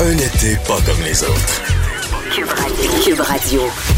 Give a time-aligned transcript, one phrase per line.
[0.00, 1.62] Un été pas comme les autres.
[2.34, 2.90] Cube Radio.
[3.04, 3.97] Cube Radio.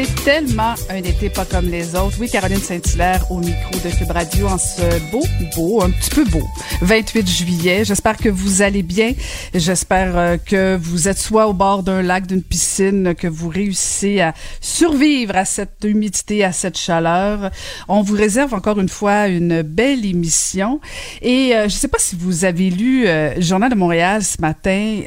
[0.00, 2.18] C'est tellement un été pas comme les autres.
[2.20, 5.24] Oui, Caroline Saint-Hilaire au micro de Cube Radio en ce beau,
[5.56, 6.46] beau, un petit peu beau,
[6.82, 7.84] 28 juillet.
[7.84, 9.14] J'espère que vous allez bien.
[9.54, 14.20] J'espère euh, que vous êtes soit au bord d'un lac, d'une piscine, que vous réussissez
[14.20, 17.50] à survivre à cette humidité, à cette chaleur.
[17.88, 20.80] On vous réserve encore une fois une belle émission.
[21.22, 25.00] Et euh, je sais pas si vous avez lu euh, Journal de Montréal ce matin.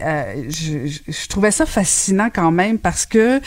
[0.50, 3.40] Je, trouvais ça fascinant quand même parce que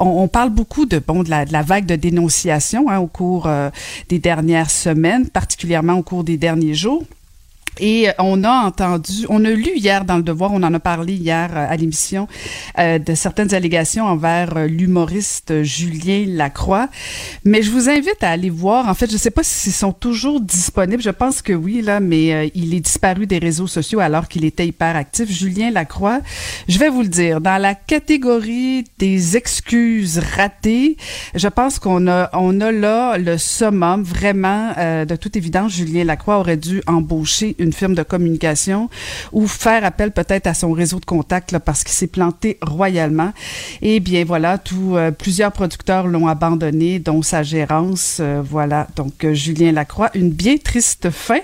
[0.00, 3.70] on parle beaucoup de bon de la, vague de dénonciation hein, au cours euh,
[4.08, 7.04] des dernières semaines, particulièrement au cours des derniers jours.
[7.80, 11.14] Et on a entendu, on a lu hier dans le Devoir, on en a parlé
[11.14, 12.26] hier euh, à l'émission,
[12.78, 16.88] euh, de certaines allégations envers euh, l'humoriste Julien Lacroix.
[17.44, 18.88] Mais je vous invite à aller voir.
[18.88, 21.02] En fait, je sais pas s'ils sont toujours disponibles.
[21.02, 24.44] Je pense que oui, là, mais euh, il est disparu des réseaux sociaux alors qu'il
[24.44, 25.30] était hyper actif.
[25.30, 26.20] Julien Lacroix,
[26.68, 30.96] je vais vous le dire, dans la catégorie des excuses ratées,
[31.34, 34.02] je pense qu'on a, on a là le summum.
[34.02, 38.88] Vraiment, euh, de toute évidence, Julien Lacroix aurait dû embaucher firme de communication
[39.32, 43.32] ou faire appel peut-être à son réseau de contacts là, parce qu'il s'est planté royalement.
[43.82, 48.18] Et bien voilà, tout, euh, plusieurs producteurs l'ont abandonné, dont sa gérance.
[48.20, 51.40] Euh, voilà, donc euh, Julien Lacroix, une bien triste fin.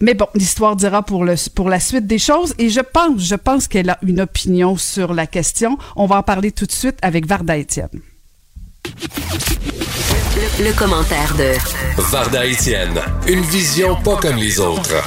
[0.00, 2.54] Mais bon, l'histoire dira pour, le, pour la suite des choses.
[2.58, 5.78] Et je pense, je pense qu'elle a une opinion sur la question.
[5.96, 7.88] On va en parler tout de suite avec Varda Étienne.
[10.36, 11.52] Le, le commentaire de
[12.10, 15.04] Varda Étienne, une vision pas comme les autres.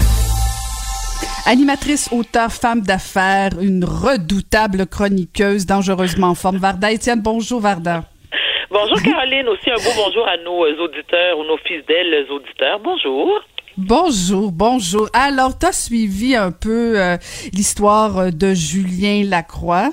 [1.48, 6.58] Animatrice, auteur, femme d'affaires, une redoutable chroniqueuse, dangereusement en forme.
[6.58, 8.04] Varda Étienne, bonjour Varda.
[8.70, 12.80] Bonjour Caroline, aussi un beau bonjour à nos auditeurs ou nos fidèles auditeurs.
[12.80, 13.44] Bonjour.
[13.78, 15.10] Bonjour, bonjour.
[15.14, 17.18] Alors, tu as suivi un peu euh,
[17.54, 19.92] l'histoire euh, de Julien Lacroix.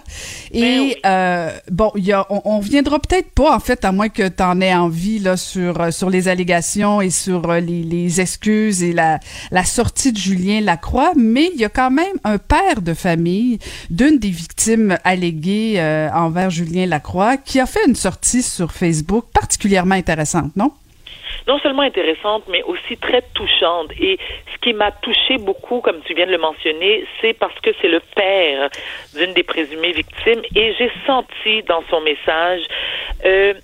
[0.52, 0.94] Et Ben oui.
[1.06, 4.42] euh, bon, y a, on, on viendra peut-être pas, en fait, à moins que tu
[4.42, 9.20] en aies envie là, sur, sur les allégations et sur les, les excuses et la,
[9.52, 13.60] la sortie de Julien Lacroix, mais il y a quand même un père de famille
[13.90, 19.26] d'une des victimes alléguées euh, envers Julien Lacroix qui a fait une sortie sur Facebook
[19.32, 20.72] particulièrement intéressante, non?
[21.46, 23.90] Non seulement intéressante, mais aussi très touchante.
[24.00, 24.18] Et
[24.52, 27.88] ce qui m'a touché beaucoup, comme tu viens de le mentionner, c'est parce que c'est
[27.88, 28.68] le père
[29.16, 30.42] d'une des présumées victimes.
[30.54, 32.62] Et j'ai senti dans son message
[33.24, 33.54] euh,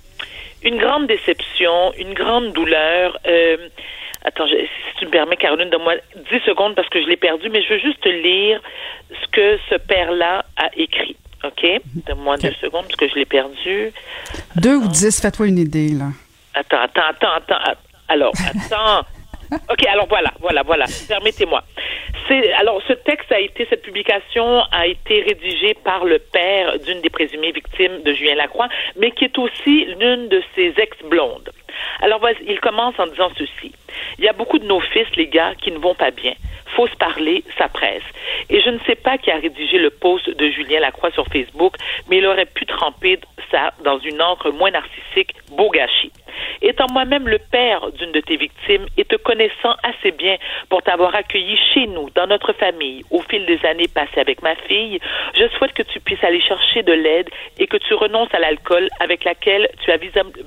[0.63, 3.19] une grande déception, une grande douleur.
[3.27, 3.57] Euh,
[4.27, 5.97] Attends, je- si tu me permets, Caroline, donne-moi
[6.31, 8.59] 10 secondes parce que je l'ai perdu, mais je veux juste te lire
[9.11, 11.15] ce que ce père-là a écrit.
[11.45, 11.67] OK?
[12.07, 13.93] Donne-moi deux secondes parce que je l'ai perdu.
[14.57, 16.07] Deux ou dix, fais-toi une idée, là.
[16.55, 17.63] Attends, attends, attends, attends.
[17.71, 17.79] att-
[18.09, 19.07] Alors, attends.
[19.71, 20.87] OK, alors voilà, voilà, voilà.
[21.09, 21.63] Permettez-moi.
[22.27, 27.01] C'est alors ce texte a été cette publication a été rédigée par le père d'une
[27.03, 31.51] des présumées victimes de Julien Lacroix, mais qui est aussi l'une de ses ex-blondes.
[32.01, 33.73] Alors il commence en disant ceci.
[34.19, 36.35] Il y a beaucoup de nos fils, les gars, qui ne vont pas bien.
[36.77, 38.03] Faut se parler, ça presse.
[38.51, 41.77] Et je ne sais pas qui a rédigé le post de Julien Lacroix sur Facebook,
[42.09, 46.13] mais il aurait pu tremper ça dans une encre moins narcissique, beau gâchis.
[46.63, 50.37] Étant moi-même le père d'une de tes victimes et te connaissant assez bien
[50.69, 54.55] pour t'avoir accueilli chez nous, dans notre famille, au fil des années passées avec ma
[54.57, 54.99] fille,
[55.37, 57.29] je souhaite que tu puisses aller chercher de l'aide
[57.59, 59.99] et que tu renonces à l'alcool avec laquelle tu as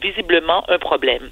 [0.02, 1.30] visiblement un problème.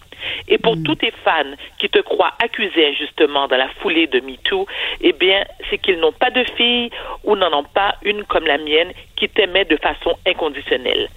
[0.47, 4.65] Et pour tous tes fans qui te croient accusé injustement dans la foulée de MeToo,
[5.01, 6.89] eh bien, c'est qu'ils n'ont pas de fille
[7.23, 11.09] ou n'en ont pas une comme la mienne qui t'aimait de façon inconditionnelle.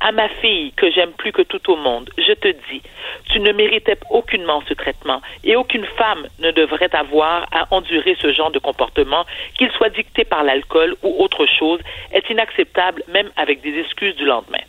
[0.00, 2.82] À ma fille, que j'aime plus que tout au monde, je te dis,
[3.30, 8.32] tu ne méritais aucunement ce traitement et aucune femme ne devrait avoir à endurer ce
[8.32, 9.24] genre de comportement,
[9.56, 11.80] qu'il soit dicté par l'alcool ou autre chose,
[12.12, 14.64] est inacceptable même avec des excuses du lendemain.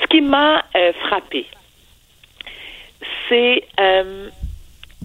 [0.00, 1.46] Ce qui m'a euh, frappé,
[3.28, 4.28] c'est euh,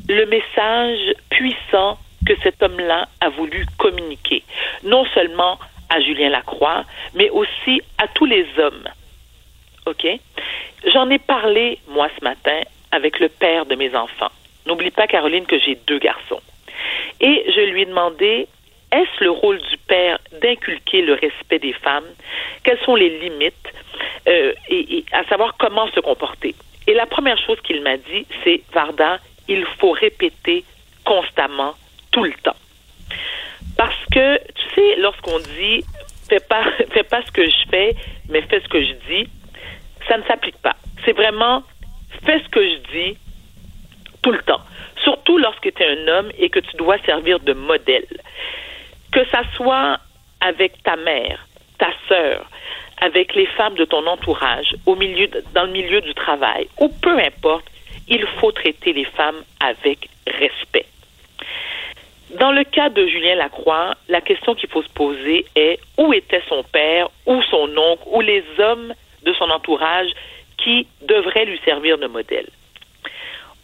[0.09, 4.44] le message puissant que cet homme-là a voulu communiquer,
[4.83, 5.59] non seulement
[5.89, 8.88] à Julien Lacroix, mais aussi à tous les hommes.
[9.85, 10.07] OK?
[10.91, 12.61] J'en ai parlé, moi, ce matin,
[12.91, 14.31] avec le père de mes enfants.
[14.65, 16.41] N'oublie pas, Caroline, que j'ai deux garçons.
[17.19, 18.47] Et je lui ai demandé,
[18.91, 22.07] est-ce le rôle du père d'inculquer le respect des femmes?
[22.63, 23.73] Quelles sont les limites?
[24.27, 26.56] Euh, et, à savoir comment se comporter.
[26.88, 30.63] Et la première chose qu'il m'a dit, c'est Varda, il faut répéter
[31.06, 31.74] constamment,
[32.12, 32.56] tout le temps.
[33.78, 35.84] Parce que, tu sais, lorsqu'on dit
[36.30, 37.95] fais pas, fais pas ce que je fais,
[38.30, 39.30] mais fais ce que je dis,
[40.07, 40.75] ça ne s'applique pas.
[41.06, 41.63] C'est vraiment
[42.25, 43.18] fais ce que je dis
[44.22, 44.62] tout le temps.
[45.04, 48.07] Surtout lorsque tu es un homme et que tu dois servir de modèle.
[49.12, 50.00] Que ça soit
[50.40, 51.45] avec ta mère,
[51.78, 52.50] ta sœur,
[53.01, 57.18] avec les femmes de ton entourage, au milieu, dans le milieu du travail, ou peu
[57.19, 57.66] importe,
[58.07, 60.85] il faut traiter les femmes avec respect.
[62.39, 66.41] Dans le cas de Julien Lacroix, la question qu'il faut se poser est où était
[66.50, 70.09] son père, ou son oncle, ou les hommes de son entourage
[70.57, 72.47] qui devraient lui servir de modèle?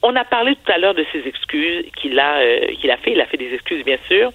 [0.02, 3.12] On a parlé tout à l'heure de ses excuses qu'il a, euh, qu'il a fait.
[3.12, 4.32] Il a fait des excuses, bien sûr.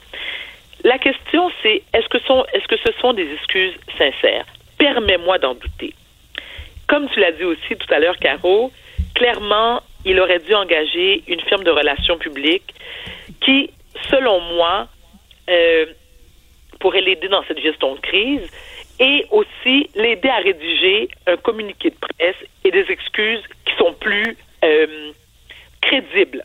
[0.82, 4.44] La question, c'est est-ce que, sont, est-ce que ce sont des excuses sincères?
[4.78, 5.94] Permets-moi d'en douter.
[6.86, 8.70] Comme tu l'as dit aussi tout à l'heure, Caro,
[9.14, 12.74] clairement, il aurait dû engager une firme de relations publiques
[13.40, 13.70] qui,
[14.10, 14.88] selon moi,
[15.48, 15.86] euh,
[16.80, 18.48] pourrait l'aider dans cette gestion de crise
[19.00, 24.36] et aussi l'aider à rédiger un communiqué de presse et des excuses qui sont plus
[24.64, 25.12] euh,
[25.80, 26.44] crédibles.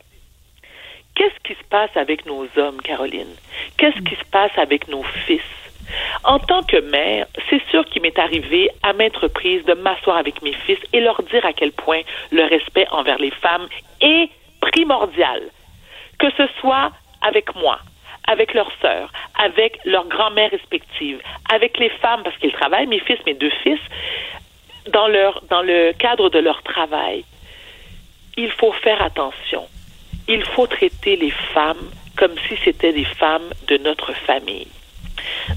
[1.16, 3.36] Qu'est-ce qui se passe avec nos hommes, Caroline?
[3.78, 5.42] Qu'est-ce qui se passe avec nos fils?
[6.24, 10.42] En tant que mère, c'est sûr qu'il m'est arrivé à maintes reprises de m'asseoir avec
[10.42, 12.02] mes fils et leur dire à quel point
[12.32, 13.68] le respect envers les femmes
[14.02, 14.30] est
[14.62, 15.42] primordial.
[16.18, 16.92] Que ce soit
[17.22, 17.80] avec moi,
[18.28, 21.22] avec leurs sœurs, avec leurs grand-mères respectives,
[21.52, 23.80] avec les femmes, parce qu'ils travaillent, mes fils, mes deux fils,
[24.92, 27.24] dans, leur, dans le cadre de leur travail.
[28.38, 29.68] Il faut faire attention.
[30.28, 34.68] Il faut traiter les femmes comme si c'était des femmes de notre famille.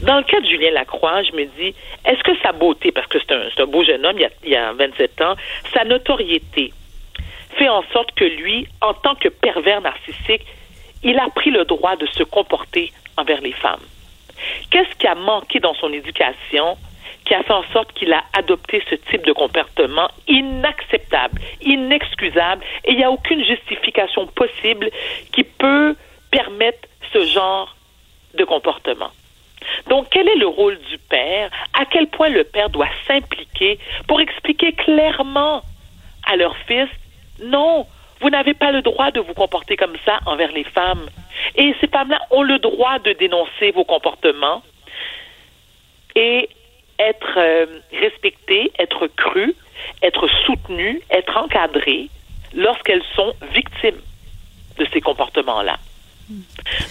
[0.02, 1.74] Dans le cas de Julien Lacroix, je me dis,
[2.04, 4.50] est-ce que sa beauté, parce que c'est un, beau jeune homme, il y, a, il
[4.50, 5.34] y a 27 ans,
[5.72, 6.72] sa notoriété
[7.58, 10.46] fait en sorte que lui, en tant que pervers narcissique,
[11.02, 13.82] il a pris le droit de se comporter envers les femmes.
[14.70, 16.76] Qu'est-ce qui a manqué dans son éducation
[17.24, 22.92] qui a fait en sorte qu'il a adopté ce type de comportement inacceptable, inexcusable, et
[22.92, 24.90] il n'y a aucune justification possible
[25.32, 25.94] qui peut
[26.30, 27.76] permettre ce genre
[28.34, 29.10] de comportement?
[29.88, 31.50] Donc, quel est le rôle du père?
[31.78, 35.62] À quel point le père doit s'impliquer pour expliquer clairement
[36.26, 36.88] à leur fils,
[37.42, 37.86] non,
[38.20, 41.08] vous n'avez pas le droit de vous comporter comme ça envers les femmes.
[41.56, 44.62] Et ces femmes-là ont le droit de dénoncer vos comportements
[46.14, 46.48] et
[46.98, 49.54] être euh, respectées, être crues,
[50.02, 52.08] être soutenues, être encadrées
[52.54, 54.00] lorsqu'elles sont victimes
[54.78, 55.78] de ces comportements-là.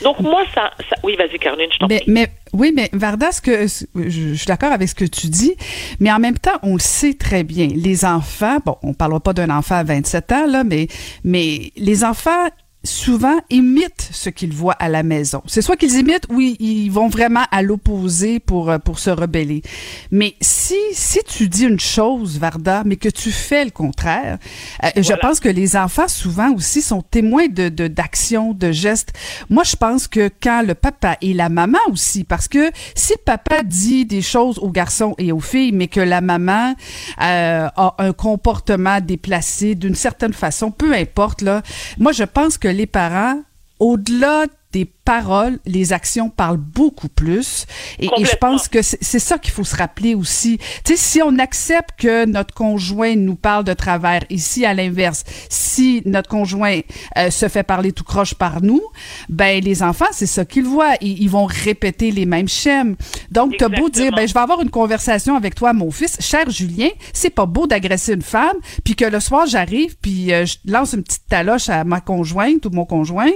[0.04, 0.96] Donc moi, ça, ça...
[1.04, 2.12] oui, vas-y, Caroline, je t'en mais, prie.
[2.12, 5.56] Mais, oui, mais Varda, ce que je, je suis d'accord avec ce que tu dis,
[6.00, 7.68] mais en même temps, on le sait très bien.
[7.68, 10.88] Les enfants, bon, on parlera pas d'un enfant à 27 ans là, mais
[11.24, 12.50] mais les enfants
[12.84, 15.44] souvent imitent ce qu'ils voient à la maison.
[15.46, 19.62] C'est soit qu'ils imitent ou ils vont vraiment à l'opposé pour pour se rebeller.
[20.10, 24.40] Mais si si tu dis une chose Varda mais que tu fais le contraire,
[24.84, 25.02] euh, voilà.
[25.02, 29.14] je pense que les enfants souvent aussi sont témoins de d'actions, de, de, gestes.
[29.50, 33.24] Moi je pense que quand le papa et la maman aussi parce que si le
[33.24, 36.76] papa dit des choses aux garçons et aux filles mais que la maman
[37.22, 41.62] euh, a un comportement déplacé d'une certaine façon, peu importe là,
[42.00, 43.42] moi je pense que les parents,
[43.80, 47.66] au-delà des paroles, les actions parlent beaucoup plus.
[48.00, 50.58] Et, et je pense que c'est ça qu'il faut se rappeler aussi.
[50.84, 55.24] Tu sais, si on accepte que notre conjoint nous parle de travers, ici à l'inverse,
[55.50, 56.80] si notre conjoint
[57.18, 58.82] euh, se fait parler tout croche par nous,
[59.30, 60.96] ben les enfants, c'est ça qu'ils voient.
[61.02, 62.96] Ils, ils, vont répéter les mêmes schèmes.
[63.32, 66.50] Donc, t'as beau dire, ben je vais avoir une conversation avec toi, mon fils, cher
[66.50, 70.58] Julien, c'est pas beau d'agresser une femme, puis que le soir j'arrive, puis euh, je
[70.66, 73.32] lance une petite taloche à ma conjointe ou mon conjoint,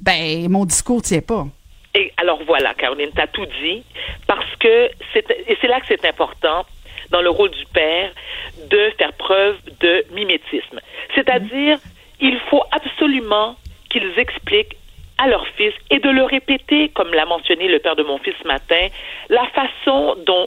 [0.00, 1.46] ben mon discours tient pas.
[1.94, 3.82] Et alors voilà, Caroline, tu as tout dit,
[4.26, 6.64] parce que c'est, là que c'est important
[7.10, 8.12] dans le rôle du père
[8.70, 10.80] de faire preuve de mimétisme.
[11.14, 11.78] C'est-à-dire,
[12.20, 13.56] il faut absolument
[13.90, 14.76] qu'ils expliquent
[15.16, 18.34] à leur fils et de le répéter, comme l'a mentionné le père de mon fils
[18.40, 18.86] ce matin,
[19.28, 20.46] la façon dont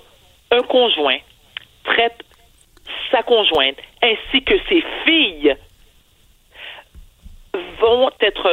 [0.51, 1.17] un conjoint
[1.83, 2.23] traite
[3.11, 5.55] sa conjointe ainsi que ses filles
[7.81, 8.47] vont être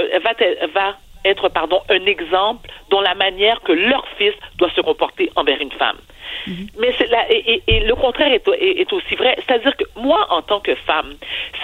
[0.74, 5.60] va être pardon un exemple dans la manière que leur fils doit se comporter envers
[5.60, 5.98] une femme.
[6.46, 6.68] Mm-hmm.
[6.78, 9.36] Mais c'est là, et, et, et, le contraire est, est, est aussi vrai.
[9.46, 11.14] C'est-à-dire que moi, en tant que femme,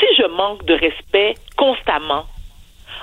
[0.01, 2.25] si je manque de respect constamment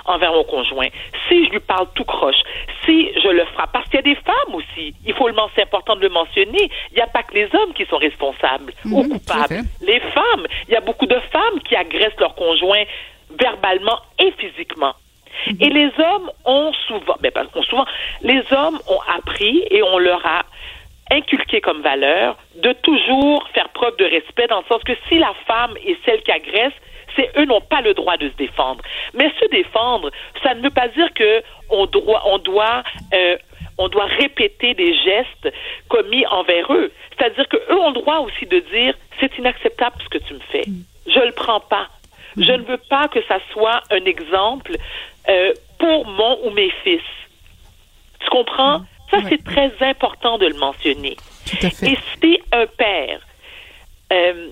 [0.04, 0.88] envers mon conjoint,
[1.28, 2.40] si je lui parle tout croche,
[2.84, 5.62] si je le frappe, parce qu'il y a des femmes aussi, il faut le c'est
[5.62, 9.02] important de le mentionner, il n'y a pas que les hommes qui sont responsables ou
[9.04, 9.42] Mhm, coupables.
[9.42, 9.62] à fait.
[9.80, 12.82] Les femmes, il y a beaucoup de femmes qui agressent leur conjoint
[13.38, 14.94] verbalement et physiquement.
[15.60, 17.86] Et les hommes ont souvent, ben pas souvent,
[18.22, 20.42] les hommes ont appris et on leur a
[21.10, 25.32] inculqué comme valeur de toujours faire preuve de respect dans le sens que si la
[25.46, 26.72] femme est celle qui agresse,
[27.16, 28.82] c'est eux n'ont pas le droit de se défendre.
[29.14, 30.10] Mais se défendre,
[30.42, 33.36] ça ne veut pas dire que on doit, on doit, euh,
[33.78, 35.52] on doit répéter des gestes
[35.88, 36.90] commis envers eux.
[37.16, 40.40] C'est-à-dire que eux ont le droit aussi de dire c'est inacceptable ce que tu me
[40.50, 40.64] fais.
[41.06, 41.88] Je le prends pas.
[42.38, 44.72] Je ne veux pas que ça soit un exemple
[45.28, 47.02] euh, pour mon ou mes fils.
[48.20, 48.84] Tu comprends?
[49.10, 49.24] Ça, Ouais.
[49.28, 51.16] c'est très important de le mentionner.
[51.46, 51.92] Tout à fait.
[51.92, 53.20] Et si un père
[54.12, 54.48] euh,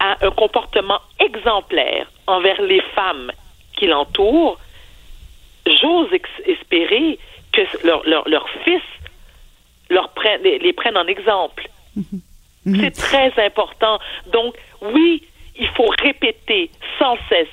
[0.00, 3.30] a un comportement exemplaire envers les femmes
[3.76, 4.58] qui l'entourent,
[5.66, 6.08] j'ose
[6.46, 7.18] espérer
[7.52, 8.82] que leur, leur, leur fils
[9.90, 11.68] leur prenne, les, les prenne en exemple.
[12.66, 13.98] C'est très important.
[14.32, 15.22] Donc, oui,
[15.56, 17.46] il faut répéter sans cesse.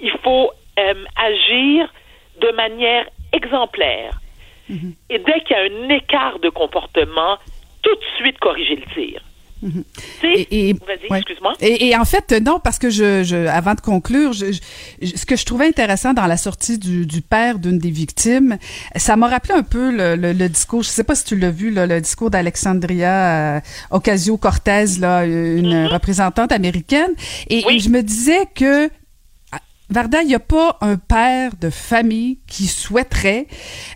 [0.00, 1.92] Il faut euh, agir
[2.40, 4.20] de manière exemplaire.
[4.68, 7.38] Et dès qu'il y a un écart de comportement,
[7.82, 9.22] tout de suite corriger le tir.
[9.62, 9.70] Tu
[10.20, 10.74] sais, Et- et-
[11.10, 11.22] ouais.
[11.60, 14.46] Et, et en fait, non, parce que je, je avant de conclure, je,
[15.00, 18.58] je- ce que je trouvais intéressant dans la sortie du, du père d'une des victimes,
[18.96, 21.50] ça m'a rappelé un peu le, le, le discours, je sais pas si tu l'as
[21.50, 23.60] vu, là, le discours d'Alexandria euh,
[23.92, 27.12] Ocasio-Cortez, là, une représentante américaine,
[27.48, 27.80] et, Oui.
[27.80, 28.90] je me disais que
[29.88, 33.46] Varda, il n'y a pas un père de famille qui souhaiterait,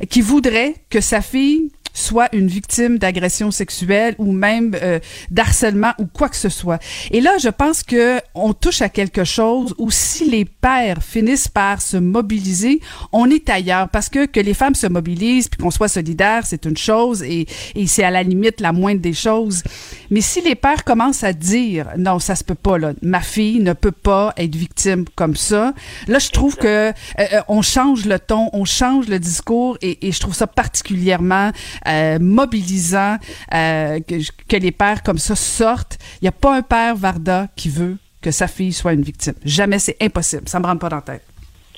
[0.08, 4.98] qui voudrait que sa fille soit une victime d'agression sexuelle ou même euh,
[5.30, 6.80] d'harcèlement ou quoi que ce soit.
[7.10, 11.48] Et là, je pense que on touche à quelque chose où si les pères finissent
[11.48, 12.80] par se mobiliser,
[13.12, 16.64] on est ailleurs parce que que les femmes se mobilisent puis qu'on soit solidaires, c'est
[16.64, 19.62] une chose et, et c'est à la limite la moindre des choses.
[20.10, 23.60] Mais si les pères commencent à dire non, ça se peut pas là, ma fille
[23.60, 25.74] ne peut pas être victime comme ça,
[26.08, 30.06] là je trouve que euh, euh, on change le ton, on change le discours et,
[30.06, 31.50] et je trouve ça particulièrement
[31.86, 33.16] euh, mobilisant
[33.54, 34.14] euh, que,
[34.48, 35.98] que les pères comme ça sortent.
[36.20, 39.34] Il n'y a pas un père Varda qui veut que sa fille soit une victime.
[39.44, 40.48] Jamais, c'est impossible.
[40.48, 41.24] Ça me rentre pas dans la tête.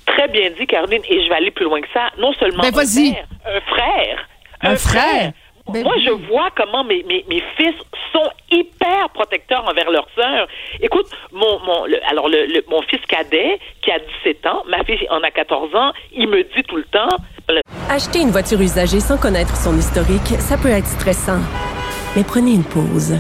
[0.06, 2.09] Très bien dit, Caroline, et je vais aller plus loin que ça.
[2.18, 4.28] Non seulement Ben, un père, un frère.
[4.61, 5.32] Un frère.
[5.73, 6.04] Ben Moi, oui.
[6.04, 7.75] je vois comment mes, mes, mes fils
[8.12, 10.47] sont hyper protecteurs envers leurs sœurs.
[10.81, 14.83] Écoute, mon, mon, le- alors le, le- mon fils cadet, qui a 17 ans, ma
[14.85, 17.09] fille en a 14 ans, il me dit tout le temps,
[17.49, 21.40] le- Acheter une voiture usagée sans connaître son historique, ça peut être stressant.
[22.16, 23.14] Mais prenez une pause.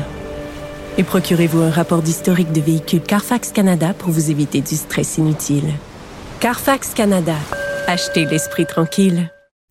[0.98, 5.70] Et procurez-vous un rapport d'historique de véhicule Carfax Canada pour vous éviter du stress inutile.
[6.40, 7.34] Carfax Canada.
[7.86, 9.30] Achetez l'esprit tranquille.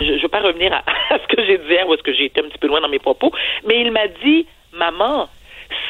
[0.00, 0.78] Je ne veux pas revenir à,
[1.14, 2.80] à ce que j'ai dit hier ou est-ce que j'ai été un petit peu loin
[2.80, 3.32] dans mes propos,
[3.66, 5.28] mais il m'a dit, maman,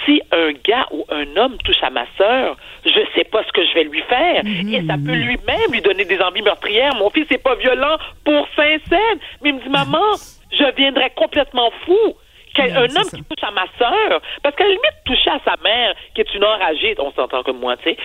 [0.04, 3.64] si un gars ou un homme touche à ma sœur, je sais pas ce que
[3.64, 4.42] je vais lui faire.
[4.46, 6.94] Et ça peut lui-même lui donner des envies meurtrières.
[6.96, 9.18] Mon fils n'est pas violent pour Saint-Saëns.
[9.42, 10.14] Mais il me dit, maman,
[10.52, 12.14] je viendrais complètement fou.
[12.54, 13.16] Qu'un Ouais, un homme ça.
[13.16, 16.34] qui touche à ma sœur, parce qu'à la limite, toucher à sa mère, qui est
[16.34, 17.96] une enragée, on s'entend comme moi, tu sais,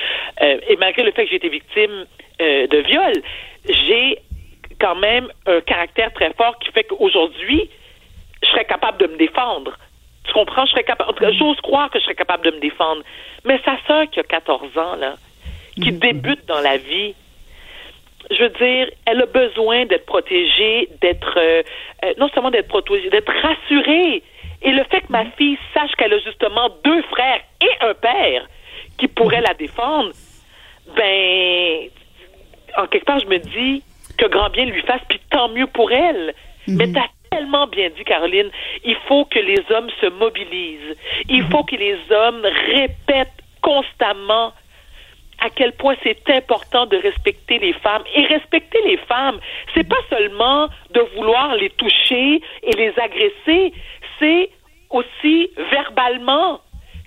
[0.41, 2.05] euh, et malgré le fait que j'ai été victime
[2.41, 3.11] euh, de viol,
[3.67, 4.19] j'ai
[4.79, 7.69] quand même un caractère très fort qui fait qu'aujourd'hui,
[8.43, 9.77] je serais capable de me défendre.
[10.25, 10.65] Tu comprends?
[10.65, 11.09] Je serais capable.
[11.09, 13.01] En tout cas, j'ose croire que je serais capable de me défendre.
[13.45, 15.15] Mais sa sœur qui a 14 ans, là,
[15.75, 17.15] qui débute dans la vie,
[18.31, 21.63] je veux dire, elle a besoin d'être protégée, d'être euh,
[22.03, 24.23] euh, non seulement d'être protégée, d'être rassurée.
[24.61, 28.47] Et le fait que ma fille sache qu'elle a justement deux frères et un père
[28.97, 30.11] qui pourraient la défendre,
[30.95, 31.89] ben,
[32.77, 33.83] en quelque part, je me dis
[34.17, 36.33] que grand bien lui fasse, puis tant mieux pour elle.
[36.67, 38.49] Mais t'as tellement bien dit, Caroline,
[38.83, 40.97] il faut que les hommes se mobilisent.
[41.29, 44.53] Il faut que les hommes répètent constamment
[45.39, 48.03] à quel point c'est important de respecter les femmes.
[48.15, 49.39] Et respecter les femmes,
[49.73, 53.73] c'est pas seulement de vouloir les toucher et les agresser,
[54.19, 54.49] c'est
[54.89, 56.61] aussi verbalement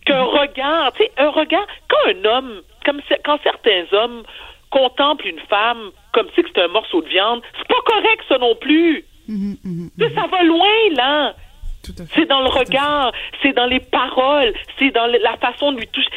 [0.06, 4.22] qu'un regard, tu sais, un regard, quand un homme, comme quand certains hommes
[4.70, 8.54] contemple une femme comme si c'était un morceau de viande, c'est pas correct ça non
[8.56, 9.04] plus.
[9.28, 11.34] Mhm, mhm, sais, Ça va loin là.
[12.14, 13.10] C'est dans le regard,
[13.42, 16.10] c'est dans les paroles, c'est dans la façon de lui toucher.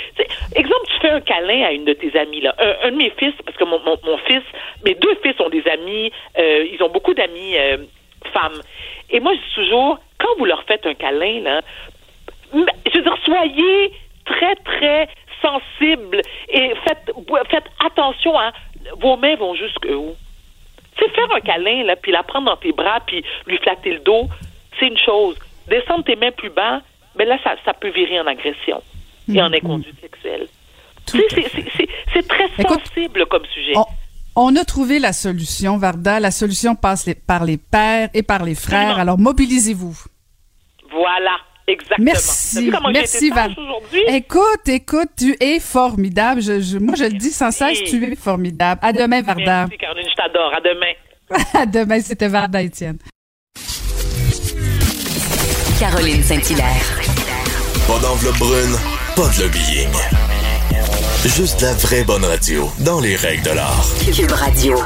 [0.55, 2.53] Exemple, tu fais un câlin à une de tes amies, là.
[2.59, 4.43] Un, un de mes fils, parce que mon, mon, mon fils,
[4.85, 7.77] mes deux fils ont des amis, euh, ils ont beaucoup d'amis euh,
[8.33, 8.61] femmes.
[9.09, 11.61] Et moi, je dis toujours, quand vous leur faites un câlin, là,
[12.53, 13.91] je veux dire, soyez
[14.25, 15.07] très, très
[15.41, 16.21] sensibles
[16.53, 17.11] et faites,
[17.49, 18.51] faites attention à
[19.01, 20.15] vos mains vont jusque où?
[20.95, 23.93] Tu sais, faire un câlin, là, puis la prendre dans tes bras, puis lui flatter
[23.93, 24.29] le dos,
[24.79, 25.35] c'est une chose.
[25.67, 26.81] Descendre tes mains plus bas,
[27.17, 28.81] mais là, ça, ça peut virer en agression
[29.33, 30.47] et en inconduite sexuelle.
[31.05, 33.73] C'est- très Écoute, sensible comme sujet.
[33.75, 33.85] On,
[34.35, 36.19] on a trouvé la solution, Varda.
[36.19, 38.99] La solution passe les- par les pères et par les frères.
[38.99, 39.95] Alors, mobilisez-vous.
[40.91, 42.05] Voilà, exactement.
[42.05, 43.55] Merci, merci Val.
[44.07, 46.41] Écoute, écoute, tu es formidable.
[46.41, 48.79] Je, je- moi, je le dis sans cesse, tu es formidable.
[48.83, 49.65] À demain, Varda.
[49.67, 50.53] Merci, Caroline, je t'adore.
[50.55, 50.93] À demain.
[51.61, 52.97] À demain, c'était Varda Étienne.
[55.79, 56.99] Caroline Saint-Hilaire.
[57.87, 58.75] Pas d'enveloppe brune,
[59.15, 59.89] pas de lobbying.
[61.25, 63.85] Juste la vraie bonne radio, dans les règles de l'art.
[64.15, 64.77] Cube Radio.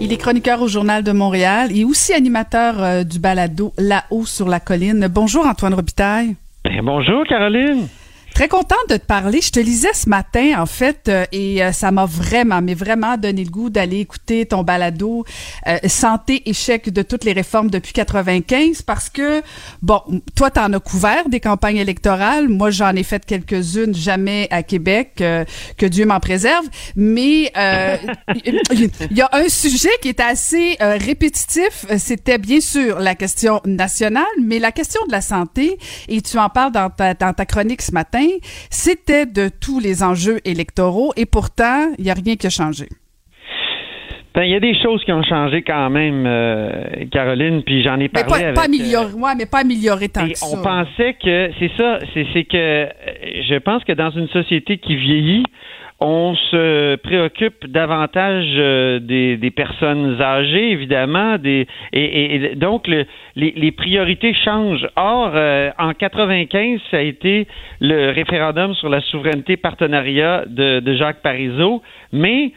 [0.00, 4.48] Il est chroniqueur au Journal de Montréal et aussi animateur euh, du balado Là-haut sur
[4.48, 5.08] la colline.
[5.10, 6.36] Bonjour, Antoine Robitaille.
[6.64, 7.88] Ben, bonjour, Caroline.
[8.34, 9.40] Très contente de te parler.
[9.40, 13.16] Je te lisais ce matin, en fait, euh, et euh, ça m'a vraiment, mais vraiment
[13.16, 15.24] donné le goût d'aller écouter ton balado
[15.68, 19.40] euh, Santé, échec de toutes les réformes depuis 95, parce que,
[19.82, 20.00] bon,
[20.34, 22.48] toi, t'en as couvert des campagnes électorales.
[22.48, 25.44] Moi, j'en ai fait quelques-unes, jamais à Québec, euh,
[25.78, 26.66] que Dieu m'en préserve.
[26.96, 27.96] Mais euh,
[28.44, 31.86] il y a un sujet qui est assez euh, répétitif.
[31.98, 36.48] C'était bien sûr la question nationale, mais la question de la santé, et tu en
[36.48, 38.23] parles dans ta, dans ta chronique ce matin,
[38.70, 42.88] c'était de tous les enjeux électoraux et pourtant, il n'y a rien qui a changé.
[44.34, 47.94] Ben, il y a des choses qui ont changé quand même, euh, Caroline, puis j'en
[47.94, 48.54] ai Mais parlé pas, avec...
[48.56, 50.46] pas euh, amélioré, ouais, mais pas amélioré tant que ça.
[50.52, 52.86] on pensait que c'est ça, c'est c'est que euh,
[53.48, 55.44] je pense que dans une société qui vieillit,
[56.00, 64.34] on se préoccupe davantage euh, des, personnes âgées, évidemment, des et, donc le- les, priorités
[64.34, 64.86] changent.
[64.96, 67.46] Or, euh, en 95, ça a été
[67.80, 72.52] le référendum sur la souveraineté partenariat de, de Jacques Parizeau, mais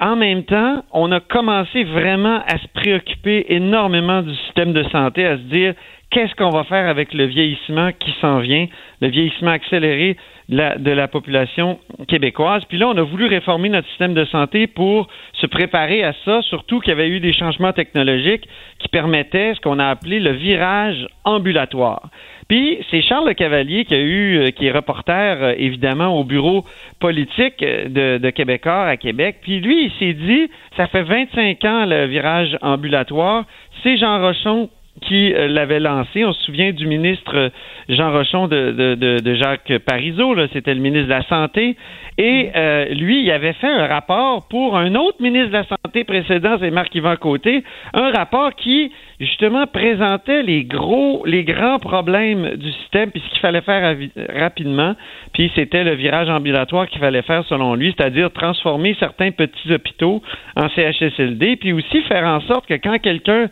[0.00, 5.24] en même temps, on a commencé vraiment à se préoccuper énormément du système de santé,
[5.24, 5.74] à se dire
[6.10, 8.66] qu'est-ce qu'on va faire avec le vieillissement qui s'en vient,
[9.00, 10.16] le vieillissement accéléré
[10.52, 12.62] de la population québécoise.
[12.68, 16.42] Puis là, on a voulu réformer notre système de santé pour se préparer à ça,
[16.42, 18.46] surtout qu'il y avait eu des changements technologiques
[18.78, 22.10] qui permettaient ce qu'on a appelé le virage ambulatoire.
[22.48, 26.24] Puis c'est Charles Le Cavalier qui a eu, euh, qui est reporter euh, évidemment au
[26.24, 26.66] bureau
[27.00, 29.38] politique euh, de, de Québécois à Québec.
[29.40, 33.44] Puis lui, il s'est dit, ça fait 25 ans le virage ambulatoire.
[33.82, 34.68] C'est Jean Rochon
[35.00, 36.24] qui euh, l'avait lancé.
[36.24, 37.48] On se souvient du ministre euh,
[37.88, 41.76] Jean Rochon de, de, de, de Jacques Parizeau, c'était le ministre de la Santé.
[42.18, 46.04] Et euh, lui, il avait fait un rapport pour un autre ministre de la Santé
[46.04, 52.70] précédent, c'est Marc-Yvan Côté, un rapport qui, justement, présentait les gros, les grands problèmes du
[52.72, 53.96] système, puis ce qu'il fallait faire
[54.34, 54.94] rapidement,
[55.32, 60.22] puis c'était le virage ambulatoire qu'il fallait faire selon lui, c'est-à-dire transformer certains petits hôpitaux
[60.54, 63.48] en CHSLD, puis aussi faire en sorte que quand quelqu'un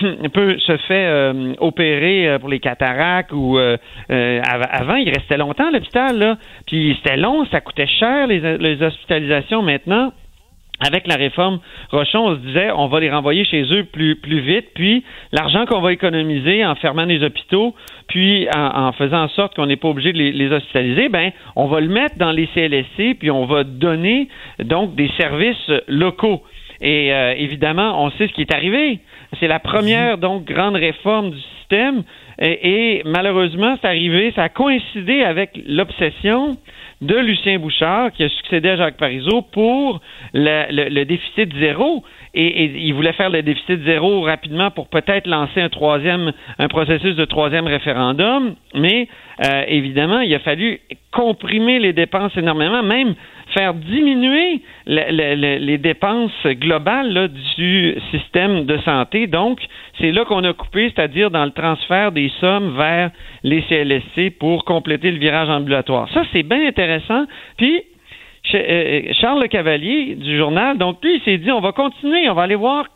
[0.32, 3.76] peut se fait euh, opérer euh, pour les cataractes ou euh,
[4.10, 8.26] euh, av- avant il restait longtemps à l'hôpital là puis c'était long ça coûtait cher
[8.26, 10.12] les, les hospitalisations maintenant
[10.86, 14.40] avec la réforme Rochon, on se disait on va les renvoyer chez eux plus plus
[14.40, 17.74] vite, puis l'argent qu'on va économiser en fermant les hôpitaux,
[18.08, 21.30] puis en, en faisant en sorte qu'on n'est pas obligé de les, les hospitaliser, ben
[21.56, 24.28] on va le mettre dans les CLSC, puis on va donner
[24.62, 26.42] donc des services locaux.
[26.82, 28.98] Et euh, évidemment, on sait ce qui est arrivé.
[29.40, 32.02] C'est la première donc grande réforme du système
[32.38, 36.56] et, et malheureusement, c'est arrivé, ça a coïncidé avec l'obsession
[37.02, 40.00] de Lucien Bouchard qui a succédé à Jacques Parizeau pour
[40.32, 42.02] le, le- le déficit zéro.
[42.34, 46.68] Et, et il voulait faire le déficit zéro rapidement pour peut-être lancer un troisième, un
[46.68, 48.54] processus de troisième référendum.
[48.74, 49.08] Mais
[49.44, 50.80] euh, évidemment, il a fallu
[51.12, 53.14] comprimer les dépenses énormément, même
[53.56, 59.26] faire diminuer le- le- le- les dépenses globales du système de santé.
[59.26, 59.60] Donc,
[59.98, 63.10] c'est là qu'on a coupé, c'est-à-dire dans le transfert des sommes vers
[63.42, 66.08] les CLSC pour compléter le virage ambulatoire.
[66.12, 67.24] Ça, c'est bien intéressant.
[67.56, 67.82] Puis,
[68.50, 72.42] Charles Le Cavalier du journal, donc lui, il s'est dit, on va continuer, on va
[72.42, 72.86] aller voir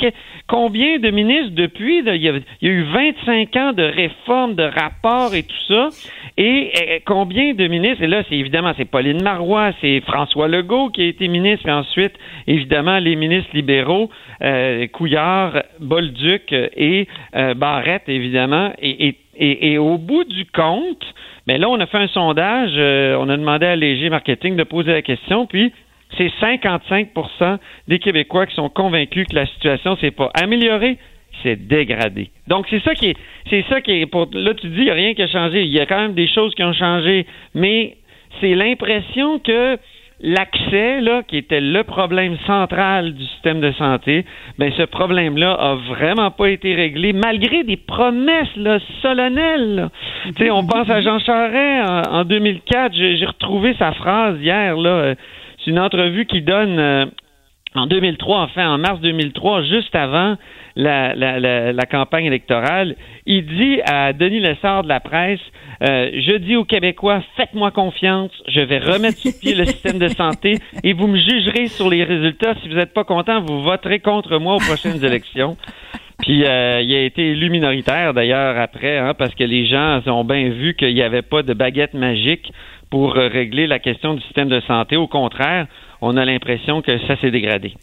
[0.46, 2.32] combien de ministres depuis, il, y a,
[2.62, 5.88] eu 25 ans de réformes, de rapports et tout ça,
[6.36, 10.90] Et euh, combien de ministres, et là, c'est évidemment, c'est Pauline Marois, c'est François Legault
[10.90, 12.14] qui a été ministre, et ensuite,
[12.46, 14.10] évidemment, les ministres libéraux,
[14.42, 18.72] euh, Couillard, Bolduc et euh, Barrette, évidemment.
[18.80, 21.04] Et, et, au bout du compte,
[21.46, 22.72] mais ben là, on a fait un sondage,
[23.18, 25.72] on a demandé à Léger Marketing de poser la question, puis
[26.16, 30.98] c'est 55% des Québécois qui sont convaincus que la situation s'est pas améliorée,
[31.42, 32.30] c'est dégradé.
[32.48, 33.16] Donc c'est ça qui est,
[33.48, 35.62] c'est ça qui est pour là tu dis il n'y a rien qui a changé,
[35.62, 37.96] il y a quand même des choses qui ont changé, mais
[38.40, 39.78] c'est l'impression que
[40.22, 44.24] l'accès là qui était le problème central du système de santé,
[44.58, 49.88] ben ce problème-là a vraiment pas été réglé malgré des promesses là, solennelles.
[50.36, 54.90] Tu sais, on pense à Jean Charest en, 2004, j'ai retrouvé sa phrase hier là.
[54.90, 55.14] Euh,
[55.64, 57.06] c'est une entrevue qui donne euh,
[57.74, 60.36] en 2003, enfin en mars 2003, juste avant
[60.76, 65.40] la, campagne électorale, il dit à Denis Lessard de la presse
[65.82, 70.08] euh, Je dis aux Québécois, faites-moi confiance, je vais remettre sur pied le système de
[70.08, 72.54] santé et vous me jugerez sur les résultats.
[72.62, 75.56] Si vous n'êtes pas content, vous voterez contre moi aux prochaines élections.
[76.22, 80.24] Puis euh, il a été élu minoritaire d'ailleurs après, hein, parce que les gens ont
[80.24, 82.52] bien vu qu'il n'y avait pas de baguette magique
[82.90, 84.96] pour euh, régler la question du système de santé.
[84.96, 85.66] Au contraire,
[86.00, 87.74] on a l'impression que ça s'est dégradé.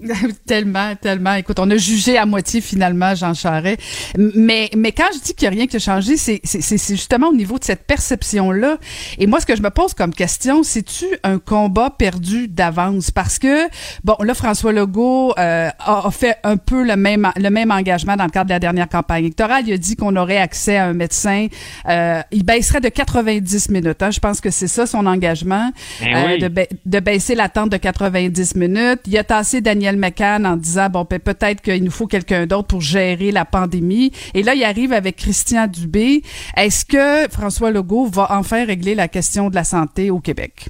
[0.46, 1.34] tellement, tellement.
[1.34, 3.78] Écoute, on a jugé à moitié finalement Jean Charest.
[4.16, 7.28] Mais, mais quand je dis qu'il n'y a rien qui a changé, c'est, c'est, justement
[7.28, 8.78] au niveau de cette perception-là.
[9.18, 13.10] Et moi, ce que je me pose comme question, c'est-tu un combat perdu d'avance?
[13.10, 13.68] Parce que,
[14.02, 18.24] bon, là, François Legault euh, a, fait un peu le même, le même engagement dans
[18.24, 19.64] le cadre de la dernière campagne électorale.
[19.66, 21.46] Il a dit qu'on aurait accès à un médecin.
[21.88, 24.02] Euh, il baisserait de 90 minutes.
[24.02, 24.10] Hein.
[24.10, 28.56] Je pense que c'est ça son engagement, ben euh, de, de baisser l'attente de 90
[28.56, 29.00] minutes.
[29.06, 32.68] Il a tassé Daniel McCann en disant bon ben, peut-être qu'il nous faut quelqu'un d'autre
[32.68, 34.12] pour gérer la pandémie.
[34.34, 36.22] Et là, il arrive avec Christian Dubé.
[36.56, 40.68] Est-ce que François Legault va enfin régler la question de la santé au Québec?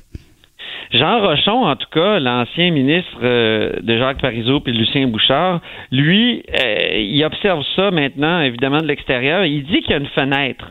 [0.93, 6.43] Jean Rochon, en tout cas, l'ancien ministre euh, de Jacques Parizeau puis Lucien Bouchard, lui,
[6.63, 9.45] euh, il observe ça maintenant, évidemment, de l'extérieur.
[9.47, 10.67] Il dit qu'il y a une fenêtre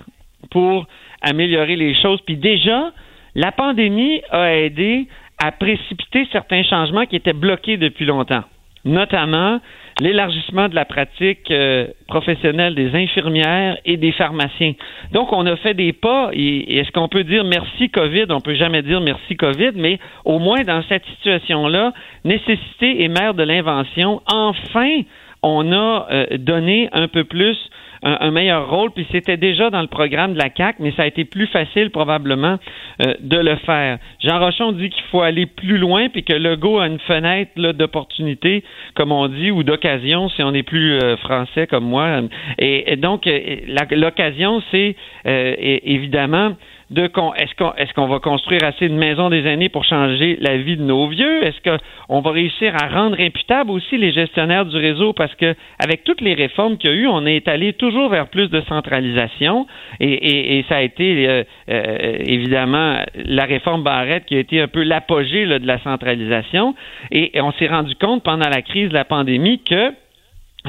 [0.52, 0.86] pour
[1.22, 2.22] améliorer les choses.
[2.22, 2.92] Puis déjà,
[3.34, 5.08] la pandémie a aidé
[5.44, 8.44] à précipiter certains changements qui étaient bloqués depuis longtemps,
[8.86, 9.60] notamment
[10.00, 14.74] l'élargissement de la pratique euh, professionnelle des infirmières et des pharmaciens.
[15.12, 18.26] Donc, on a fait des pas, et, est-ce qu'on peut dire merci COVID?
[18.30, 23.34] On peut jamais dire merci COVID, mais au moins dans cette situation-là, nécessité est mère
[23.34, 24.22] de l'invention.
[24.32, 25.02] Enfin,
[25.44, 27.58] on a euh, donné un peu plus
[28.04, 28.92] un, meilleur rôle.
[28.92, 31.90] Puis c'était déjà dans le programme de la CAC, mais ça a été plus facile
[31.92, 32.58] probablement
[33.06, 34.00] euh, de le faire.
[34.24, 38.64] Jean Rochon dit qu'il faut aller plus loin, puis que Legault a une fenêtre d'opportunité,
[38.96, 42.22] comme on dit, ou d'occasion, si on est plus euh, français comme moi.
[42.58, 43.58] Et, donc euh,
[43.92, 46.56] l'occasion, c'est évidemment
[46.92, 50.84] de est-ce qu'on va construire assez de maisons des années pour changer la vie de
[50.84, 51.42] nos vieux?
[51.44, 51.78] Est-ce
[52.10, 55.14] qu'on va réussir à rendre imputables aussi les gestionnaires du réseau?
[55.14, 58.28] Parce que avec toutes les réformes qu'il y a eu, on est allé toujours vers
[58.28, 59.68] plus de centralisation.
[60.02, 64.68] Et, et, ça a été euh, euh, évidemment la réforme Barrette qui a été un
[64.68, 66.76] peu l'apogée de la centralisation.
[67.12, 69.94] Et on s'est rendu compte pendant la crise de la pandémie que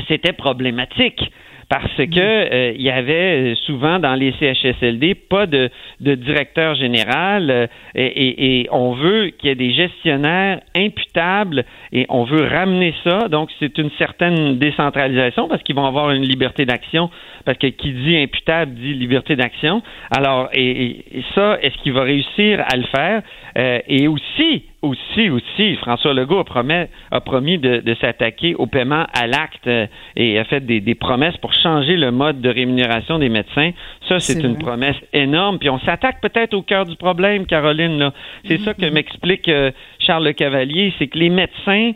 [0.06, 1.32] c'était problématique
[1.72, 7.50] parce que euh, il y avait souvent dans les CHSLD pas de, de directeur général
[7.50, 12.92] euh, et, et, on veut qu'il y ait des gestionnaires imputables et on veut ramener
[13.04, 13.28] ça.
[13.30, 17.08] Donc c'est une certaine décentralisation parce qu'ils vont avoir une liberté d'action
[17.46, 19.82] parce que qui dit imputable dit liberté d'action.
[20.14, 23.22] Alors et, ça est-ce qu'il va réussir à le faire?
[23.56, 29.07] Euh, et aussi aussi, aussi, François Legault a, promis, a promis de, s'attaquer au paiement
[29.14, 33.29] à l'acte euh, et a fait des, promesses pour changer le mode de rémunération des
[33.29, 33.71] médecins.
[34.09, 35.59] Ça, c'est une promesse énorme.
[35.59, 38.11] Puis on s'attaque peut-être au cœur du problème, Caroline.
[38.45, 38.92] C'est ça que mm-hmm.
[38.92, 41.92] m'explique euh, Charles Le Cavalier, c'est que les médecins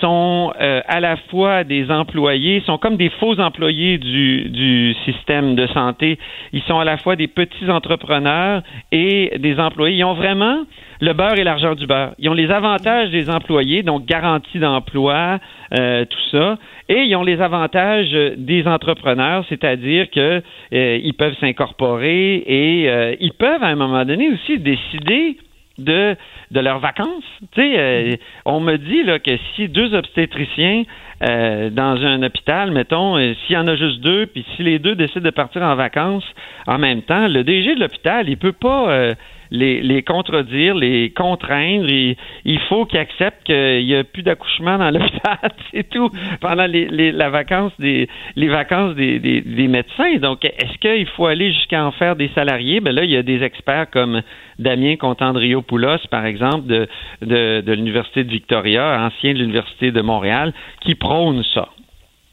[0.00, 5.54] sont euh, à la fois des employés, sont comme des faux employés du, du système
[5.54, 6.18] de santé.
[6.52, 9.98] Ils sont à la fois des petits entrepreneurs et des employés.
[9.98, 10.64] Ils ont vraiment
[11.00, 12.14] le beurre et l'argent du beurre.
[12.18, 15.38] Ils ont les avantages des employés, donc garantie d'emploi,
[15.78, 21.36] euh, tout ça, et ils ont les avantages des entrepreneurs, c'est-à-dire que euh, ils peuvent
[21.40, 25.36] s'incorporer et euh, ils peuvent à un moment donné aussi décider
[25.78, 26.16] de,
[26.50, 27.24] de leurs vacances.
[27.52, 30.84] Tu sais, euh, on me dit là, que si deux obstétriciens
[31.22, 34.78] euh, dans un hôpital, mettons, euh, s'il y en a juste deux, puis si les
[34.78, 36.26] deux décident de partir en vacances
[36.66, 39.14] en même temps, le DG de l'hôpital, il peut pas
[39.50, 41.88] les, contredire, les contraindre.
[41.88, 46.86] Il, faut qu'ils acceptent qu'il n'y a plus d'accouchement dans l'hôpital, c'est tout, pendant les,
[46.86, 50.16] les, la vacance des, les vacances des, des, médecins.
[50.20, 52.80] Donc, est-ce qu'il faut aller jusqu'à en faire des salariés?
[52.80, 54.22] Ben là, il y a des experts comme
[54.58, 56.88] Damien Contandrio-Poulos, par exemple, de,
[57.22, 61.68] de, de l'Université de Victoria, ancien de l'Université de Montréal, qui prônent ça.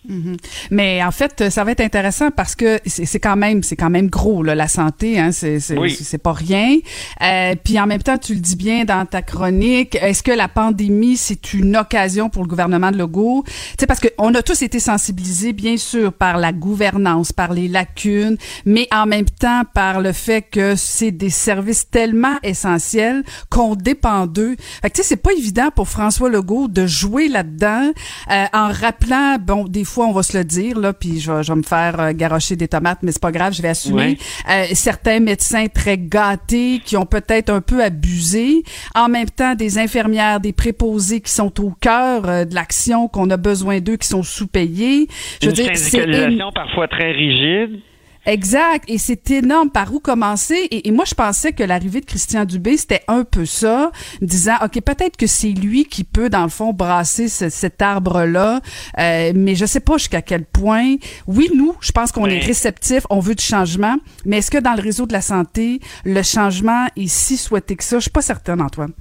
[0.07, 0.37] Mhm.
[0.71, 4.09] Mais en fait, ça va être intéressant parce que c'est quand même c'est quand même
[4.09, 6.77] gros là, la santé, hein, c'est c'est pas rien.
[7.21, 10.47] Euh, puis en même temps, tu le dis bien dans ta chronique, est-ce que la
[10.47, 13.43] pandémie c'est une occasion pour le gouvernement de Legault?
[13.45, 17.53] Tu sais parce que on a tous été sensibilisés bien sûr par la gouvernance, par
[17.53, 23.23] les lacunes, mais en même temps par le fait que c'est des services tellement essentiels
[23.49, 24.55] qu'on dépend d'eux.
[24.81, 27.91] Fait que tu sais c'est pas évident pour François Legault de jouer là-dedans
[28.31, 31.55] euh, en rappelant bon des fois, on va se le dire, là, puis je vais,
[31.55, 34.17] me faire euh, garrocher des tomates, mais c'est pas grave, je vais assumer.
[34.49, 38.63] Euh, certains médecins très gâtés qui ont peut-être un peu abusé.
[38.95, 43.29] En même temps, des infirmières, des préposés qui sont au cœur euh, de l'action, qu'on
[43.29, 45.07] a besoin d'eux, qui sont sous-payés.
[45.41, 46.05] Je veux dire, c'est
[46.53, 47.81] parfois très rigide.
[48.25, 48.85] Exact.
[48.87, 50.67] Et c'est énorme par où commencer?
[50.71, 54.81] Et, moi, je pensais que l'arrivée de Christian Dubé, c'était un peu ça, disant, OK,
[54.81, 58.61] peut-être que c'est lui qui peut, dans le fond, brasser cet arbre-là.
[58.99, 60.95] Euh, mais je sais pas jusqu'à quel point.
[61.27, 63.97] Oui, nous, je pense qu'on est réceptif, on veut du changement.
[64.25, 67.83] Mais est-ce que dans le réseau de la santé, le changement est si souhaité que
[67.83, 67.97] ça?
[67.97, 68.93] Je suis pas certaine, Antoine.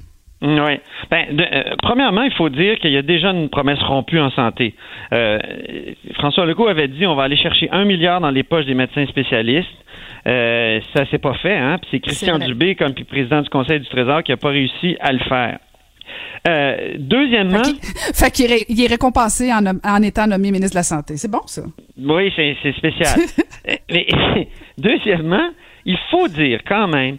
[0.42, 0.81] Oui.
[1.11, 4.74] Ben, euh, premièrement, il faut dire qu'il y a déjà une promesse rompue en santé.
[5.12, 5.38] Euh,
[6.14, 9.07] François Legault avait dit on va aller chercher un milliard dans les poches des médecins
[9.07, 9.68] spécialistes.
[10.26, 11.78] Euh, ça s'est pas fait, hein.
[11.90, 15.18] c'est Christian Dubé, comme président du Conseil du Trésor, qui a pas réussi à le
[15.20, 15.59] faire.
[16.46, 17.62] Euh, deuxièmement.
[18.14, 21.16] Fait qu'il est, il est récompensé en, en, étant nommé ministre de la Santé.
[21.16, 21.62] C'est bon, ça?
[21.98, 23.20] Oui, c'est, c'est spécial.
[23.90, 24.07] Mais,
[24.78, 25.50] deuxièmement,
[25.85, 27.18] il faut dire quand même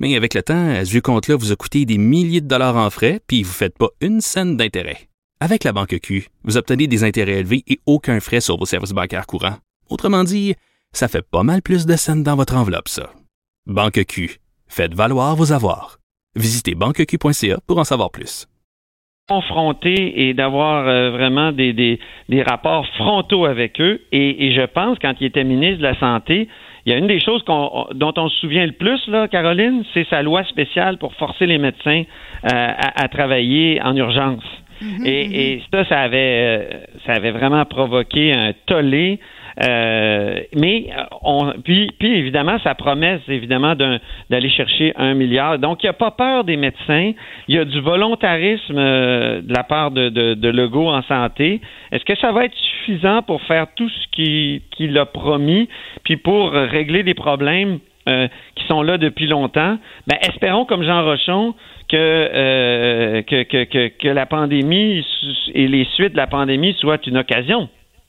[0.00, 2.90] Mais avec le temps, ce vieux compte-là vous a coûté des milliers de dollars en
[2.90, 5.08] frais, puis vous ne faites pas une scène d'intérêt.
[5.40, 8.92] Avec la banque Q, vous obtenez des intérêts élevés et aucun frais sur vos services
[8.92, 9.58] bancaires courants.
[9.90, 10.54] Autrement dit,
[10.92, 13.10] ça fait pas mal plus de scènes dans votre enveloppe, ça.
[13.66, 15.98] Banque Q, faites valoir vos avoirs.
[16.36, 18.48] Visitez banqueq.ca pour en savoir plus
[19.28, 21.98] confronter et d'avoir euh, vraiment des,
[22.46, 24.02] rapports frontaux avec eux.
[24.12, 26.48] Et, je pense, quand il était ministre de la Santé,
[26.86, 30.06] il y a une des choses dont on se souvient le plus, là, Caroline, c'est
[30.08, 32.02] sa loi spéciale pour forcer les médecins
[32.44, 34.44] euh, à, travailler en urgence.
[34.80, 35.34] Et, mm-hmm.
[35.34, 39.18] et, ça, ça avait, euh, ça avait vraiment provoqué un tollé.
[39.62, 40.90] Euh, mais
[41.22, 45.58] on, puis, puis évidemment, sa promesse, évidemment, d'aller chercher un milliard.
[45.58, 47.12] Donc, il n'y a pas peur des médecins.
[47.46, 51.60] Il y a du volontarisme euh, de la part de, de, de Legault en santé.
[51.92, 55.68] Est-ce que ça va être suffisant pour faire tout ce qu'il a promis,
[56.02, 59.78] puis pour régler des problèmes euh, qui sont là depuis longtemps?
[60.06, 61.54] Ben, espérons, comme Jean Rochon,
[61.94, 65.06] que, euh, que, que, que, que la pandémie
[65.54, 67.68] et les suites de la pandémie soient une occasion.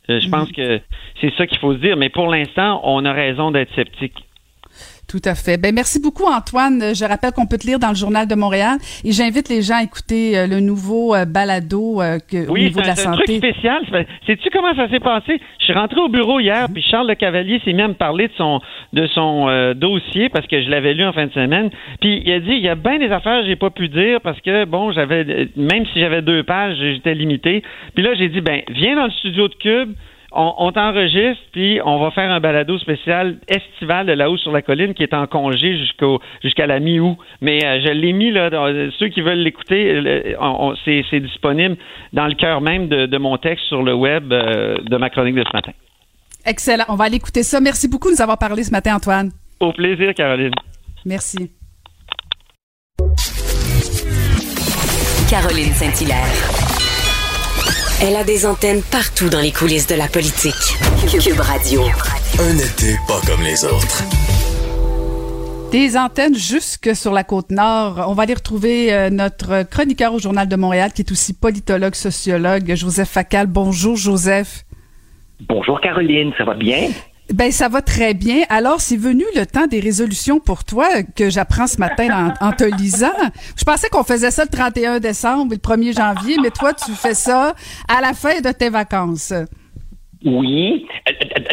[0.10, 0.54] Euh, je pense mm.
[0.54, 0.82] que
[1.22, 1.96] c'est ça qu'il faut se dire.
[1.96, 4.16] Mais pour l'instant, on a raison d'être sceptique.
[5.08, 5.58] Tout à fait.
[5.58, 6.96] Ben merci beaucoup Antoine.
[6.96, 9.76] Je rappelle qu'on peut te lire dans le journal de Montréal et j'invite les gens
[9.76, 13.24] à écouter euh, le nouveau euh, balado que, au niveau de la santé.
[13.28, 14.08] Oui, c'est un truc spécial.
[14.26, 15.40] Sais-tu comment ça s'est passé?
[15.60, 18.28] Je suis rentré au bureau hier, puis Charles Le Cavalier s'est mis à me parler
[18.28, 18.62] de son
[18.94, 21.70] de son dossier parce que je l'avais lu en fin de semaine.
[22.02, 24.22] Puis il a dit il y a bien des affaires que j'ai pas pu dire
[24.22, 27.62] parce que bon, j'avais même si j'avais deux pages, j'étais limité.
[27.94, 29.94] Puis là j'ai dit ben viens dans le studio de Cube
[30.36, 34.62] on, t'enregistre, puis on va faire un balado spécial estival de La Haut sur la
[34.62, 37.18] Colline qui est en congé jusqu'au jusqu'à la mi-août.
[37.42, 38.50] Mais euh, je l'ai mis, là,
[39.00, 40.02] ceux qui veulent l'écouter,
[40.86, 41.78] c'est disponible
[42.14, 45.44] dans le cœur même de, mon texte sur le web euh, de ma chronique de
[45.44, 45.72] ce matin.
[46.46, 46.86] Excellent.
[46.90, 47.60] On va aller écouter ça.
[47.60, 49.32] Merci beaucoup de nous avoir parlé ce matin, Antoine.
[49.60, 50.54] Au plaisir, Caroline.
[51.06, 51.52] Merci.
[55.30, 56.65] Caroline Saint-Hilaire.
[58.02, 60.54] Elle a des antennes partout dans les coulisses de la politique.
[61.08, 61.82] Cube Radio.
[62.40, 64.04] Un été pas comme les autres.
[65.72, 68.06] Des antennes jusque sur la côte nord.
[68.10, 71.96] On va aller retrouver euh, notre chroniqueur au Journal de Montréal, qui est aussi politologue,
[71.96, 73.48] sociologue, Joseph Facal.
[73.48, 74.66] Bonjour, Joseph.
[75.48, 76.34] Bonjour, Caroline.
[76.38, 76.90] Ça va bien?
[77.34, 78.44] Ben ça va très bien.
[78.50, 82.64] Alors c'est venu le temps des résolutions pour toi que j'apprends ce matin en, te
[82.64, 83.08] lisant.
[83.58, 86.92] Je pensais qu'on faisait ça le 31 décembre et le 1er janvier, mais toi tu
[86.92, 87.54] fais ça
[87.88, 89.34] à la fin de tes vacances.
[90.24, 90.88] Oui.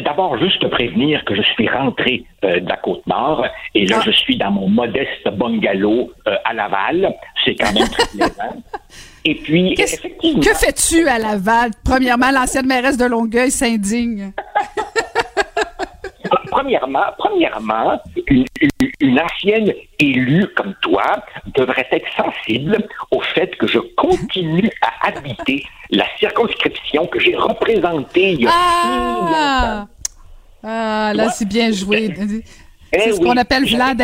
[0.03, 4.03] D'abord, juste te prévenir que je suis rentré euh, de la Côte-Nord et là, ah.
[4.05, 7.15] je suis dans mon modeste bungalow euh, à Laval.
[7.45, 8.63] C'est quand même très plaisant.
[9.25, 10.41] Et puis, effectivement.
[10.41, 11.71] Que fais-tu à Laval?
[11.85, 14.33] Premièrement, l'ancienne mairesse de Longueuil s'indigne.
[16.53, 18.45] premièrement, premièrement une,
[19.19, 21.03] ancienne élue comme toi
[21.55, 22.77] devrait être sensible
[23.11, 28.51] au fait que je continue à habiter la circonscription que j'ai représentée il y a
[28.53, 29.87] ah!
[30.65, 32.15] Ah, là, c'est bien joué.
[32.93, 34.01] Eh c'est ce qu'on appelle Vlad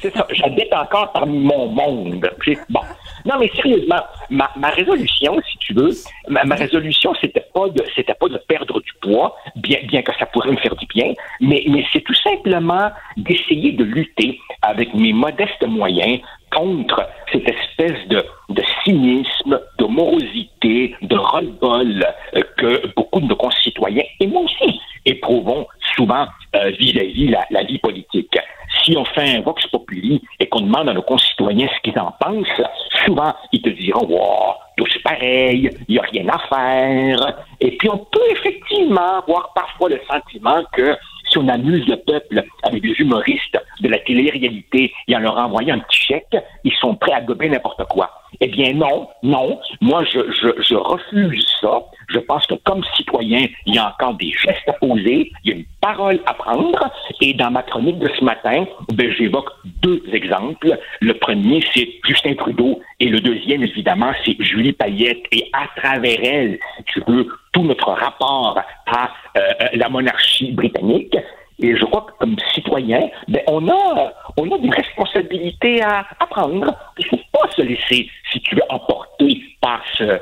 [0.00, 0.26] C'est ça.
[0.30, 2.30] J'habite encore parmi mon monde.
[2.70, 2.80] Bon.
[3.24, 5.90] Non, mais sérieusement, ma, ma résolution, si tu veux,
[6.28, 10.12] ma, ma résolution, c'était pas de, c'était pas de perdre du poids, bien, bien que
[10.18, 14.92] ça pourrait me faire du bien, mais, mais c'est tout simplement d'essayer de lutter avec
[14.94, 22.04] mes modestes moyens contre cette espèce de, de cynisme, de morosité, de ras-le-bol
[22.36, 27.62] euh, que beaucoup de nos concitoyens, et moi aussi, éprouvons souvent euh, vis-à-vis la, la
[27.64, 28.36] vie politique.
[28.84, 32.12] Si on fait un vox populi et qu'on demande à nos concitoyens ce qu'ils en
[32.20, 32.62] pensent,
[33.04, 37.44] souvent ils te diront Wow, tout c'est pareil, il n'y a rien à faire.
[37.60, 40.96] Et puis on peut effectivement avoir parfois le sentiment que
[41.30, 45.76] si on amuse le peuple avec des humoristes de la télé-réalité et en leur envoyant
[45.76, 48.10] un petit chèque, ils sont prêts à gober n'importe quoi.
[48.44, 49.60] Eh bien non, non.
[49.80, 51.80] Moi, je, je, je refuse ça.
[52.08, 55.52] Je pense que comme citoyen, il y a encore des gestes à poser, il y
[55.52, 56.90] a une parole à prendre.
[57.20, 60.76] Et dans ma chronique de ce matin, ben, j'évoque deux exemples.
[61.00, 62.80] Le premier, c'est Justin Trudeau.
[62.98, 65.22] Et le deuxième, évidemment, c'est Julie Payette.
[65.30, 69.40] Et à travers elle, si tu veux, tout notre rapport à euh,
[69.74, 71.16] la monarchie britannique.
[71.62, 76.74] Et je crois que comme citoyen, ben, on a on a des responsabilités à, prendre.
[76.98, 80.18] Il ne faut pas se laisser, si tu emporter par ce,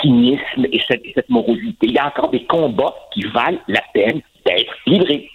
[0.00, 1.86] cynisme et cette, cette morosité.
[1.86, 5.30] Il y a encore des combats qui valent la peine d'être livrés.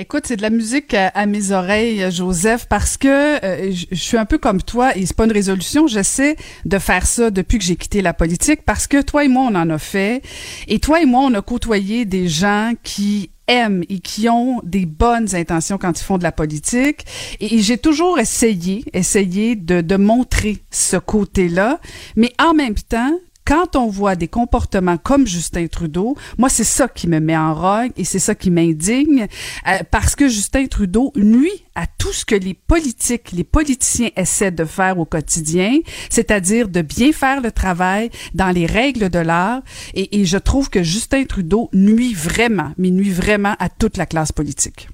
[0.00, 4.26] Écoute, c'est de la musique à, mes oreilles, Joseph, parce que euh, je, suis un
[4.26, 5.88] peu comme toi et c'est pas une résolution.
[5.88, 9.48] J'essaie de faire ça depuis que j'ai quitté la politique parce que toi et moi,
[9.50, 10.22] on en a fait.
[10.68, 14.86] Et toi et moi, on a côtoyé des gens qui aiment et qui ont des
[14.86, 17.04] bonnes intentions quand ils font de la politique.
[17.40, 21.80] Et, j'ai toujours essayé, essayé de, de montrer ce côté-là.
[22.14, 26.86] Mais en même temps, quand on voit des comportements comme Justin Trudeau, moi, c'est ça
[26.86, 29.22] qui me met en rogue et c'est ça qui m'indigne
[29.66, 34.50] euh, parce que Justin Trudeau nuit à tout ce que les politiques, les politiciens essaient
[34.50, 35.78] de faire au quotidien,
[36.10, 39.62] c'est-à-dire de bien faire le travail dans les règles de l'art.
[39.94, 44.04] Et, et je trouve que Justin Trudeau nuit vraiment, mais nuit vraiment à toute la
[44.04, 44.88] classe politique.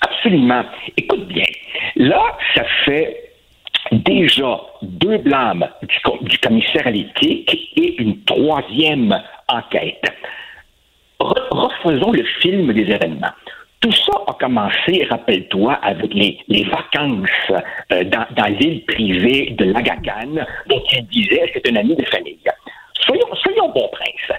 [0.00, 0.64] Absolument.
[0.96, 1.46] Écoute bien,
[1.94, 2.22] là,
[2.56, 3.27] ça fait
[3.92, 10.04] déjà deux blâmes du, commissaire à l'éthique et une troisième enquête.
[11.20, 13.32] refaisons le film des événements.
[13.80, 17.52] Tout ça a commencé, rappelle-toi, avec les, vacances
[17.92, 22.38] euh, dans, l'île privée de Lagacan, dont il disait c'est un ami de famille.
[23.06, 24.38] Soyons, soyons bons princes.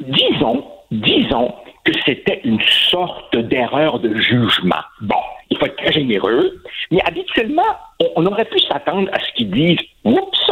[0.00, 4.82] Disons, disons que c'était une sorte d'erreur de jugement.
[5.00, 5.16] Bon,
[5.50, 7.76] il faut être très généreux, mais habituellement,
[8.16, 10.50] on, aurait pu s'attendre à ce qu'ils disent Oups,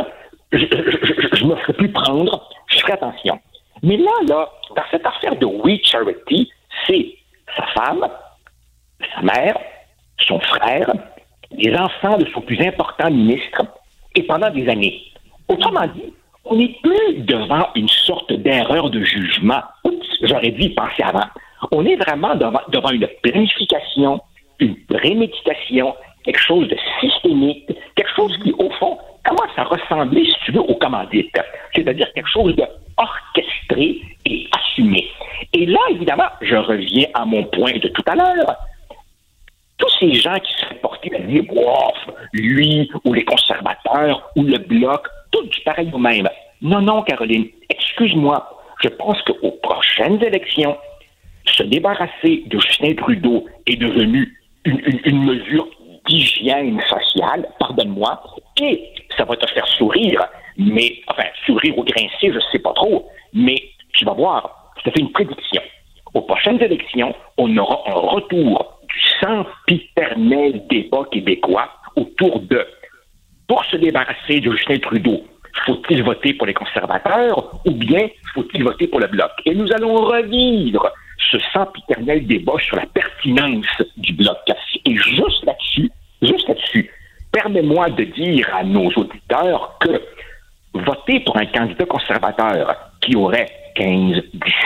[0.53, 3.39] je, je, me ferai plus prendre, je ferai attention.
[3.83, 6.51] Mais là, là, dans cette affaire de We Charity,
[6.87, 7.15] c'est
[7.57, 8.07] sa femme,
[9.15, 9.57] sa mère,
[10.19, 10.93] son frère,
[11.53, 13.63] les enfants de son plus important ministre,
[14.15, 15.01] et pendant des années.
[15.49, 16.13] Autrement dit,
[16.51, 19.63] on n'est plus devant une sorte d'erreur de jugement.
[19.85, 21.27] Oups, j'aurais dû y penser avant.
[21.71, 24.21] On est vraiment devant, devant une planification,
[24.59, 30.35] une préméditation, quelque chose de systémique, quelque chose qui, au fond, commence à ressembler, si
[30.45, 31.31] tu veux, au commandite?
[31.73, 32.65] C'est-à-dire quelque chose de
[32.97, 35.07] orchestré et assumé.
[35.53, 38.57] Et là, évidemment, je reviens à mon point de tout à l'heure.
[39.79, 44.59] Tous ces gens qui seraient portés à dire, bof, lui, ou les conservateurs, ou le
[44.59, 45.07] bloc,
[45.43, 46.29] du pareil au même.
[46.63, 48.59] Non, non, Caroline, excuse-moi.
[48.83, 50.77] Je pense qu'aux prochaines élections,
[51.47, 55.69] se débarrasser de Justin Trudeau est devenu une, mesure
[56.07, 58.23] d'hygiène sociale, pardonne-moi,
[58.61, 58.83] et
[59.17, 60.27] ça va te faire sourire,
[60.57, 63.57] mais, enfin, sourire ou grincer, je ne sais pas trop, mais
[63.95, 65.63] tu vas voir, je te fais une prédiction.
[66.15, 72.67] Aux prochaines élections, on aura un retour du sempiternel débat québécois autour de
[73.47, 75.25] pour se débarrasser de Justin Trudeau,
[75.67, 79.31] faut-il voter pour les conservateurs ou bien faut-il voter pour le bloc?
[79.45, 80.91] Et nous allons revivre
[81.31, 84.39] ce sempiternel débat sur la pertinence du bloc.
[84.85, 85.91] Et juste là-dessus,
[86.23, 86.91] juste là-dessus,
[87.33, 90.01] permets-moi de dire à nos auditeurs que
[90.75, 93.47] voter pour un candidat conservateur qui aurait
[93.77, 94.23] 15,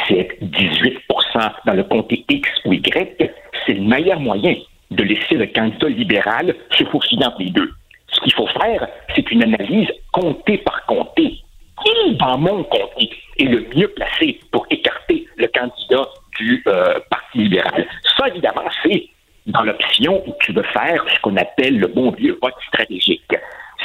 [0.09, 3.31] 17, 18% dans le comté X ou Y,
[3.67, 4.55] c'est le meilleur moyen
[4.91, 7.71] de laisser le candidat libéral se faufiler entre les deux.
[8.15, 11.41] Ce qu'il faut faire, c'est une analyse comté par comté.
[11.85, 16.09] Qui, dans mon comté, est le mieux placé pour écarter le candidat
[16.39, 17.87] du euh, Parti libéral?
[18.17, 19.09] Ça, évidemment, c'est
[19.47, 23.35] dans l'option où tu veux faire ce qu'on appelle le bon vieux vote stratégique.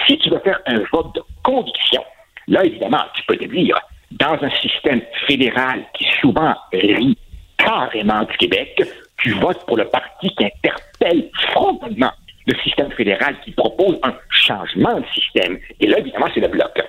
[0.07, 2.03] Si tu veux faire un vote de conviction,
[2.47, 3.77] là, évidemment, tu peux te dire,
[4.11, 7.17] dans un système fédéral qui souvent rit
[7.57, 8.81] carrément du Québec,
[9.17, 12.11] tu votes pour le parti qui interpelle frontalement
[12.49, 15.59] le système fédéral qui propose un changement de système.
[15.79, 16.81] Et là, évidemment, c'est le bloc.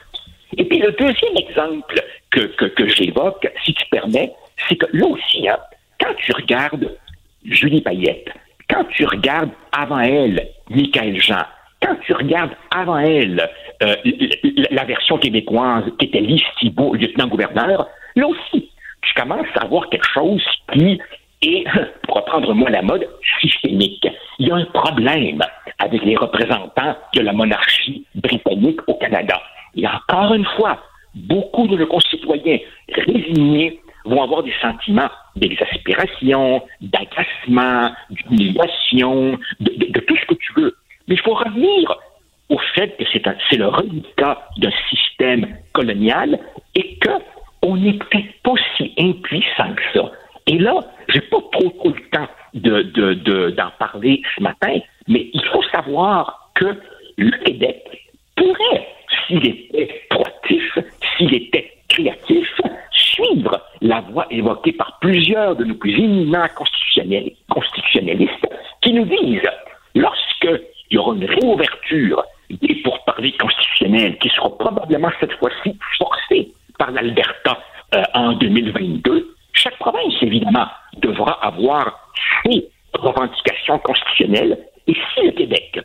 [0.56, 4.32] Et puis le deuxième exemple que, que, j'évoque, si tu permets,
[4.68, 5.58] c'est que là aussi, hein,
[6.00, 6.96] quand tu regardes
[7.44, 8.30] Julie Payette,
[8.68, 11.44] quand tu regardes avant elle Michael Jean,
[11.82, 13.48] quand tu regardes avant elle
[13.82, 13.96] euh,
[14.70, 18.70] la version québécoise qui était Lise Thibault, lieutenant-gouverneur, là aussi,
[19.02, 21.00] tu commences à voir quelque chose qui
[21.42, 21.64] est,
[22.02, 23.08] pour reprendre moi la mode,
[23.40, 24.06] systémique.
[24.38, 25.42] Il y a un problème
[25.78, 29.40] avec les représentants de la monarchie britannique au Canada.
[29.76, 30.78] Et encore une fois,
[31.14, 32.58] beaucoup de nos concitoyens
[32.92, 40.74] résignés vont avoir des sentiments d'exaspération, d'agacement, d'humiliation, de, tout ce que tu veux.
[41.06, 41.94] Mais il faut revenir
[42.48, 46.38] au fait que c'est le résultat d'un système colonial
[46.74, 50.10] et qu'on n'est peut-être pas si impuissant que ça.
[50.46, 50.74] Et là,
[51.08, 54.78] j'ai pas trop, trop le temps d'en de, parler ce matin,
[55.08, 56.76] mais il faut savoir que
[57.16, 57.84] le Québec
[58.36, 58.88] pourrait,
[59.26, 60.78] s'il était proactif,
[61.16, 62.48] s'il était créatif,
[62.92, 68.46] suivre la voie évoquée par plusieurs de nos plus éminents constitutionnalistes
[68.82, 69.50] qui nous disent,
[69.94, 70.48] lorsque
[70.90, 76.90] il y aura une réouverture des pourparlers constitutionnels qui seront probablement cette fois-ci forcés par
[76.90, 77.58] l'Alberta
[77.94, 79.29] euh, en 2022,
[79.62, 80.66] chaque province, évidemment,
[80.98, 82.10] devra avoir
[82.44, 84.58] ses revendications constitutionnelles.
[84.86, 85.80] Et si le Québec,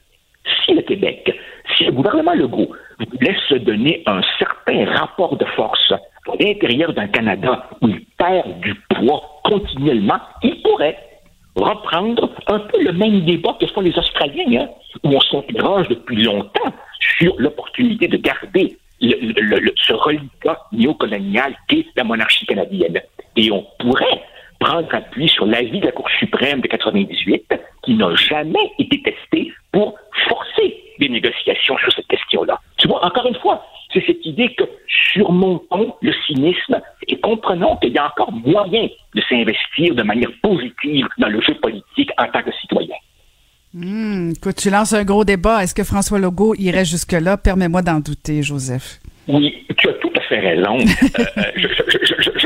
[0.66, 1.36] si le Québec,
[1.76, 6.00] si le gouvernement Legault voulait se donner un certain rapport de force à
[6.40, 10.98] l'intérieur d'un Canada où il perd du poids continuellement, il pourrait
[11.56, 14.70] reprendre un peu le même débat que font les Australiens, hein,
[15.04, 16.74] où on s'interroge depuis longtemps
[17.18, 23.02] sur l'opportunité de garder ce reliquat néocolonial qu'est la monarchie canadienne.
[23.36, 24.22] Et on pourrait
[24.60, 29.52] prendre appui sur l'avis de la Cour suprême de 98, qui n'a jamais été testé
[29.72, 29.96] pour
[30.28, 32.60] forcer des négociations sur cette question-là.
[32.78, 34.64] Tu vois, encore une fois, c'est cette idée que
[35.14, 41.08] surmontons le cynisme et comprenons qu'il y a encore moyen de s'investir de manière positive
[41.18, 42.96] dans le jeu politique en tant que citoyen.
[43.76, 45.62] Hum, écoute, tu lances un gros débat.
[45.64, 47.36] Est-ce que François Legault irait jusque-là?
[47.38, 49.00] Permets-moi d'en douter, Joseph.
[49.28, 50.78] Oui, tu as tout à fait raison.
[51.18, 51.68] Euh, euh, je,
[52.40, 52.45] je,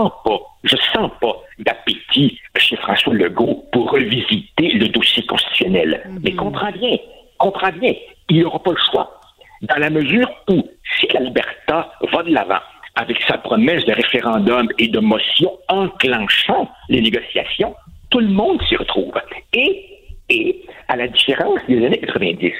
[0.00, 6.02] sens pas, je sens pas d'appétit chez François Legault pour revisiter le dossier constitutionnel.
[6.06, 6.20] Mhm.
[6.24, 6.96] Mais comprends bien,
[7.38, 7.94] comprends bien,
[8.28, 9.20] il n'aura pas le choix.
[9.62, 10.62] Dans la mesure où,
[10.98, 12.60] si l'Alberta va de l'avant
[12.94, 17.74] avec sa promesse de référendum et de motion enclenchant les négociations,
[18.10, 19.12] tout le monde s'y retrouve.
[19.52, 19.86] Et
[20.30, 22.52] et à la différence des années 90,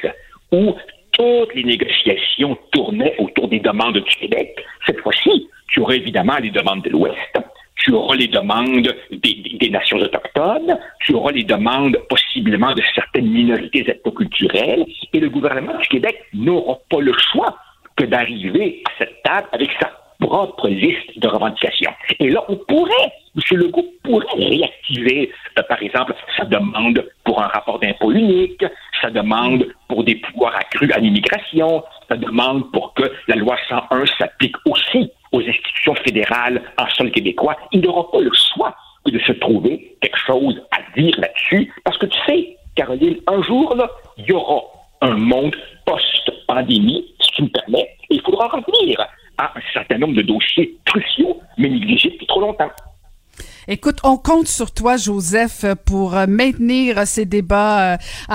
[0.53, 0.74] où
[1.21, 4.57] toutes les négociations tournaient autour des demandes du Québec,
[4.87, 7.39] cette fois-ci, tu aurais évidemment les demandes de l'Ouest,
[7.77, 13.85] tu auras les demandes des, nations autochtones, tu auras les demandes possiblement de certaines minorités
[13.87, 17.59] ethnoculturelles, et le gouvernement du Québec n'aura pas le choix
[17.97, 21.93] que d'arriver à cette table avec sa propre liste de revendications.
[22.18, 23.59] Et là, on pourrait, M.
[23.59, 28.64] Legault pourrait réactiver, euh, par exemple, sa demande pour un rapport d'impôt unique,
[29.01, 34.07] sa demande pour des pouvoirs accrus à l'immigration, sa demande pour que la loi 101
[34.18, 37.57] s'applique aussi aux institutions fédérales en sol québécois.
[37.73, 38.75] Il n'aura pas le choix
[39.07, 43.75] de se trouver quelque chose à dire là-dessus, parce que tu sais, Caroline, un jour,
[44.18, 44.62] il y aura
[45.01, 45.57] un monde
[45.87, 48.99] post-pandémie, si tu me permets, et il faudra revenir
[49.43, 52.70] un certain nombre de dossiers cruciaux, mais négligés depuis trop longtemps.
[53.68, 58.32] Écoute, on compte sur toi, Joseph, pour euh, maintenir ces débats euh,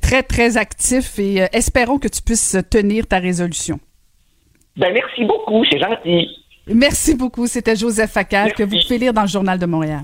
[0.00, 3.80] très, très actifs et euh, espérons que tu puisses tenir ta résolution.
[4.76, 6.28] Ben, merci beaucoup, c'est gentil.
[6.68, 7.46] Merci beaucoup.
[7.46, 10.02] C'était Joseph Facal que vous pouvez lire dans le Journal de Montréal.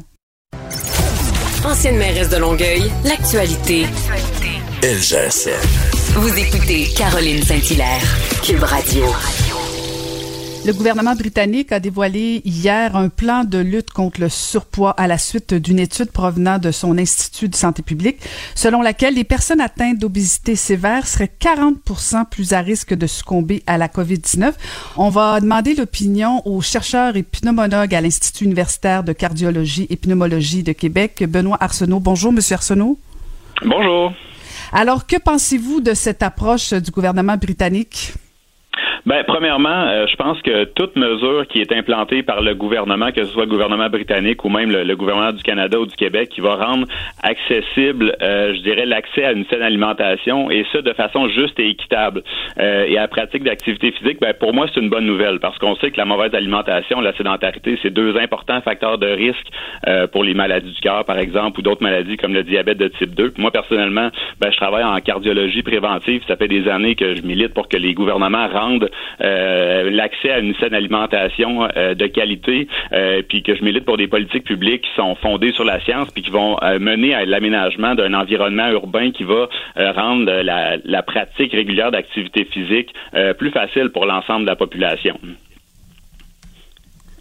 [1.64, 3.84] Ancienne mairesse de Longueuil, l'actualité.
[4.82, 5.50] LGSN.
[6.14, 8.02] Vous écoutez Caroline Saint-Hilaire,
[8.42, 9.04] Cube Radio.
[10.64, 15.18] Le gouvernement britannique a dévoilé hier un plan de lutte contre le surpoids à la
[15.18, 18.18] suite d'une étude provenant de son Institut de santé publique,
[18.54, 23.76] selon laquelle les personnes atteintes d'obésité sévère seraient 40% plus à risque de succomber à
[23.76, 24.52] la COVID-19.
[24.98, 30.62] On va demander l'opinion au chercheur et pneumologue à l'Institut universitaire de cardiologie et pneumologie
[30.62, 31.98] de Québec, Benoît Arsenault.
[31.98, 33.00] Bonjour, Monsieur Arsenault.
[33.64, 34.12] Bonjour.
[34.72, 38.14] Alors, que pensez-vous de cette approche du gouvernement britannique?
[39.04, 43.24] Ben, premièrement, euh, je pense que toute mesure qui est implantée par le gouvernement, que
[43.24, 46.40] ce soit le gouvernement britannique ou même le, gouvernement du Canada ou du Québec, qui
[46.40, 46.86] va rendre
[47.24, 51.70] accessible, euh, je dirais, l'accès à une saine alimentation et ça de façon juste et
[51.70, 52.22] équitable
[52.60, 55.58] euh, et à la pratique d'activité physique, ben, pour moi, c'est une bonne nouvelle parce
[55.58, 59.48] qu'on sait que la mauvaise alimentation, la sédentarité, c'est deux importants facteurs de risque
[60.12, 63.14] pour les maladies du cœur, par exemple, ou d'autres maladies comme le diabète de type
[63.14, 63.34] 2.
[63.38, 66.22] Moi, personnellement, ben, je travaille en cardiologie préventive.
[66.28, 70.38] Ça fait des années que je milite pour que les gouvernements rendent euh, l'accès à
[70.38, 74.82] une saine alimentation euh, de qualité, euh, puis que je milite pour des politiques publiques
[74.82, 79.10] qui sont fondées sur la science, puis qui vont mener à l'aménagement d'un environnement urbain
[79.10, 82.92] qui va rendre la, la, pratique régulière d'activité physique
[83.38, 85.18] plus facile pour l'ensemble de la population.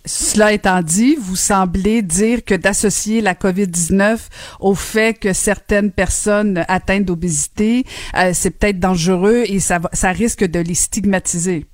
[0.05, 4.17] Cela étant dit, vous semblez dire que d'associer la COVID-19
[4.59, 7.85] au fait que certaines personnes atteintes d'obésité,
[8.33, 11.65] c'est peut-être dangereux et ça, ça risque de les stigmatiser.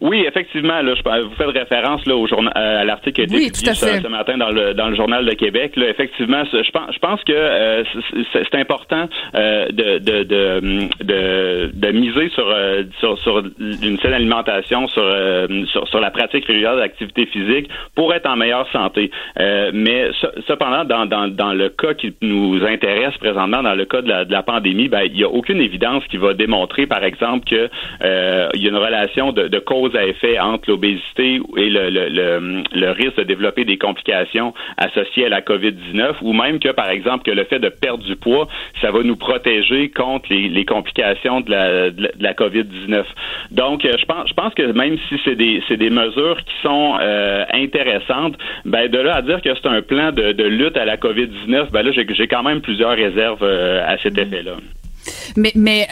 [0.00, 3.24] Oui, effectivement, là, je, vous faites référence là, au journal, euh, à l'article qui a
[3.24, 5.76] été publié ce, matin dans le, dans le journal de Québec.
[5.76, 7.84] Là, effectivement, je pense, je pense que euh,
[8.32, 12.54] c'est important euh, de, de, de, de, miser sur,
[12.98, 15.04] sur, sur une saine alimentation, sur,
[15.72, 19.10] sur, sur, la pratique régulière d'activité physique pour être en meilleure santé.
[19.36, 20.10] mais
[20.46, 24.24] cependant, dans, dans, dans le cas qui nous intéresse présentement, dans le cas de la,
[24.24, 27.68] de la pandémie, ben, il n'y a aucune évidence qui va démontrer, par exemple, que
[28.54, 32.62] il y a une relation de, de cause à effet entre l'obésité et le, le,
[32.72, 37.24] le, risque de développer des complications associées à la COVID-19 ou même que, par exemple,
[37.24, 38.48] que le fait de perdre du poids,
[38.80, 43.04] ça va nous protéger contre les, les complications de la, de la, COVID-19.
[43.50, 46.54] Donc, euh, je pense, je pense que même si c'est des, c'est des mesures qui
[46.62, 50.76] sont euh, intéressantes, ben de là à dire que c'est un plan de, de lutte
[50.76, 54.56] à la COVID-19, ben là, j'ai, j'ai quand même plusieurs réserves euh, à cet effet-là.
[55.36, 55.88] Mais, mais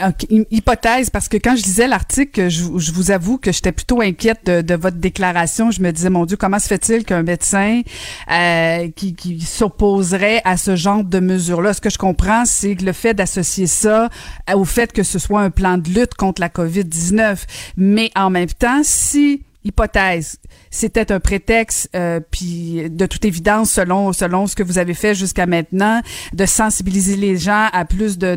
[0.51, 4.75] hypothèse, parce que quand je lisais l'article, je, vous avoue que j'étais plutôt inquiète de,
[4.75, 5.71] votre déclaration.
[5.71, 7.83] Je me disais, mon Dieu, comment se fait-il qu'un médecin
[8.31, 11.75] euh, qui, qui s'opposerait à ce genre de mesures-là?
[11.75, 14.09] Ce que je comprends, c'est que le fait d'associer ça
[14.55, 17.39] au fait que ce soit un plan de lutte contre la COVID-19.
[17.77, 20.39] Mais en même temps, si hypothèse,
[20.71, 25.15] c'était un prétexte, euh, puis de toute évidence, selon selon ce que vous avez fait
[25.15, 26.01] jusqu'à maintenant,
[26.33, 28.35] de sensibiliser les gens à plus de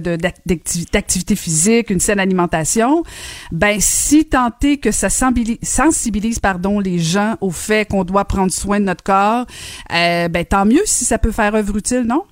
[0.91, 3.03] d'activité physique, une saine alimentation.
[3.51, 8.80] Ben si tenter que ça sensibilise, pardon les gens au fait qu'on doit prendre soin
[8.80, 9.45] de notre corps,
[9.93, 12.24] euh, ben tant mieux si ça peut faire œuvre utile, non?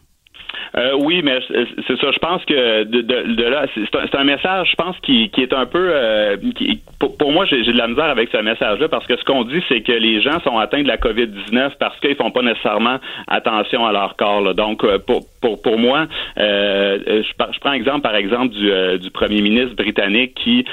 [0.75, 2.11] Euh, oui, mais c'est ça.
[2.11, 5.89] Je pense que de, là, c'est un, message, je pense, qui, est un peu.
[5.91, 9.43] Euh, qui, pour, moi, j'ai de la misère avec ce message-là parce que ce qu'on
[9.43, 12.97] dit, c'est que les gens sont atteints de la COVID-19 parce qu'ils font pas nécessairement
[13.27, 14.53] attention à leur corps.
[14.53, 20.35] Donc, euh, pour, moi, je, je, prends exemple, par exemple, du, du premier ministre britannique
[20.35, 20.65] qui,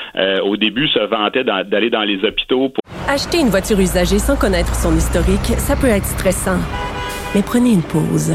[0.42, 2.68] au début, se vantait d'aller dans les hôpitaux.
[2.68, 2.82] Pour...
[3.08, 6.58] Acheter une voiture usagée sans connaître son historique, ça peut être stressant.
[7.34, 8.34] Mais prenez une pause.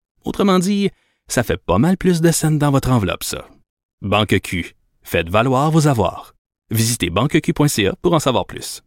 [0.23, 0.89] Autrement dit,
[1.27, 3.47] ça fait pas mal plus de scènes dans votre enveloppe, ça.
[4.01, 4.75] Banque Q.
[5.01, 6.33] Faites valoir vos avoirs.
[6.69, 8.83] Visitez banqueq.ca pour en savoir plus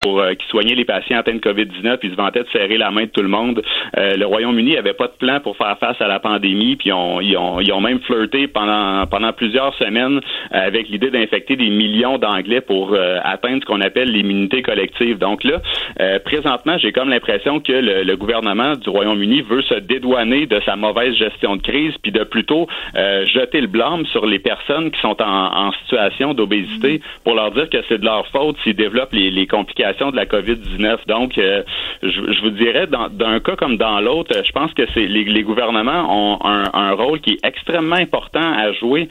[0.00, 2.90] pour euh, qui soignait les patients atteints de COVID-19, puis se vantait de serrer la
[2.90, 3.62] main de tout le monde.
[3.98, 7.20] Euh, le Royaume-Uni n'avait pas de plan pour faire face à la pandémie, puis on,
[7.20, 10.20] ils, ont, ils ont même flirté pendant, pendant plusieurs semaines
[10.52, 15.18] avec l'idée d'infecter des millions d'Anglais pour euh, atteindre ce qu'on appelle l'immunité collective.
[15.18, 15.60] Donc là,
[16.00, 20.60] euh, présentement, j'ai comme l'impression que le, le, gouvernement du Royaume-Uni veut se dédouaner de
[20.64, 25.00] sa mauvaise gestion de crise, puis de plutôt jeter le blâme sur les personnes qui
[25.00, 29.12] sont en, en situation d'obésité pour leur dire que c'est de leur faute s'ils développent
[29.12, 31.06] les, les complications de la COVID-19.
[31.06, 31.62] Donc, je,
[32.02, 36.06] je, vous dirais, d'un cas comme dans l'autre, je pense que c'est les, les, gouvernements
[36.08, 39.08] ont un, un, rôle qui est extrêmement important à jouer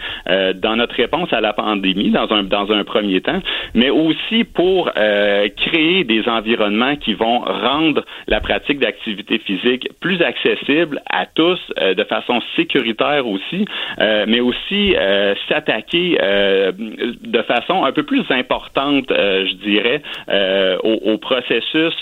[0.55, 3.39] dans notre réponse à la pandémie, dans un dans un premier temps,
[3.73, 11.01] mais aussi pour créer des environnements qui vont rendre la pratique d'activité physique plus accessible
[11.09, 13.65] à tous, de façon sécuritaire aussi,
[13.99, 14.95] mais aussi
[15.47, 20.01] s'attaquer de façon un peu plus importante, je dirais,
[20.83, 21.93] au, au, processus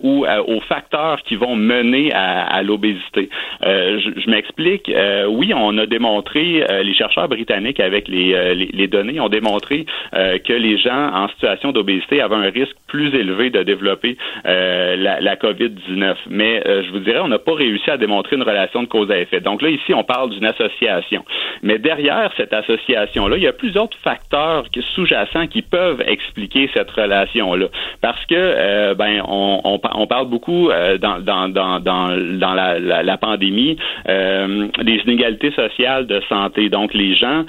[0.00, 3.28] ou aux facteurs qui vont mener à, l'obésité.
[3.62, 4.90] je, je m'explique.
[5.28, 10.52] oui, on a démontré, les chercheurs britanniques avec les, les, les données ont démontré que
[10.52, 15.36] les gens en situation d'obésité avaient un risque plus élevé de développer euh, la, la
[15.36, 16.14] COVID-19.
[16.28, 19.10] Mais euh, je vous dirais, on n'a pas réussi à démontrer une relation de cause
[19.10, 19.40] à effet.
[19.40, 21.24] Donc là, ici, on parle d'une association.
[21.62, 27.66] Mais derrière cette association-là, il y a plusieurs facteurs sous-jacents qui peuvent expliquer cette relation-là.
[28.00, 30.70] Parce que, euh, ben, on, on, on, parle beaucoup
[31.00, 33.76] dans, dans, dans, dans, dans la, la, pandémie
[34.06, 36.68] des inégalités sociales de santé.
[36.68, 37.44] Donc, les gens,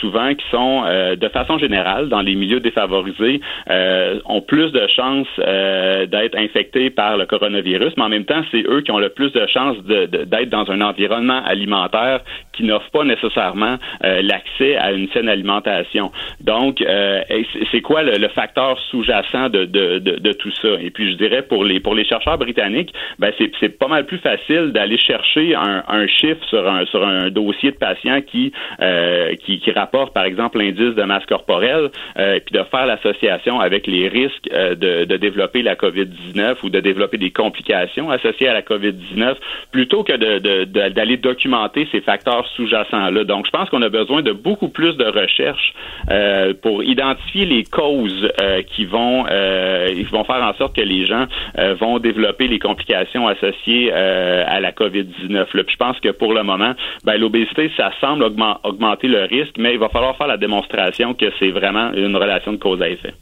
[0.00, 0.82] souvent, qui sont,
[1.16, 3.40] de façon générale, dans les milieux défavorisés,
[4.24, 8.64] ont plus de chances euh, d'être infectés par le coronavirus, mais en même temps, c'est
[8.66, 12.20] eux qui ont le plus de chances d'être dans un environnement alimentaire
[12.52, 16.10] qui n'offre pas nécessairement euh, l'accès à une saine alimentation.
[16.40, 17.20] Donc, euh,
[17.72, 20.68] c'est quoi le, facteur sous-jacent de, de, de, tout ça?
[20.80, 24.18] Et puis, je dirais pour les pour les chercheurs britanniques, ben c'est pas mal plus
[24.18, 28.52] facile d'aller chercher un, un, chiffre sur un sur un dossier de patients qui
[29.44, 33.86] qui, qui rapporte, par exemple, l'indice de masse corporelle, et puis de faire l'association avec
[33.86, 38.62] les risques de, de développer la COVID-19 ou de développer des complications associées à la
[38.62, 39.36] COVID-19
[39.72, 40.16] plutôt que
[40.88, 43.24] d'aller documenter ces facteurs sous-jacents-là.
[43.24, 45.74] Donc, je pense qu'on a besoin de beaucoup plus de recherches
[46.10, 49.55] euh, pour identifier les causes euh, qui vont euh,
[50.10, 51.26] vont faire en sorte que les gens
[51.58, 55.44] euh, vont développer les complications associées euh, à la COVID-19.
[55.46, 59.74] Puis je pense que pour le moment, ben, l'obésité, ça semble augmenter le risque, mais
[59.74, 63.12] il va falloir faire la démonstration que c'est vraiment une relation de cause à effet.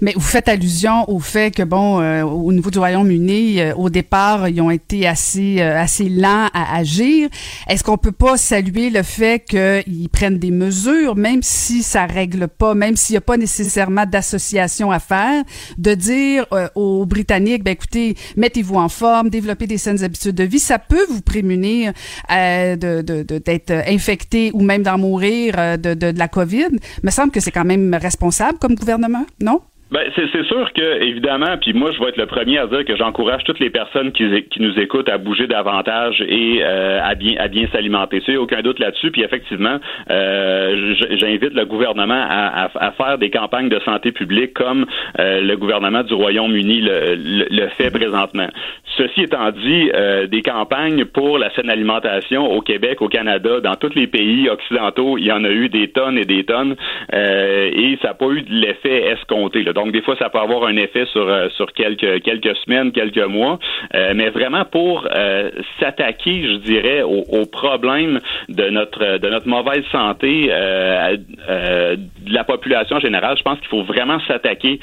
[0.00, 3.90] Mais vous faites allusion au fait que, bon, euh, au niveau du Royaume-Uni, euh, au
[3.90, 7.28] départ, ils ont été assez, euh, assez lents à agir.
[7.68, 12.48] Est-ce qu'on peut pas saluer le fait qu'ils prennent des mesures, même si ça règle
[12.48, 15.44] pas, même s'il n'y a pas nécessairement d'association à faire,
[15.78, 20.58] de dire aux Britanniques, ben écoutez, mettez-vous en forme, développez des saines habitudes de vie,
[20.58, 21.92] ça peut vous prémunir
[22.30, 26.78] de, d'être infecté ou même d'en mourir de, de, de la COVID.
[27.02, 29.60] Me semble que c'est quand même responsable comme gouvernement, non?
[29.94, 32.96] Ben, c'est sûr que, évidemment, puis moi, je vais être le premier à dire que
[32.96, 37.36] j'encourage toutes les personnes qui, qui, nous écoutent à bouger davantage et euh, à bien
[37.38, 38.20] à bien s'alimenter.
[38.26, 39.12] Il n'y a aucun doute là-dessus.
[39.12, 39.78] Puis effectivement,
[40.10, 44.84] euh, j'invite le gouvernement à, à, faire des campagnes de santé publique comme
[45.20, 48.48] euh, le gouvernement du Royaume-Uni le, le, fait présentement.
[48.96, 49.90] Ceci étant dit,
[50.28, 55.18] des campagnes pour la saine alimentation au Québec, au Canada, dans tous les pays occidentaux,
[55.18, 56.74] il y en a eu des tonnes et des tonnes,
[57.12, 59.62] et ça n'a pas eu l'effet escompté.
[59.62, 59.72] Là.
[59.92, 63.58] Des fois, ça peut avoir un effet sur, euh, sur quelques, quelques semaines, quelques mois.
[63.94, 69.48] Euh, mais vraiment pour euh, s'attaquer, je dirais, aux au problèmes de notre, de notre
[69.48, 74.78] mauvaise santé de la population générale, je pense qu'il faut vraiment s'attaquer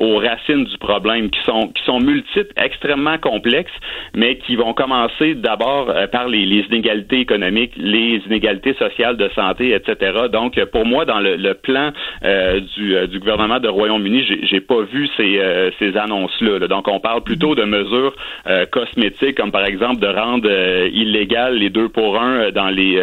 [0.00, 3.72] aux racines du problème qui sont, qui sont multiples, extrêmement complexes,
[4.14, 9.74] mais qui vont commencer d'abord par les, les, inégalités économiques, les inégalités sociales de santé,
[9.74, 10.28] etc.
[10.32, 11.92] Donc, pour moi, dans le, le plan
[12.76, 16.66] du, du gouvernement de Royaume-Uni, j'ai pas vu ces, euh, ces annonces-là.
[16.68, 18.14] Donc, on parle plutôt de mesures
[18.46, 22.94] euh, cosmétiques, comme par exemple de rendre euh, illégal les deux pour un dans les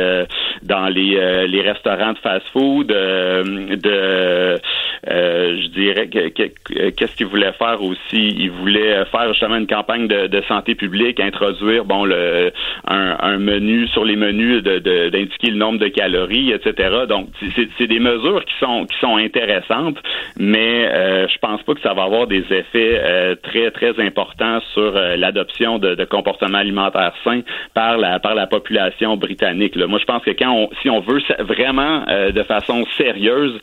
[0.64, 4.60] dans les, les restaurants de fast-food, de
[5.04, 8.00] je dirais qu'est-ce qu'ils voulaient faire aussi?
[8.38, 12.52] Ils voulaient faire justement une campagne de, de santé publique, introduire bon le
[12.88, 14.80] un, un menu sur les menus de
[15.10, 17.06] d'indiquer le nombre de calories, etc.
[17.08, 17.30] Donc,
[17.78, 19.98] c'est des mesures qui sont qui sont intéressantes,
[20.38, 20.90] mais
[21.28, 25.16] je pense pas que ça va avoir des effets euh, très très importants sur euh,
[25.16, 27.42] l'adoption de, de, comportements alimentaires sains
[27.74, 29.76] par la par la population britannique.
[29.76, 29.88] Là.
[29.88, 33.60] Moi, je pense que quand on, si on veut vraiment euh, de façon sérieuse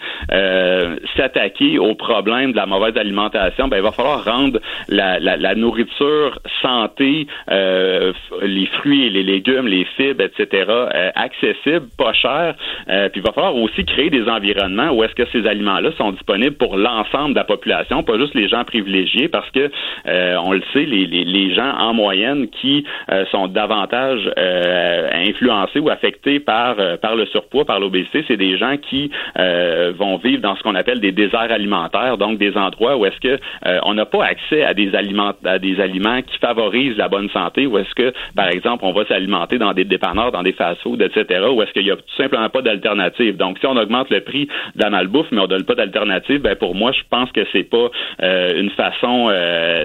[1.16, 5.54] s'attaquer au problème de la mauvaise alimentation, ben il va falloir rendre la, la, la
[5.54, 10.70] nourriture santé, les fruits et les légumes, les fibres, etc.
[11.14, 12.54] accessibles, pas chers.
[12.86, 16.56] puis il va falloir aussi créer des environnements où est-ce que ces aliments-là sont disponibles
[16.56, 19.70] pour l'ensemble de la population, pas juste les gens privilégiés, parce que
[20.06, 25.08] euh, on le sait, les, les, les, gens en moyenne qui euh, sont davantage euh,
[25.12, 30.42] influencés ou affectés par par le surpoids, par l'obésité, c'est des gens qui vont vivre
[30.42, 33.38] dans ce qu'on appelle des déserts alimentaires, donc des endroits où est-ce que
[33.84, 37.66] on n'a pas accès à des aliments à des aliments qui favorisent la bonne santé,
[37.66, 41.46] où est-ce que, par exemple, on va s'alimenter dans des dépanneurs, dans des fast-foods, etc.,
[41.50, 43.36] où est-ce qu'il y a tout simplement pas d'alternative.
[43.36, 44.46] Donc, si on augmente le prix
[44.76, 47.64] de la malbouffe, mais on donne pas d'alternative, ben pour moi, je pense que c'est
[47.64, 49.28] pas une façon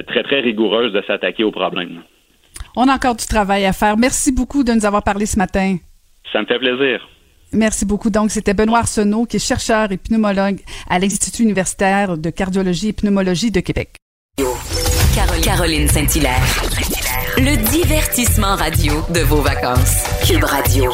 [0.08, 2.02] très très rigoureuse de s'attaquer au problème.
[2.76, 3.98] On a encore du travail à faire.
[3.98, 5.78] Merci beaucoup de nous avoir parlé ce matin.
[6.32, 7.08] Ça me fait plaisir.
[7.52, 8.10] Merci beaucoup.
[8.10, 12.94] Donc, c'était Benoît Arsenault, qui est chercheur et pneumologue à l'Institut universitaire de cardiologie et
[12.94, 13.90] pneumologie de Québec.
[15.44, 16.42] Caroline Saint-Hilaire.
[17.38, 20.04] Le divertissement radio de vos vacances.
[20.28, 20.92] Cube Radio.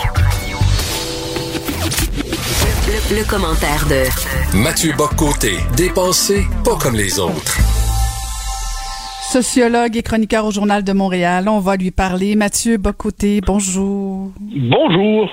[2.89, 7.57] Le, commentaire de Mathieu Boccoté, dépensé pas comme les autres
[9.31, 11.47] sociologue et chroniqueur au Journal de Montréal.
[11.49, 12.35] On va lui parler.
[12.35, 14.31] Mathieu Bocoté, bonjour.
[14.39, 15.29] Bonjour.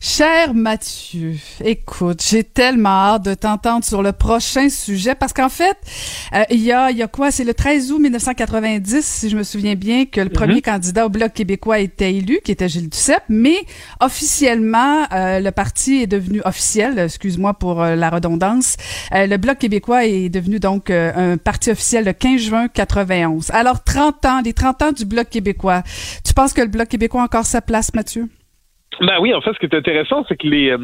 [0.00, 1.34] Cher Mathieu,
[1.64, 5.76] écoute, j'ai tellement hâte de t'entendre sur le prochain sujet parce qu'en fait,
[6.34, 7.30] euh, il y, a, y a quoi?
[7.30, 10.62] C'est le 13 août 1990, si je me souviens bien, que le premier mhm.
[10.62, 13.58] candidat au Bloc québécois était élu, qui était Gilles Duceppe, mais
[14.00, 18.76] officiellement, euh, le parti est devenu officiel, excuse-moi pour euh, la redondance,
[19.12, 23.50] le Bloc québécois est devenu donc un parti officiel le 15 juin 91.
[23.50, 25.82] Alors, 30 ans, les 30 ans du Bloc québécois,
[26.24, 28.28] tu penses que le Bloc québécois a encore sa place, Mathieu?
[29.00, 30.78] Ben oui, en fait, ce qui est intéressant, c'est que les, euh,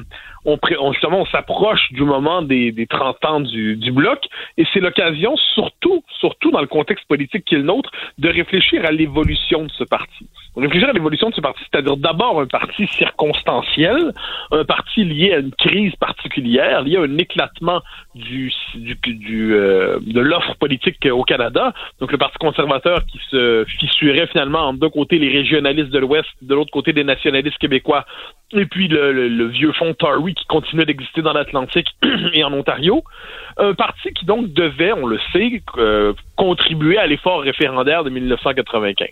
[0.44, 4.20] on, on, s'approche du moment des, des 30 ans du, du bloc,
[4.56, 8.84] et c'est l'occasion, surtout, surtout dans le contexte politique qui est le nôtre, de réfléchir
[8.84, 10.28] à l'évolution de ce parti.
[10.56, 14.12] Réfléchir à l'évolution de ce parti, c'est-à-dire d'abord un parti circonstanciel,
[14.52, 17.82] un parti lié à une crise particulière, lié à un éclatement
[18.16, 21.72] euh, de l'offre politique au Canada.
[22.00, 26.28] Donc le Parti conservateur qui se fissurait finalement en deux côtés les régionalistes de l'Ouest,
[26.42, 28.04] de l'autre côté des nationalistes québécois
[28.52, 31.88] et puis le, vieux fond Tory qui continuait d'exister dans l'Atlantique
[32.32, 33.02] et en Ontario.
[33.56, 39.08] Un parti qui donc devait, on le sait, euh, contribuer à l'effort référendaire de 1995.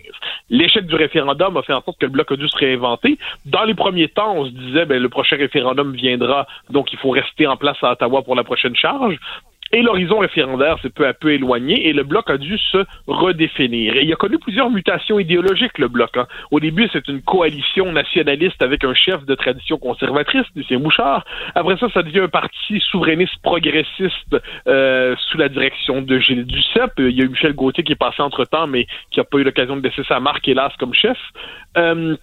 [0.49, 3.17] L'échec du référendum a fait en sorte que le bloc a dû se réinventer.
[3.45, 7.09] Dans les premiers temps, on se disait ben, le prochain référendum viendra, donc il faut
[7.09, 9.17] rester en place à Ottawa pour la prochaine charge.
[9.73, 13.95] Et l'horizon référendaire s'est peu à peu éloigné et le bloc a dû se redéfinir.
[13.95, 16.15] Et il a connu plusieurs mutations idéologiques, le bloc.
[16.15, 16.27] Hein.
[16.51, 21.25] Au début, c'est une coalition nationaliste avec un chef de tradition conservatrice, Lucien Bouchard.
[21.55, 26.99] Après ça, ça devient un parti souverainiste progressiste euh, sous la direction de Gilles Duceppe.
[26.99, 29.43] Il y a eu Michel Gauthier qui est passé entre-temps, mais qui n'a pas eu
[29.43, 31.17] l'occasion de laisser sa marque, hélas, comme chef.
[31.77, 32.15] Euh,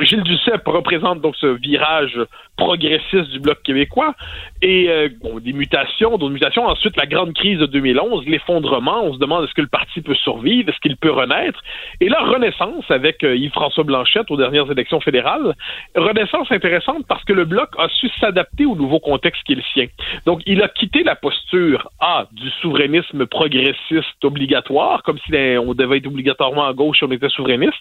[0.00, 2.18] Gilles Duceppe représente donc ce virage
[2.56, 4.14] progressiste du Bloc québécois
[4.60, 5.08] et euh,
[5.40, 6.66] des mutations, d'autres mutations.
[6.66, 9.04] Ensuite, la grande crise de 2011, l'effondrement.
[9.04, 11.60] On se demande est-ce que le parti peut survivre, est-ce qu'il peut renaître?
[12.00, 15.54] Et là, renaissance avec euh, Yves-François Blanchette aux dernières élections fédérales.
[15.94, 19.62] Renaissance intéressante parce que le Bloc a su s'adapter au nouveau contexte qui est le
[19.72, 19.86] sien.
[20.26, 25.98] Donc, il a quitté la posture A du souverainisme progressiste obligatoire, comme si on devait
[25.98, 27.72] être obligatoirement à gauche si on était souverainiste.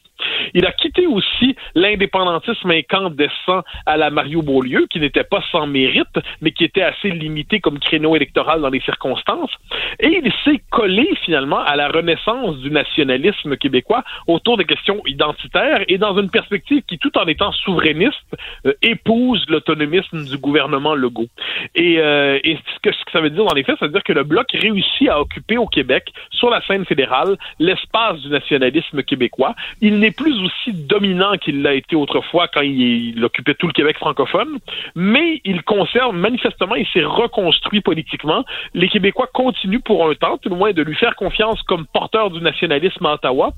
[0.54, 1.56] Il a quitté aussi
[2.02, 7.10] l'indépendantisme incandescent à la Mario Beaulieu, qui n'était pas sans mérite, mais qui était assez
[7.10, 9.52] limité comme créneau électoral dans les circonstances.
[10.00, 15.84] Et il s'est collé finalement à la renaissance du nationalisme québécois autour des questions identitaires
[15.88, 18.18] et dans une perspective qui, tout en étant souverainiste,
[18.66, 21.28] euh, épouse l'autonomisme du gouvernement Legault.
[21.76, 24.24] Et, euh, ce, que, ça veut dire dans les faits, ça veut dire que le
[24.24, 29.56] Bloc réussit à occuper au Québec, sur la scène fédérale, l'espace du nationalisme québécois.
[29.82, 33.98] Il n'est plus aussi dominant qu'il l'a été autrefois quand il, occupait tout le Québec
[33.98, 34.58] francophone,
[34.96, 38.44] mais il conserve manifestement, il s'est reconstruit politiquement.
[38.74, 42.32] Les Québécois continuent pour un temps, tout le moins, de lui faire confiance comme porteur
[42.32, 43.52] du nationalisme à Ottawa.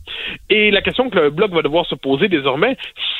[0.49, 2.77] Et la question que le Bloc va devoir se poser désormais,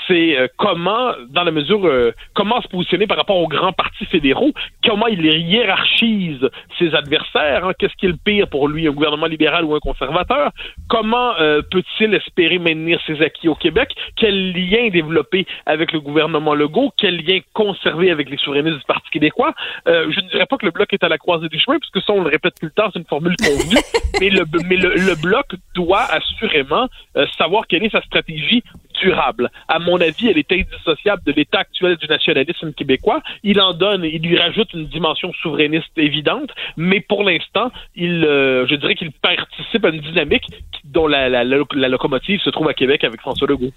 [0.08, 4.06] c'est euh, comment, dans la mesure, euh, comment se positionner par rapport aux grands partis
[4.06, 4.51] fédéraux,
[4.86, 6.49] comment il hiérarchise
[6.80, 9.80] ses adversaires, hein, qu'est-ce qui est le pire pour lui, un gouvernement libéral ou un
[9.80, 10.51] conservateur,
[10.89, 16.54] comment euh, peut-il espérer maintenir ses acquis au Québec, quel lien développer avec le gouvernement
[16.54, 19.54] Legault, quel lien conserver avec les souverainistes du Parti québécois?
[19.86, 22.14] je ne dirais pas que le Bloc est à la croisée des chemins, puisque ça,
[22.14, 23.82] on le répète tout le temps, c'est une formule convenue,
[24.22, 26.88] mais, le, mais le, Bloc doit assurément
[27.38, 28.64] savoir quelle est sa stratégie
[29.02, 29.50] durable.
[29.68, 33.22] À mon avis, elle est indissociable de l'état actuel du nationalisme québécois.
[33.44, 38.66] Il en donne, il lui rajoute une dimension souverainiste évidente, mais pour l'instant, il, euh,
[38.68, 40.46] je dirais qu'il participe à une dynamique
[40.86, 43.72] dont la, la, la locomotive se trouve à Québec avec François Legault.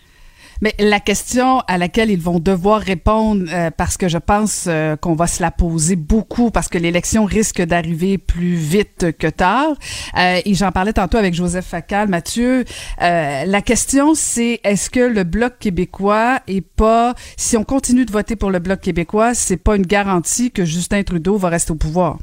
[0.63, 4.97] Mais la question à laquelle ils vont devoir répondre, euh, parce que je pense euh,
[4.97, 9.75] qu'on va se la poser beaucoup, parce que l'élection risque d'arriver plus vite que tard.
[10.17, 12.65] Euh, et j'en parlais tantôt avec Joseph Facal, Mathieu.
[13.01, 18.37] la question, c'est est-ce que le bloc québécois est pas, si on continue de voter
[18.37, 22.19] pour le bloc québécois, c'est pas une garantie que Justin Trudeau va rester au pouvoir?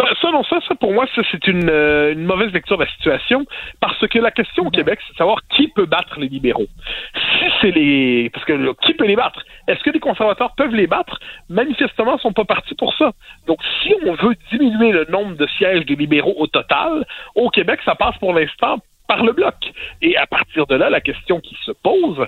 [0.00, 2.84] Ben, Ça, non, ça, ça pour moi, ça, c'est une, euh, une, mauvaise lecture de
[2.84, 3.44] la situation
[3.80, 6.68] parce que la question au Québec, c'est de savoir qui peut battre les libéraux.
[7.14, 8.30] Si c'est les.
[8.32, 9.44] Parce que qui peut les battre?
[9.68, 11.20] Est-ce que les conservateurs peuvent les battre?
[11.50, 13.12] Manifestement, ils sont pas partis pour ça.
[13.46, 17.80] Donc, si on veut diminuer le nombre de sièges des libéraux au total, au Québec,
[17.84, 18.78] ça passe pour l'instant
[19.10, 19.56] par le bloc.
[20.02, 22.24] Et à partir de là, la question qui se pose,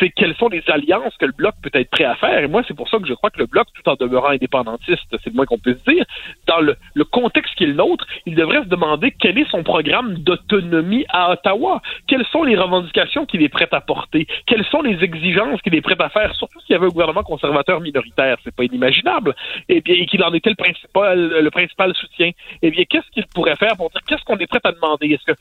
[0.00, 2.40] c'est quelles sont les alliances que le bloc peut être prêt à faire.
[2.42, 5.06] Et moi, c'est pour ça que je crois que le bloc, tout en demeurant indépendantiste,
[5.22, 6.04] c'est le moins qu'on puisse dire,
[6.48, 10.14] dans le, contexte qui est le nôtre, il devrait se demander quel est son programme
[10.14, 11.80] d'autonomie à Ottawa.
[12.08, 14.26] Quelles sont les revendications qu'il est prêt à porter?
[14.46, 16.34] Quelles sont les exigences qu'il est prêt à faire?
[16.34, 19.36] Surtout s'il y avait un gouvernement conservateur minoritaire, c'est pas inimaginable.
[19.68, 22.30] Et eh bien, et qu'il en était le principal, le principal soutien.
[22.62, 25.06] Eh bien, qu'est-ce qu'il pourrait faire pour dire qu'est-ce qu'on est prêt à demander?
[25.06, 25.38] Est-ce que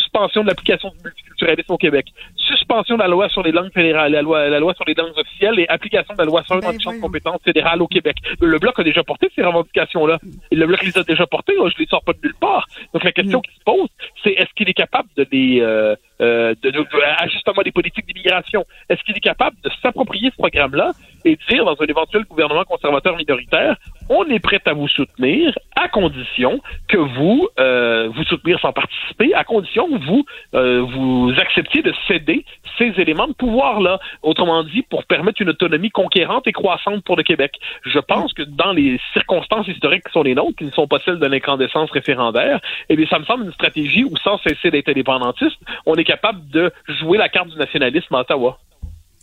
[0.00, 4.12] suspension de l'application du multiculturalisme au Québec, suspension de la loi sur les langues fédérales,
[4.12, 6.80] la loi, la loi sur les langues officielles et application de la loi sur ben,
[6.80, 8.16] champ de compétences fédérales au Québec.
[8.40, 10.18] Le Bloc a déjà porté ces revendications-là.
[10.50, 12.66] Le Bloc les a déjà portées, je les sors pas de nulle part.
[12.92, 13.88] Donc la question qui se pose,
[14.22, 15.60] c'est est-ce qu'il est capable de les...
[15.60, 16.86] Euh, euh, de, de,
[17.18, 18.64] ajustement des politiques d'immigration.
[18.88, 20.92] Est-ce qu'il est capable de s'approprier ce programme-là
[21.24, 23.76] et dire dans un éventuel gouvernement conservateur minoritaire,
[24.08, 29.34] on est prêt à vous soutenir à condition que vous euh, vous soutenir sans participer,
[29.34, 32.44] à condition que vous euh, vous acceptiez de céder
[32.78, 33.98] ces éléments de pouvoir-là.
[34.22, 37.52] Autrement dit, pour permettre une autonomie conquérante et croissante pour le Québec.
[37.84, 40.98] Je pense que dans les circonstances historiques qui sont les nôtres, qui ne sont pas
[41.04, 44.88] celles de l'incandescence référendaire, eh bien, ça me semble une stratégie où, sans cesser d'être
[44.88, 48.58] indépendantiste, on est capable de jouer la carte du nationalisme à Ottawa.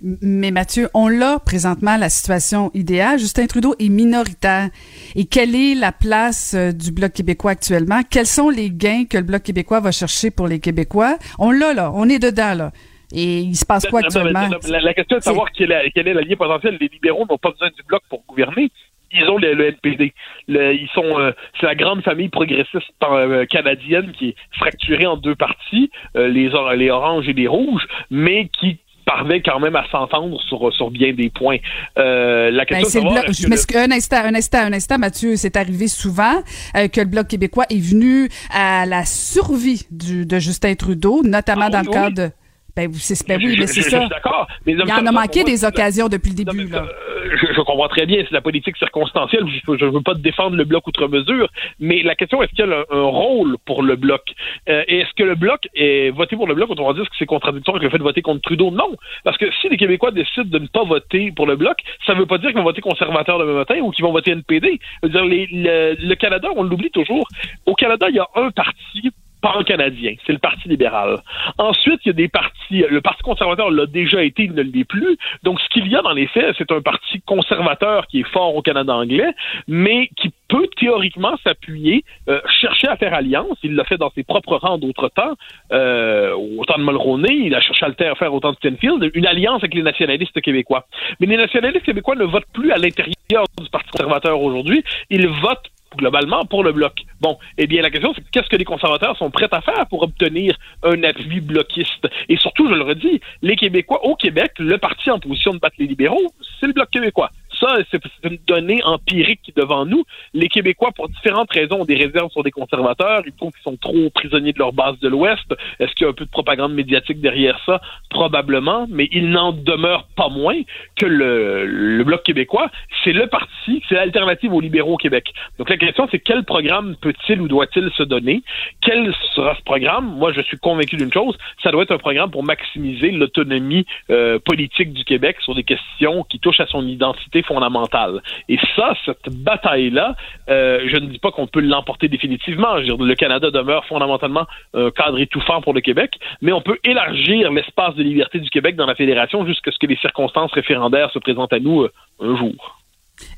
[0.01, 3.17] Mais Mathieu, on l'a présentement la situation idéale.
[3.19, 4.69] Justin Trudeau est minoritaire.
[5.15, 8.01] Et quelle est la place euh, du Bloc québécois actuellement?
[8.09, 11.17] Quels sont les gains que le Bloc québécois va chercher pour les Québécois?
[11.39, 12.71] On l'a là, on est dedans là.
[13.11, 14.47] Et il se passe quoi actuellement?
[14.67, 16.77] La, question est de savoir quel est, quel est l'allié potentiel.
[16.79, 18.69] Les libéraux n'ont pas besoin du Bloc pour gouverner
[19.11, 20.13] ils ont le, NPD.
[20.47, 25.35] ils sont, euh, c'est la grande famille progressiste euh, canadienne qui est fracturée en deux
[25.35, 30.71] parties, les, les oranges et les rouges, mais qui parvenait quand même à s'entendre sur,
[30.73, 31.57] sur bien des points.
[31.97, 35.87] Euh, la ben, question ben, le un instant, un instant, un instant, Mathieu, c'est arrivé
[35.87, 36.43] souvent
[36.75, 41.67] euh, que le Bloc québécois est venu à la survie du, de Justin Trudeau, notamment
[41.67, 42.31] ah dans le cadre de
[42.77, 42.91] ben,
[43.27, 44.05] ben oui, mais c'est ça.
[44.07, 44.47] D'accord.
[44.65, 46.67] Mais Il en a manqué des occasions depuis le début.
[46.67, 46.85] là.
[46.85, 49.45] Euh, je, comprends très bien, c'est la politique circonstancielle.
[49.47, 51.49] Je ne veux pas défendre le bloc outre mesure,
[51.79, 54.21] mais la question est-ce qu'il y a un, rôle pour le bloc?
[54.69, 57.25] Euh, Est-ce que le bloc est voté pour le bloc On va dire que c'est
[57.25, 58.69] contradictoire avec le fait de voter contre Trudeau?
[58.69, 62.13] Non, parce que si les Québécois décident de ne pas voter pour le bloc, ça
[62.13, 64.79] ne veut pas dire qu'ils vont voter conservateur demain matin ou qu'ils vont voter NPD.
[65.03, 67.27] Dire, le Canada, on l'oublie toujours.
[67.65, 69.11] Au Canada, il y a un parti
[69.41, 70.15] pan-canadien.
[70.25, 71.21] C'est le Parti libéral.
[71.57, 72.83] Ensuite, il y a des partis.
[72.89, 75.17] Le Parti conservateur l'a déjà été, il ne l'est plus.
[75.43, 78.55] Donc, ce qu'il y a dans les faits, c'est un parti conservateur qui est fort
[78.55, 79.31] au Canada anglais,
[79.67, 83.57] mais qui peut théoriquement s'appuyer, euh, chercher à faire alliance.
[83.63, 85.33] Il l'a fait dans ses propres rangs d'autres temps.
[85.71, 89.11] Euh, au temps de Mulroney, il a cherché à le faire au temps de Stenfield,
[89.13, 90.85] une alliance avec les nationalistes québécois.
[91.19, 94.83] Mais les nationalistes québécois ne votent plus à l'intérieur du Parti conservateur aujourd'hui.
[95.09, 96.93] Ils votent globalement pour le bloc.
[97.19, 100.03] Bon, eh bien la question c'est qu'est-ce que les conservateurs sont prêts à faire pour
[100.03, 102.07] obtenir un appui bloquiste?
[102.29, 105.75] Et surtout, je le redis, les Québécois au Québec, le parti en position de battre
[105.79, 107.31] les libéraux, c'est le bloc québécois.
[107.59, 110.03] Ça, c'est une donnée empirique devant nous.
[110.33, 113.21] Les Québécois, pour différentes raisons, ont des réserves sur des conservateurs.
[113.25, 115.45] Ils trouvent qu'ils sont trop prisonniers de leur base de l'Ouest.
[115.79, 117.81] Est-ce qu'il y a un peu de propagande médiatique derrière ça?
[118.09, 120.59] Probablement, mais il n'en demeure pas moins
[120.95, 122.69] que le, le Bloc québécois,
[123.03, 125.33] c'est le parti, c'est l'alternative aux libéraux au Québec.
[125.57, 128.43] Donc la question, c'est quel programme peut-il ou doit-il se donner?
[128.81, 130.15] Quel sera ce programme?
[130.17, 134.39] Moi, je suis convaincu d'une chose, ça doit être un programme pour maximiser l'autonomie euh,
[134.39, 138.21] politique du Québec sur des questions qui touchent à son identité fondamentale.
[138.49, 140.15] Et ça, cette bataille-là,
[140.49, 142.81] euh, je ne dis pas qu'on peut l'emporter définitivement.
[142.83, 147.51] Je le Canada demeure fondamentalement un cadre étouffant pour le Québec, mais on peut élargir
[147.51, 151.19] l'espace de liberté du Québec dans la fédération jusqu'à ce que les circonstances référendaires se
[151.19, 151.91] présentent à nous euh,
[152.21, 152.76] un jour.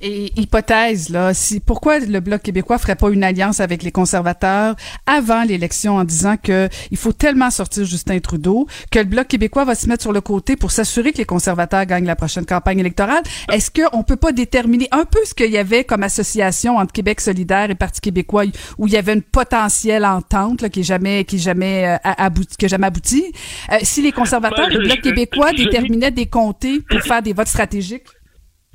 [0.01, 4.75] Et hypothèse, là, si, pourquoi le Bloc québécois ferait pas une alliance avec les conservateurs
[5.05, 9.65] avant l'élection en disant que il faut tellement sortir Justin Trudeau que le Bloc québécois
[9.65, 12.79] va se mettre sur le côté pour s'assurer que les conservateurs gagnent la prochaine campagne
[12.79, 13.23] électorale?
[13.51, 17.21] Est-ce qu'on peut pas déterminer un peu ce qu'il y avait comme association entre Québec
[17.21, 18.43] solidaire et Parti québécois
[18.77, 21.97] où il y avait une potentielle entente là, qui est jamais, qui est jamais euh,
[22.03, 23.23] abouti, qui jamais abouti?
[23.71, 27.47] Euh, si les conservateurs et le Bloc québécois déterminaient des comtés pour faire des votes
[27.47, 28.03] stratégiques?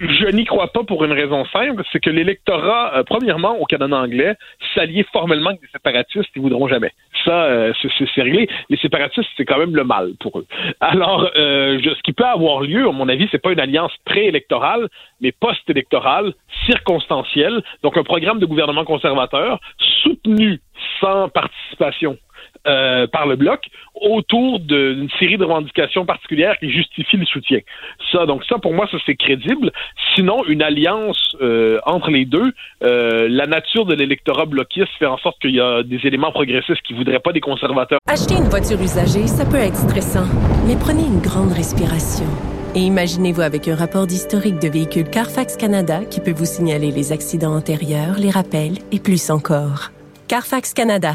[0.01, 3.97] Je n'y crois pas pour une raison simple, c'est que l'électorat, euh, premièrement, au Canada
[3.97, 4.35] anglais,
[4.75, 6.91] s'allier formellement avec des séparatistes, ils voudront jamais.
[7.25, 8.49] ça, euh, c'est réglé.
[8.71, 10.47] Les séparatistes, c'est quand même le mal pour eux.
[10.81, 14.89] Alors, euh, ce qui peut avoir lieu, à mon avis, c'est pas une alliance préélectorale,
[15.21, 16.35] mais post-électorale,
[16.67, 17.63] circonstancielle.
[17.85, 19.61] Donc, un programme de gouvernement conservateur
[20.03, 20.61] soutenu
[21.01, 22.19] sans participation
[22.67, 27.61] euh, par le bloc autour d'une série de revendications particulières qui justifient le soutien.
[28.11, 29.71] Ça, donc ça, pour moi, ça c'est crédible.
[30.15, 32.53] Sinon, une alliance euh, entre les deux,
[32.83, 36.83] euh, la nature de l'électorat bloquiste fait en sorte qu'il y a des éléments progressistes
[36.83, 37.99] qui voudraient pas des conservateurs.
[38.09, 40.27] Acheter une voiture usagée, ça peut être stressant,
[40.67, 42.27] mais prenez une grande respiration.
[42.75, 47.13] Et imaginez-vous avec un rapport d'historique de véhicule Carfax Canada qui peut vous signaler les
[47.13, 49.91] accidents antérieurs, les rappels et plus encore.
[50.27, 51.15] Carfax Canada.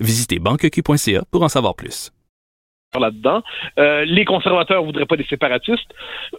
[0.00, 2.10] Visitez banqueq.ca pour en savoir plus
[2.98, 3.42] là-dedans.
[3.78, 5.94] Euh, les conservateurs voudraient pas des séparatistes.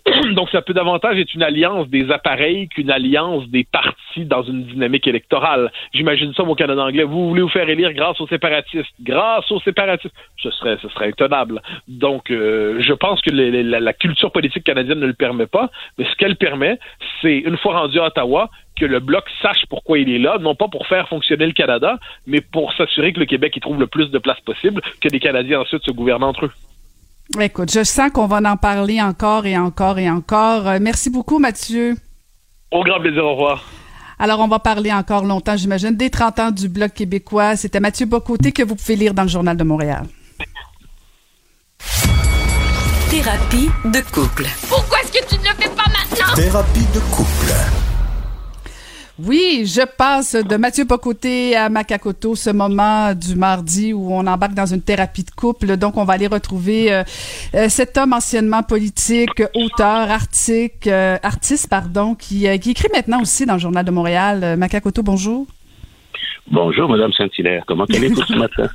[0.33, 4.65] Donc, ça peut davantage être une alliance des appareils qu'une alliance des partis dans une
[4.65, 5.71] dynamique électorale.
[5.93, 7.03] J'imagine ça, mon Canada anglais.
[7.03, 8.91] Vous voulez vous faire élire grâce aux séparatistes.
[9.01, 10.13] Grâce aux séparatistes.
[10.37, 11.13] Ce serait, ce serait.
[11.87, 15.69] Donc, euh, je pense que la, culture politique canadienne ne le permet pas.
[15.97, 16.79] Mais ce qu'elle permet,
[17.21, 18.49] c'est, une fois rendu à Ottawa,
[18.79, 21.99] que le Bloc sache pourquoi il est là, non pas pour faire fonctionner le Canada,
[22.25, 25.19] mais pour s'assurer que le Québec y trouve le plus de place possible, que les
[25.19, 26.51] Canadiens ensuite se gouvernent entre eux.
[27.39, 30.67] Écoute, je sens qu'on va en parler encore et encore et encore.
[30.67, 31.95] Euh, merci beaucoup, Mathieu.
[32.71, 33.63] Au grand plaisir, au revoir.
[34.19, 37.55] Alors, on va parler encore longtemps, j'imagine, des 30 ans du Bloc québécois.
[37.55, 40.03] C'était Mathieu Bocoté que vous pouvez lire dans le Journal de Montréal.
[43.09, 44.45] Thérapie de couple.
[44.69, 46.35] Pourquoi est-ce que tu ne le fais pas maintenant?
[46.35, 47.90] Thérapie de couple.
[49.19, 54.53] Oui, je passe de Mathieu Pocoté à Macacoto, ce moment du mardi où on embarque
[54.53, 55.75] dans une thérapie de couple.
[55.77, 57.03] Donc, on va aller retrouver euh,
[57.53, 63.45] euh, cet homme anciennement politique, auteur, artiste, euh, artiste pardon, qui, qui, écrit maintenant aussi
[63.45, 64.55] dans le Journal de Montréal.
[64.57, 65.45] Macacoto, bonjour.
[66.49, 67.63] Bonjour, Madame Saint-Hilaire.
[67.67, 68.69] Comment allez-vous ce matin?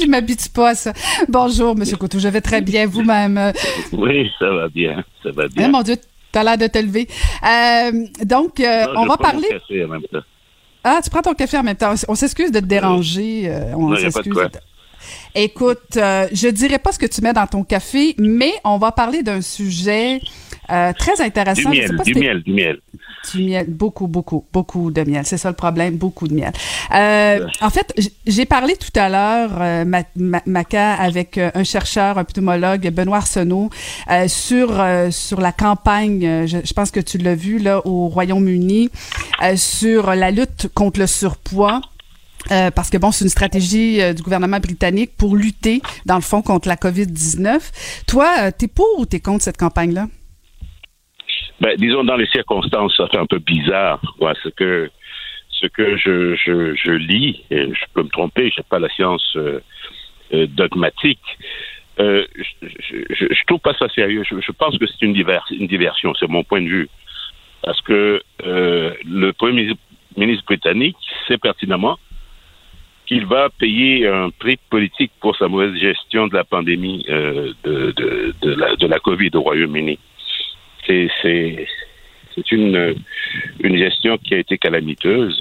[0.00, 0.92] je m'habitue pas à ça.
[1.28, 2.18] Bonjour, Monsieur Coteau.
[2.18, 3.52] Je vais très bien vous-même.
[3.92, 5.04] Oui, ça va bien.
[5.22, 5.68] Ça va bien.
[5.68, 5.96] Eh, mon Dieu,
[6.32, 7.06] T'as l'air de te lever.
[7.46, 9.48] Euh, donc, euh, on va parler.
[9.48, 10.22] Café en même temps.
[10.82, 11.94] Ah, tu prends ton café en même temps.
[12.08, 13.44] On s'excuse de te déranger.
[13.46, 14.34] Euh, on s'excuse.
[15.34, 19.22] Écoute, je dirais pas ce que tu mets dans ton café, mais on va parler
[19.22, 20.20] d'un sujet
[20.68, 21.70] très intéressant.
[21.70, 22.80] Du miel, du miel, du miel.
[23.30, 25.24] Du miel, beaucoup, beaucoup, beaucoup de miel.
[25.24, 26.52] C'est ça le problème, beaucoup de miel.
[26.94, 27.94] Euh, en fait,
[28.26, 29.84] j'ai parlé tout à l'heure, euh,
[30.46, 33.70] Maca, avec euh, un chercheur, un pneumologue, Benoît Arsenault,
[34.10, 36.46] euh, sur sur la campagne.
[36.46, 38.90] Je, je, pense que tu l'as vu là au Royaume-Uni
[39.56, 41.80] sur la lutte contre le surpoids.
[42.50, 46.22] Euh, parce que bon, c'est une stratégie euh, du gouvernement britannique pour lutter, dans le
[46.22, 47.60] fond, contre la COVID-19.
[48.06, 50.08] Toi, euh, t'es pour ou t'es contre cette campagne-là?
[51.62, 54.00] Ben, disons, dans les circonstances, ça fait un peu bizarre,
[54.42, 54.90] ce que,
[55.48, 59.38] ce que je, je, lis, et je peux me tromper, je n'ai pas la science
[60.32, 61.20] dogmatique,
[62.00, 64.24] je, je, je, trouve pas ça sérieux.
[64.28, 66.88] Je, pense que c'est une, une diversion, c'est mon point de vue.
[67.62, 69.72] Parce que le premier
[70.16, 70.96] ministre britannique
[71.28, 71.96] sait pertinemment
[73.06, 77.94] qu'il va payer un prix politique pour sa mauvaise gestion de la pandémie euh, de,
[78.42, 79.98] de la COVID au Royaume-Uni.
[80.86, 81.66] C'est, c'est,
[82.34, 82.96] c'est une,
[83.60, 85.40] une gestion qui a été calamiteuse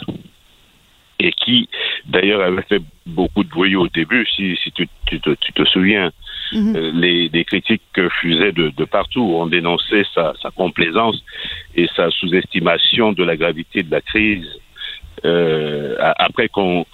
[1.19, 1.69] et qui,
[2.05, 5.63] d'ailleurs, avait fait beaucoup de bruit au début, si, si tu, tu, te, tu te
[5.65, 6.11] souviens.
[6.51, 6.75] Mm-hmm.
[6.75, 11.23] Euh, les, les, critiques que fusaient de, de partout ont dénoncé sa, sa complaisance
[11.75, 14.47] et sa sous-estimation de la gravité de la crise
[15.23, 16.85] euh, après qu'on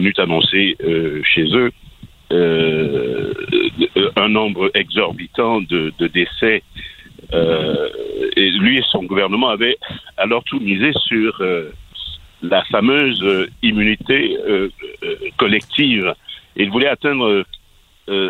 [0.00, 1.72] eut annoncé euh, chez eux
[4.16, 6.62] un nombre exorbitant de, de décès.
[8.36, 9.76] Et lui et son gouvernement avaient
[10.16, 11.42] alors tout misé sur
[12.42, 14.36] la fameuse immunité
[15.36, 16.14] collective.
[16.56, 17.44] Il voulait atteindre,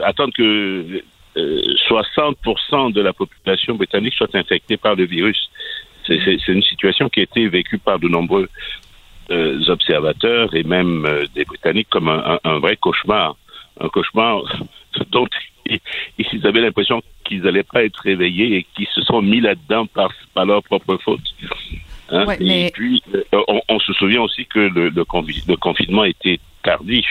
[0.02, 1.02] attendre que
[1.36, 5.50] 60% de la population britannique soit infectée par le virus.
[6.06, 8.48] C'est une situation qui a été vécue par de nombreux
[9.30, 13.36] euh, observateurs et même euh, des Britanniques comme un, un, vrai cauchemar.
[13.80, 14.42] Un cauchemar
[15.10, 15.26] dont
[16.18, 20.12] ils avaient l'impression qu'ils n'allaient pas être réveillés et qu'ils se sont mis là-dedans par,
[20.34, 21.34] par leur propre faute.
[22.10, 22.26] Hein?
[22.40, 25.04] Et puis, euh, on, on, se souvient aussi que le, le,
[25.48, 27.06] le confinement était tardif.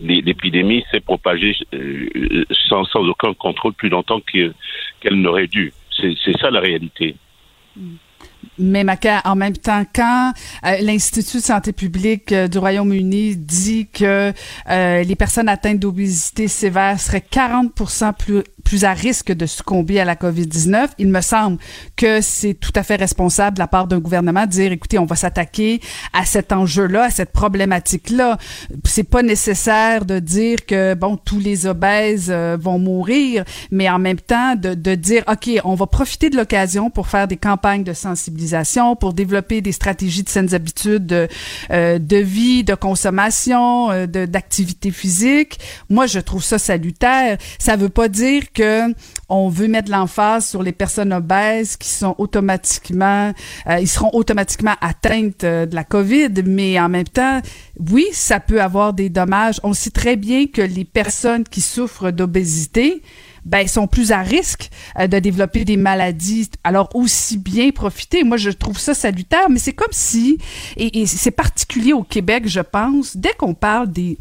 [0.00, 1.56] l'épidémie s'est propagée
[2.68, 4.54] sans, sans aucun contrôle plus longtemps qu'elle
[5.14, 5.72] n'aurait dû.
[5.90, 7.16] C'est ça la réalité.
[7.76, 7.96] Mm
[8.60, 8.84] mais
[9.24, 10.32] en même temps, quand
[10.64, 14.32] euh, l'Institut de santé publique euh, du Royaume-Uni dit que
[14.68, 17.72] euh, les personnes atteintes d'obésité sévère seraient 40
[18.18, 20.90] plus plus à risque de succomber à la COVID-19.
[20.98, 21.58] Il me semble
[21.96, 25.06] que c'est tout à fait responsable de la part d'un gouvernement de dire, écoutez, on
[25.06, 25.80] va s'attaquer
[26.12, 28.38] à cet enjeu-là, à cette problématique-là.
[28.84, 33.42] C'est pas nécessaire de dire que, bon, tous les obèses euh, vont mourir,
[33.72, 37.26] mais en même temps, de, de dire, OK, on va profiter de l'occasion pour faire
[37.26, 41.26] des campagnes de sensibilisation, pour développer des stratégies de saines habitudes de,
[41.72, 45.58] euh, de vie, de consommation, euh, d'activité physique.
[45.88, 47.36] Moi, je trouve ça salutaire.
[47.58, 48.59] Ça veut pas dire que
[49.28, 53.32] on veut mettre l'emphase sur les personnes obèses qui sont automatiquement,
[53.68, 57.40] euh, ils seront automatiquement atteintes euh, de la COVID, mais en même temps,
[57.90, 59.60] oui, ça peut avoir des dommages.
[59.62, 63.02] On sait très bien que les personnes qui souffrent d'obésité,
[63.46, 66.50] ben sont plus à risque euh, de développer des maladies.
[66.64, 68.24] Alors aussi bien profiter.
[68.24, 70.38] Moi, je trouve ça salutaire, mais c'est comme si,
[70.76, 74.18] et c'est particulier au Québec, je pense, dès qu'on parle des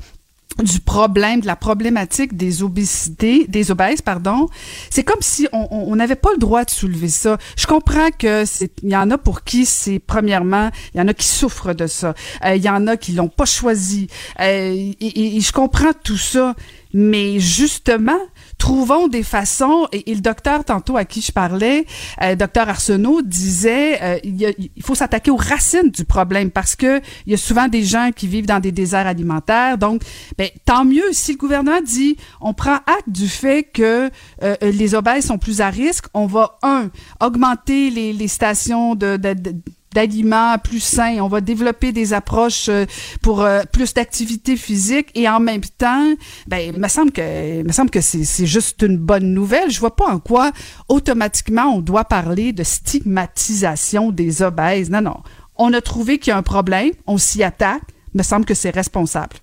[0.57, 4.49] du problème, de la problématique des obésités, des obèses, pardon.
[4.89, 7.37] C'est comme si on n'avait pas le droit de soulever ça.
[7.57, 11.07] Je comprends que c'est, il y en a pour qui c'est premièrement, il y en
[11.07, 12.13] a qui souffrent de ça.
[12.45, 14.07] Euh, il y en a qui l'ont pas choisi.
[14.39, 16.55] Euh, et, je comprends tout ça.
[16.93, 18.19] Mais justement,
[18.59, 21.85] trouvons des façons, et, le docteur tantôt à qui je parlais,
[22.21, 27.31] euh, docteur Arsenault, disait euh, il, faut s'attaquer aux racines du problème parce que il
[27.31, 29.77] y a souvent des gens qui vivent dans des déserts alimentaires.
[29.77, 30.03] Donc,
[30.37, 34.11] ben, tant mieux si le gouvernement dit on prend acte du fait que
[34.43, 36.89] euh, les obèses sont plus à risque, on va, un,
[37.21, 39.55] augmenter les, les stations de, de, de
[39.93, 42.85] d'aliments plus sains, on va développer des approches euh,
[43.23, 46.13] pour euh, plus d'activité physique et en même temps,
[46.47, 49.71] ben, il me semble que, me semble que c'est juste une bonne nouvelle.
[49.71, 50.51] Je vois pas en quoi
[50.87, 54.89] automatiquement on doit parler de stigmatisation des obèses.
[54.91, 55.17] Non, non.
[55.57, 57.81] On a trouvé qu'il y a un problème, on s'y attaque.
[58.13, 59.35] Il me semble que c'est responsable.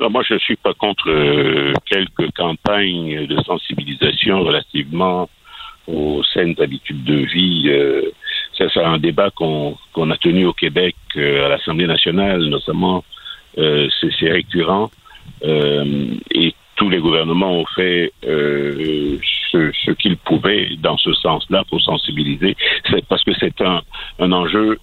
[0.00, 5.28] moi, je ne suis pas contre euh, quelques campagnes de sensibilisation relativement
[5.86, 7.68] aux saines habitudes de vie
[8.56, 9.76] c'est un débat qu'on
[10.10, 13.04] a tenu au Québec euh, à l'Assemblée nationale, notamment.
[13.58, 14.90] Euh, c'est récurrent.
[15.44, 21.80] Euh, et tous les gouvernements ont fait ce, ce qu'ils pouvaient dans ce sens-là pour
[21.80, 22.56] sensibiliser.
[22.90, 23.80] C'est parce que c'est un,
[24.18, 24.78] un enjeu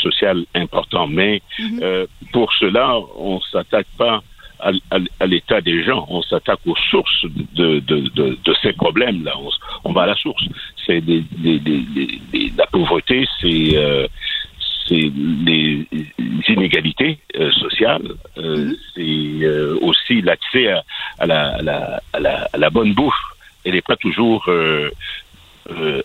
[0.00, 1.08] social important.
[1.08, 2.06] Mais mm-hmm.
[2.32, 4.22] pour cela, on s'attaque pas
[4.62, 6.06] à, l'état des gens.
[6.08, 9.34] On s'attaque aux sources de, de, de, de ces problèmes-là.
[9.84, 10.44] On, va à la source.
[10.86, 14.06] C'est des, des, des, la pauvreté, c'est euh,
[14.88, 15.12] c'est
[15.46, 15.86] les
[16.48, 18.76] inégalités euh, sociales, euh, mm-hmm.
[18.94, 20.82] c'est euh, aussi l'accès à,
[21.18, 23.14] à, la, à, la, à, la, à bonne bouffe.
[23.64, 24.90] Elle n'est pas toujours euh,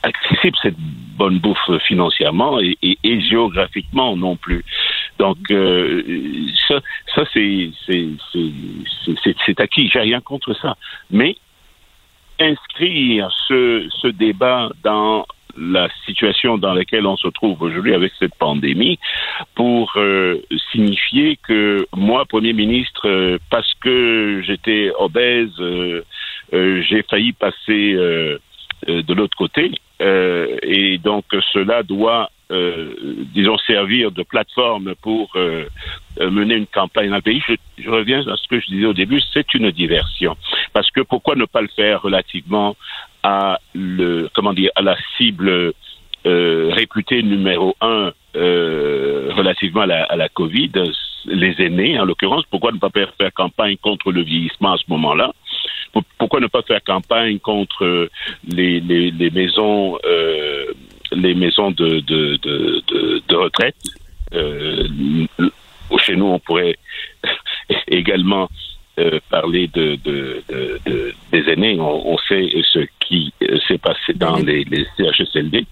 [0.04, 4.64] accessible cette bonne bouffe financièrement et, et, et géographiquement non plus.
[5.18, 6.04] Donc euh,
[6.68, 6.80] ça,
[7.16, 7.72] ça c'est
[9.46, 9.90] c'est acquis.
[9.92, 10.76] J'ai rien contre ça,
[11.10, 11.36] mais
[12.40, 15.26] inscrire ce, ce débat dans
[15.58, 19.00] la situation dans laquelle on se trouve aujourd'hui avec cette pandémie
[19.56, 20.40] pour euh,
[20.72, 26.04] signifier que moi, Premier ministre, euh, parce que j'étais obèse, euh,
[26.52, 28.38] j'ai failli passer euh,
[28.88, 29.72] de l'autre côté.
[30.00, 32.94] Euh, et donc cela doit, euh,
[33.34, 35.36] disons, servir de plateforme pour
[36.20, 37.42] mener une campagne dans le pays.
[37.78, 40.36] Je, reviens à ce que je disais au début, c'est une diversion.
[40.74, 42.76] Parce que pourquoi ne pas le faire relativement
[43.24, 45.74] à le, comment dire, à la cible
[46.26, 50.72] réputée numéro un relativement à la, à la Covid,
[51.28, 52.44] les aînés en l'occurrence?
[52.50, 55.34] Pourquoi ne pas faire, campagne contre le vieillissement à ce moment-là?
[56.18, 58.10] Pourquoi ne pas faire campagne contre euh,
[58.48, 60.66] les, les, les maisons euh,
[61.12, 62.38] les maisons de, de,
[63.28, 63.76] de, retraite.
[64.34, 64.88] Euh,
[66.00, 66.76] chez nous on pourrait
[67.88, 68.50] également
[69.00, 71.80] euh, parler de, de, de, des aînés.
[71.80, 73.34] On, on, sait ce qui
[73.68, 75.66] s'est passé dans les, les CHSLD.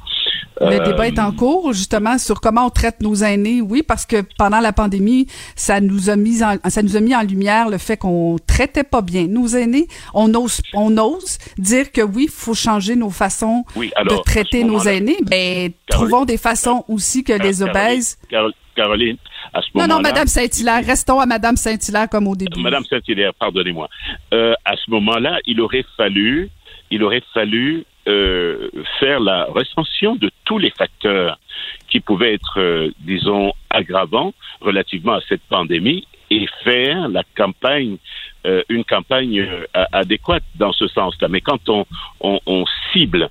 [0.62, 3.62] Le débat est en cours, justement, sur comment on traite nos aînés.
[3.62, 7.16] Oui, parce que pendant la pandémie, ça nous a mis en, ça nous a mis
[7.16, 9.88] en lumière le fait qu'on traitait pas bien nos aînés.
[10.14, 14.82] On ose, on ose dire que oui, il faut changer nos façons de traiter nos
[14.82, 15.18] aînés.
[15.30, 18.18] Mais ben, trouvons des façons aussi que les obèses.
[18.30, 19.88] Caroline, à ce moment-là.
[19.88, 22.62] Non, non, Madame Saint-Hilaire, restons à Madame Saint-Hilaire comme au début.
[22.62, 23.90] Madame Saint-Hilaire, pardonnez-moi.
[24.34, 26.50] Euh, à ce moment-là, il aurait fallu,
[26.92, 28.70] il aurait fallu euh,
[29.00, 31.40] faire la recension de tous les facteurs
[31.90, 34.32] qui pouvaient être, euh, disons, aggravants
[34.62, 37.98] relativement à cette pandémie et faire la campagne,
[38.46, 39.44] euh, une campagne
[39.92, 41.30] adéquate dans ce sens-là.
[41.30, 41.86] Mais quand on,
[42.20, 43.30] on, on cible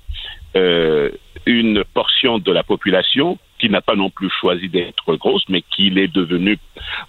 [1.45, 3.37] une portion de la population
[3.69, 6.57] n'a pas non plus choisi d'être grosse, mais qui l'est devenue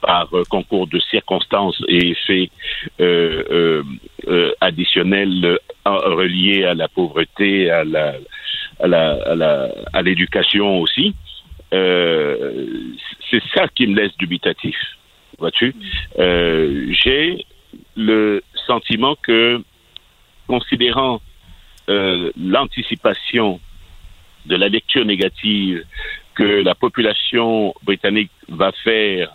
[0.01, 2.51] par euh, concours de circonstances et effets
[3.01, 3.83] euh,
[4.61, 7.85] additionnels reliés à la pauvreté, à
[10.03, 11.15] l'éducation aussi.
[11.71, 14.77] c'est ça qui me laisse dubitatif
[15.39, 15.75] vois-tu?
[16.19, 17.47] Euh, j'ai
[17.97, 19.63] le sentiment que,
[20.47, 21.21] considérant
[21.89, 23.61] euh, l'anticipation
[24.47, 25.85] de la lecture négative
[26.37, 29.33] que la population britannique va faire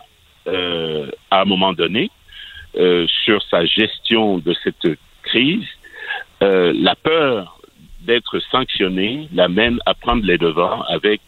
[0.48, 2.10] euh, à un moment donné
[3.26, 5.68] sur sa gestion de cette crise,
[6.40, 7.60] la peur
[7.99, 11.19] d'être sanctionné l'amène à prendre les devants avec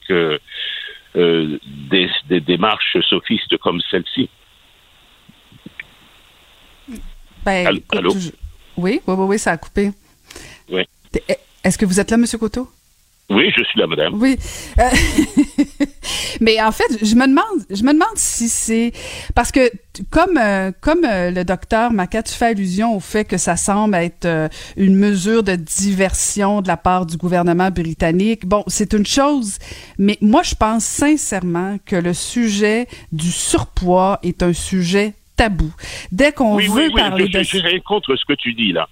[1.13, 2.09] des,
[2.39, 4.29] démarches sophistes comme celle-ci.
[7.43, 8.13] Ben, Allô?
[8.77, 9.91] Oui, oui, oui, ça a coupé.
[10.69, 10.83] Oui.
[11.63, 12.25] Est-ce que vous êtes là, M.
[12.39, 12.67] Coteau?
[13.29, 14.13] Oui, je suis là, madame.
[14.15, 14.37] Oui.
[14.79, 14.83] Euh,
[16.41, 18.91] mais en fait, je me demande, je me demande si c'est
[19.33, 19.71] parce que
[20.09, 23.95] comme euh, comme euh, le docteur Maca, tu fais allusion au fait que ça semble
[23.95, 28.45] être une mesure de diversion de la part du gouvernement britannique.
[28.45, 29.57] Bon, c'est une chose,
[29.97, 35.71] mais moi je pense sincèrement que le sujet du surpoids est un sujet tabou.
[36.11, 37.41] Dès qu'on veut parler de...
[37.41, 38.87] Je rien contre ce que tu dis là.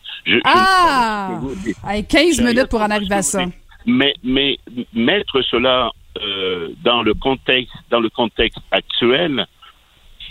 [0.46, 1.30] ah!
[2.08, 3.46] 15 minutes pour en arriver à ça.
[3.86, 4.58] Mais, mais
[4.94, 9.46] mettre cela euh, dans le contexte, dans le contexte actuel,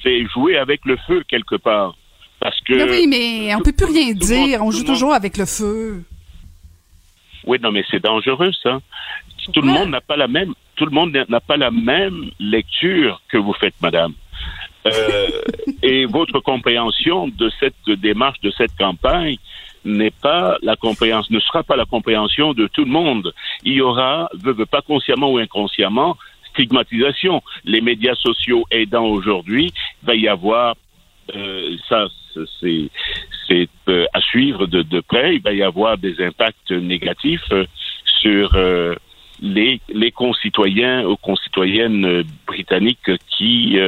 [0.03, 1.97] c'est jouer avec le feu quelque part.
[2.39, 2.75] Parce que.
[2.75, 4.63] Mais oui, mais on peut plus rien dire.
[4.63, 6.05] on joue toujours avec le feu.
[7.45, 8.81] Oui, non, mais c'est dangereux, ça.
[9.53, 13.21] Tout le monde n'a pas la même, tout le monde n'a pas la même lecture
[13.29, 14.13] que vous faites, madame.
[14.87, 15.29] Euh,
[15.83, 19.37] et votre compréhension de cette démarche, de cette campagne,
[19.85, 23.32] n'est pas la compréhension, ne sera pas la compréhension de tout le monde.
[23.65, 26.16] Il y aura, veut, pas consciemment ou inconsciemment,
[26.52, 27.43] stigmatisation.
[27.65, 30.77] Les médias sociaux aidant aujourd'hui, va y avoir
[31.35, 32.07] euh, ça,
[32.61, 32.90] c'est
[33.89, 35.36] euh, à suivre de, de, près.
[35.36, 37.65] Il va y avoir des impacts négatifs euh,
[38.20, 38.94] sur euh,
[39.40, 43.78] les, les concitoyens ou concitoyennes britanniques qui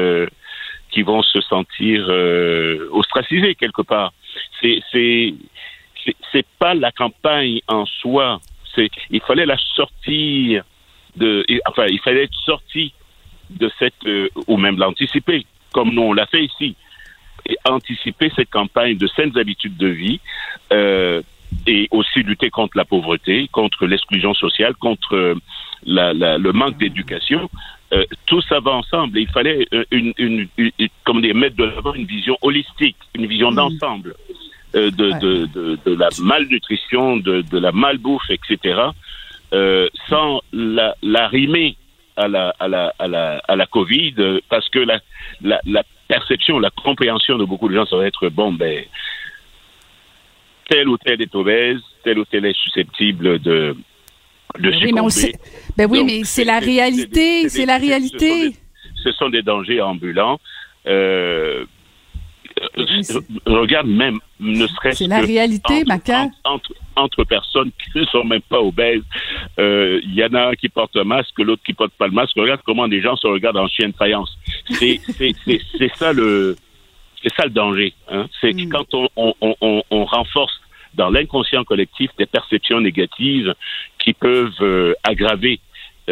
[0.93, 4.13] qui vont se sentir euh, ostracisés quelque part.
[4.61, 5.35] C'est
[6.33, 8.41] c'est pas la campagne en soi.
[8.75, 10.65] C'est il fallait la sortir
[11.17, 12.93] de enfin il fallait être sorti
[13.51, 16.75] de cette euh, ou même l'anticiper comme nous on l'a fait ici
[17.47, 20.21] et anticiper cette campagne de saines habitudes de vie
[20.73, 21.23] euh,
[21.67, 25.37] et aussi lutter contre la pauvreté, contre l'exclusion sociale, contre
[25.85, 27.51] la, la, le manque d'éducation.
[27.93, 29.19] Euh, tout ça va ensemble.
[29.19, 30.49] il fallait euh, une, une,
[31.05, 33.55] comme dire, mettre de l'avant une vision holistique, une vision mm.
[33.55, 34.15] d'ensemble
[34.75, 38.81] euh, de, de, de, de, la malnutrition, de, de la malbouffe, etc.,
[39.53, 41.77] euh, sans la, la rimer
[42.17, 44.15] à la, à la, à la, à la Covid,
[44.49, 45.01] parce que la,
[45.43, 48.85] la, la perception, la compréhension de beaucoup de gens, ça va être, bon, ben,
[50.69, 53.77] tel ou tel est obèse, tel ou tel est susceptible de,
[54.59, 55.33] ben oui, mais
[55.77, 58.53] Ben oui, mais c'est la réalité, c'est la réalité.
[59.03, 60.39] Ce sont des dangers ambulants.
[60.87, 61.65] Euh,
[63.47, 65.85] regarde même, ne serait-ce C'est la réalité.
[66.45, 69.03] Entre, entre, personnes qui ne sont même pas obèses.
[69.59, 72.13] Euh, il y en a un qui porte un masque, l'autre qui porte pas le
[72.13, 72.35] masque.
[72.37, 74.37] Regarde comment les gens se regardent en chien de faïence.
[74.71, 75.01] C'est
[75.97, 76.57] ça le
[77.23, 77.95] c'est ça le danger.
[78.09, 78.27] Hein?
[78.41, 78.69] C'est mm.
[78.69, 80.61] quand on, on, on, on renforce
[80.95, 83.55] dans l'inconscient collectif des perceptions négatives
[83.99, 85.61] qui peuvent euh, aggraver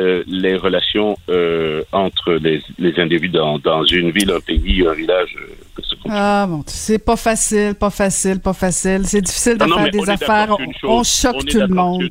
[0.00, 4.94] euh, les relations euh, entre les, les individus dans, dans, une ville, un pays, un
[4.94, 5.36] village.
[6.08, 9.02] ah bon, c'est pas facile, pas facile, pas facile.
[9.04, 10.56] C'est difficile de faire des affaires.
[10.84, 12.10] On, choque tout le monde.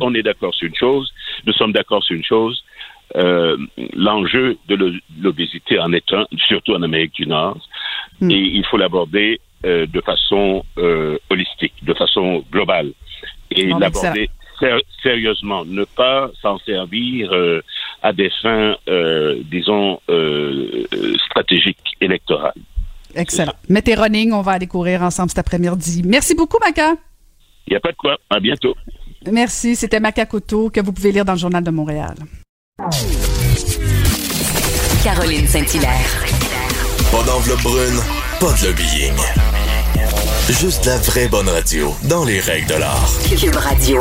[0.00, 1.12] on, est d'accord sur une chose.
[1.46, 2.62] Nous sommes d'accord sur une chose.
[3.94, 7.58] L'enjeu de l'obésité en est un, surtout en Amérique du Nord,
[8.20, 8.30] hmm.
[8.30, 12.90] et il faut l'aborder euh, de façon euh, holistique, de façon globale,
[13.52, 14.28] et l'aborder
[15.02, 17.60] sérieusement, ne pas s'en servir euh,
[18.02, 18.76] à des fins,
[19.50, 20.00] disons,
[21.26, 22.54] stratégiques électorales.
[23.14, 23.54] Excellent.
[23.68, 26.02] Mettez running, on va aller courir ensemble cet après-midi.
[26.04, 26.94] Merci beaucoup, Maca.
[27.66, 28.16] Il n'y a pas de quoi.
[28.30, 28.74] À bientôt.
[29.30, 29.76] Merci.
[29.76, 32.14] C'était Maca Couteau que vous pouvez lire dans le Journal de Montréal.
[35.04, 36.24] Caroline Saint-Hilaire.
[37.12, 38.00] Pas d'enveloppe brune,
[38.40, 39.16] pas de lobbying.
[40.48, 43.10] Juste la vraie bonne radio, dans les règles de l'art.
[43.38, 44.00] Cube Radio.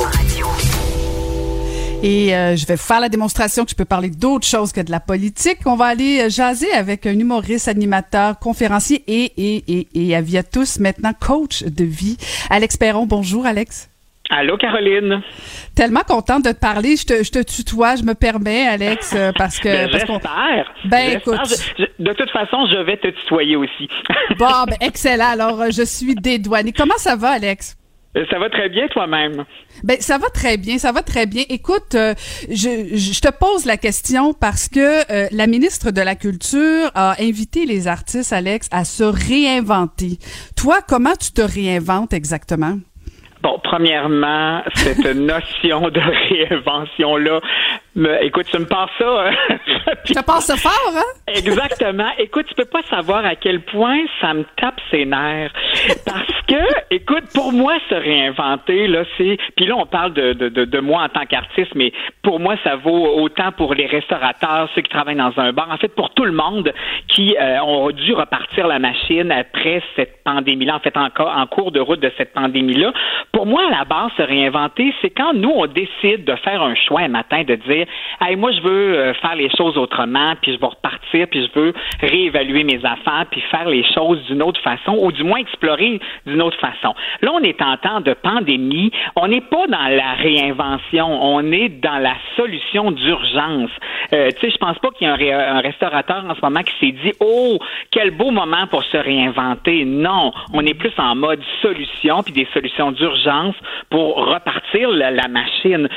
[2.03, 4.89] Et euh, je vais faire la démonstration que je peux parler d'autre chose que de
[4.89, 5.59] la politique.
[5.65, 10.21] On va aller euh, jaser avec un humoriste, animateur, conférencier et, et, et, et à
[10.21, 12.17] via tous maintenant coach de vie.
[12.49, 13.87] Alex Perron, bonjour Alex.
[14.31, 15.21] Allô, Caroline.
[15.75, 16.95] Tellement contente de te parler.
[16.95, 19.67] Je te, je te tutoie, je me permets, Alex, euh, parce que.
[19.67, 20.73] Ben, j'espère.
[20.85, 21.35] Ben, écoute.
[21.99, 23.89] de toute façon, je vais te tutoyer aussi.
[24.39, 25.31] bon, ben, excellent.
[25.33, 26.71] Alors, je suis dédouanée.
[26.71, 27.75] Comment ça va, Alex?
[28.17, 29.45] Euh, ça va très bien toi-même?
[29.83, 31.43] Ben ça va très bien, ça va très bien.
[31.49, 32.13] Écoute, euh,
[32.49, 34.79] je, je, te pose la question parce que
[35.11, 40.17] euh, la ministre de la Culture a invité les artistes, Alex, à se réinventer.
[40.57, 42.77] Toi, comment tu te réinventes exactement?
[43.41, 47.39] Bon, premièrement, cette notion de réinvention-là,
[48.21, 49.27] écoute, tu me passes ça.
[49.27, 49.33] Hein?
[50.05, 51.03] Je te passe ça fort, hein?
[51.27, 52.09] Exactement.
[52.17, 55.51] Écoute, tu peux pas savoir à quel point ça me tape ses nerfs.
[56.05, 59.37] Parce que, écoute, pour moi, se réinventer, là, c'est.
[59.55, 61.91] Puis là, on parle de, de, de, moi en tant qu'artiste, mais
[62.23, 65.69] pour moi, ça vaut autant pour les restaurateurs, ceux qui travaillent dans un bar.
[65.69, 66.73] En fait, pour tout le monde
[67.07, 71.71] qui euh, ont dû repartir la machine après cette pandémie-là, en fait, encore en cours
[71.71, 72.93] de route de cette pandémie-là
[73.31, 76.75] pour moi, à la base, se réinventer, c'est quand nous, on décide de faire un
[76.75, 77.80] choix un matin, de dire,
[78.21, 81.59] hey, moi, je veux euh, faire les choses autrement, puis je veux repartir, puis je
[81.59, 85.99] veux réévaluer mes affaires, puis faire les choses d'une autre façon, ou du moins explorer
[86.25, 86.93] d'une autre façon.
[87.21, 88.91] Là, on est en temps de pandémie.
[89.15, 93.71] On n'est pas dans la réinvention, on est dans la solution d'urgence.
[94.13, 96.61] Euh, tu sais, je pense pas qu'il y ait un, un, restaurateur en ce moment
[96.63, 97.57] qui s'est dit, oh,
[97.91, 99.85] quel beau moment pour se réinventer.
[99.85, 103.55] Non, on est plus en mode solution, puis des solutions d'urgence
[103.89, 105.87] pour repartir la, machine.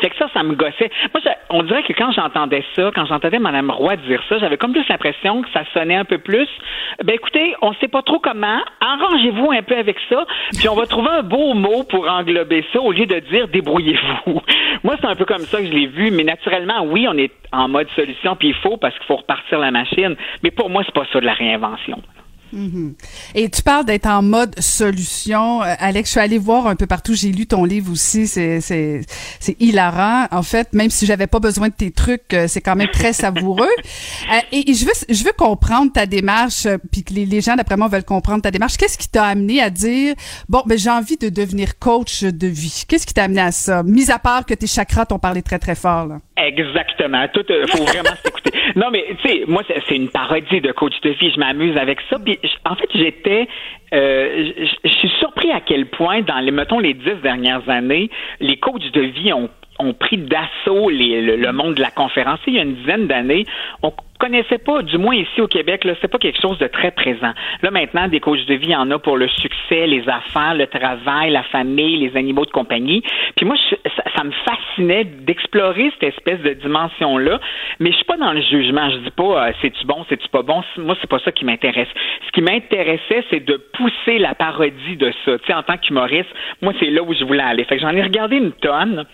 [0.00, 0.90] C'est que ça, ça me gossait.
[1.12, 4.72] Moi, on dirait que quand j'entendais ça, quand j'entendais Mme Roy dire ça, j'avais comme
[4.72, 6.48] plus l'impression que ça sonnait un peu plus.
[7.04, 8.60] Ben écoutez, on sait pas trop comment.
[8.80, 10.26] Arrangez-vous un peu avec ça,
[10.58, 14.42] puis on va trouver un beau mot pour englober ça au lieu de dire débrouillez-vous.
[14.84, 17.32] Moi, c'est un peu comme ça que je l'ai vu, mais naturellement, oui, on est
[17.52, 20.16] en mode solution, puis il faut parce qu'il faut repartir la machine.
[20.42, 22.02] Mais pour moi, c'est pas ça de la réinvention.
[22.54, 22.94] Mhm.
[23.34, 25.62] Et tu parles d'être en mode solution.
[25.62, 27.14] Euh, Alex, je suis allée voir un peu partout.
[27.14, 28.26] J'ai lu ton livre aussi.
[28.26, 29.00] C'est, c'est,
[29.40, 30.26] c'est hilarant.
[30.30, 33.12] En fait, même si j'avais pas besoin de tes trucs, euh, c'est quand même très
[33.12, 33.68] savoureux.
[34.32, 37.76] Euh, et, je veux, je veux comprendre ta démarche, puis que les, les gens, d'après
[37.76, 38.76] moi, veulent comprendre ta démarche.
[38.76, 40.14] Qu'est-ce qui t'a amené à dire,
[40.48, 42.84] bon, ben, j'ai envie de devenir coach de vie?
[42.88, 43.82] Qu'est-ce qui t'a amené à ça?
[43.82, 46.18] Mis à part que tes chakras t'ont parlé très, très fort, là.
[46.36, 47.26] Exactement.
[47.32, 48.52] Tout, faut vraiment s'écouter.
[48.76, 51.30] Non, mais, tu sais, moi, c'est une parodie de coach de vie.
[51.32, 52.18] Je m'amuse avec ça.
[52.18, 53.48] Puis, en fait, j'étais,
[53.92, 54.52] euh,
[54.84, 58.10] je suis surpris à quel point, dans les, mettons, les dix dernières années,
[58.40, 62.40] les coachs de vie ont ont pris d'assaut le, monde de la conférence.
[62.46, 63.44] Il y a une dizaine d'années,
[63.82, 66.92] on connaissait pas, du moins ici au Québec, là, c'est pas quelque chose de très
[66.92, 67.32] présent.
[67.62, 70.54] Là, maintenant, des coachs de vie, il y en a pour le succès, les affaires,
[70.54, 73.02] le travail, la famille, les animaux de compagnie.
[73.36, 73.56] Puis moi,
[74.16, 77.40] ça, me fascinait d'explorer cette espèce de dimension-là,
[77.80, 78.88] mais je suis pas dans le jugement.
[78.90, 80.62] Je dis pas, euh, c'est-tu bon, c'est-tu pas bon?
[80.78, 81.88] Moi, c'est pas ça qui m'intéresse.
[82.26, 85.38] Ce qui m'intéressait, c'est de pousser la parodie de ça.
[85.38, 86.30] Tu sais, en tant qu'humoriste,
[86.62, 87.64] moi, c'est là où je voulais aller.
[87.64, 89.04] Fait que j'en ai regardé une tonne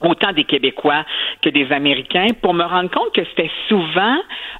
[0.00, 1.04] autant des Québécois
[1.42, 4.16] que des Américains pour me rendre compte que c'était souvent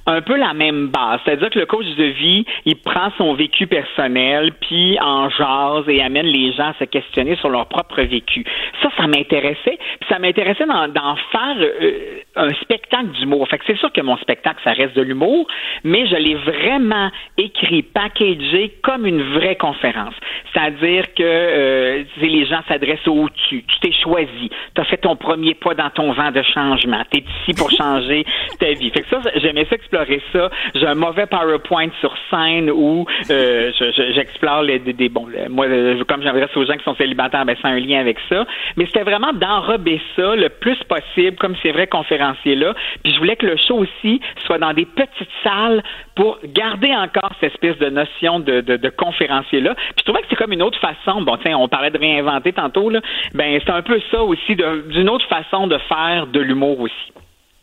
[0.07, 1.19] un peu la même base.
[1.25, 6.01] C'est-à-dire que le coach de vie, il prend son vécu personnel, puis en jase et
[6.01, 8.45] amène les gens à se questionner sur leur propre vécu.
[8.81, 9.77] Ça, ça m'intéressait.
[9.99, 13.47] Puis ça m'intéressait d'en faire euh, un spectacle d'humour.
[13.47, 15.47] Fait que c'est sûr que mon spectacle, ça reste de l'humour,
[15.83, 20.13] mais je l'ai vraiment écrit, packagé comme une vraie conférence.
[20.53, 23.63] C'est-à-dire que euh, les gens s'adressent au-dessus.
[23.67, 24.49] Tu t'es choisi.
[24.75, 27.01] Tu fait ton premier pas dans ton vent de changement.
[27.11, 28.25] Tu es ici pour changer
[28.59, 28.91] ta vie.
[28.91, 30.49] Fait que ça, j'aimais ça explorer ça.
[30.75, 33.71] J'ai un mauvais PowerPoint sur scène où euh,
[34.13, 35.27] j'explore les des, bons.
[35.49, 35.65] moi,
[36.07, 38.45] comme j'adresse aux gens qui sont célibataires, ben c'est un lien avec ça.
[38.77, 42.73] Mais c'était vraiment d'enrober ça le plus possible, comme ces vrais conférenciers là.
[43.03, 45.81] Puis je voulais que le show aussi soit dans des petites salles
[46.15, 49.73] pour garder encore cette espèce de notion de, de, de conférencier là.
[49.75, 51.21] Puis je trouvais que c'est comme une autre façon.
[51.21, 53.01] Bon, tiens, on parlait de réinventer tantôt là.
[53.33, 57.13] Ben c'est un peu ça aussi d'une autre façon de faire de l'humour aussi.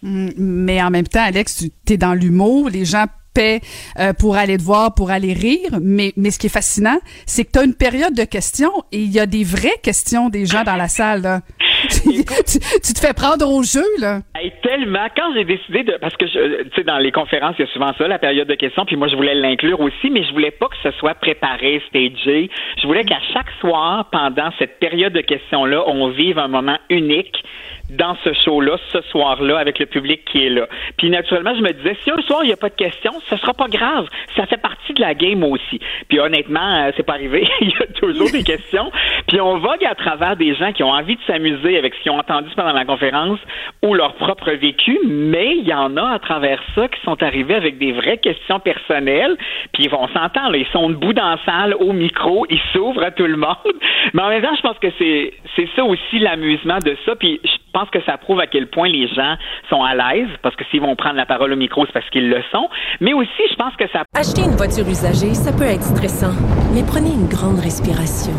[0.03, 3.07] Mm, mais en même temps, Alex, tu es dans l'humour, les gens
[3.39, 5.79] euh, pour aller te voir, pour aller rire.
[5.81, 8.99] Mais, mais ce qui est fascinant, c'est que tu as une période de questions et
[8.99, 11.41] il y a des vraies questions des gens dans la salle.
[11.89, 14.21] tu, te fais prendre au jeu, là.
[14.63, 15.07] tellement.
[15.17, 15.97] Quand j'ai décidé de.
[16.01, 18.55] Parce que, tu sais, dans les conférences, il y a souvent ça, la période de
[18.55, 18.85] questions.
[18.85, 22.51] Puis moi, je voulais l'inclure aussi, mais je voulais pas que ce soit préparé, stagé.
[22.81, 27.43] Je voulais qu'à chaque soir, pendant cette période de questions-là, on vive un moment unique
[27.93, 30.67] dans ce show-là, ce soir-là, avec le public qui est là.
[30.97, 33.37] Puis naturellement, je me disais, si un soir, il n'y a pas de questions, ce
[33.37, 34.07] sera pas grave.
[34.37, 35.81] Ça fait partie de la game aussi.
[36.09, 37.47] Puis honnêtement, euh, c'est pas arrivé.
[37.61, 38.91] il y a toujours des questions.
[39.29, 42.13] Puis on vogue à travers des gens qui ont envie de s'amuser avec ce qu'ils
[42.13, 43.39] ont entendu pendant la conférence
[43.83, 47.55] ou leur propre vécu, mais il y en a à travers ça qui sont arrivés
[47.55, 49.37] avec des vraies questions personnelles.
[49.73, 53.27] Puis on s'entend, ils sont debout dans la salle, au micro, ils s'ouvrent à tout
[53.27, 53.57] le monde.
[54.15, 57.15] Mais en même temps, je pense que c'est c'est ça aussi l'amusement de ça.
[57.17, 59.37] Puis je pense que ça prouve à quel point les gens
[59.71, 62.29] sont à l'aise, parce que s'ils vont prendre la parole au micro, c'est parce qu'ils
[62.29, 62.69] le sont.
[63.01, 64.03] Mais aussi, je pense que ça...
[64.15, 66.35] Acheter une voiture usagée, ça peut être stressant,
[66.75, 68.33] mais prenez une grande respiration.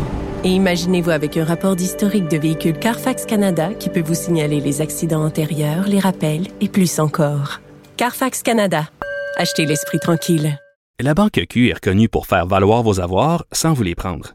[0.44, 4.82] Et imaginez-vous avec un rapport d'historique de véhicule Carfax Canada qui peut vous signaler les
[4.82, 7.60] accidents antérieurs, les rappels et plus encore.
[7.96, 8.82] Carfax Canada.
[9.38, 10.58] Achetez l'esprit tranquille.
[11.00, 14.34] La Banque Q est reconnue pour faire valoir vos avoirs sans vous les prendre.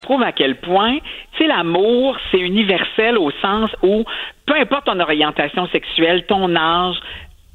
[0.00, 0.96] trouve à quel point,
[1.32, 4.04] tu sais, l'amour, c'est universel au sens où,
[4.46, 6.96] peu importe ton orientation sexuelle, ton âge,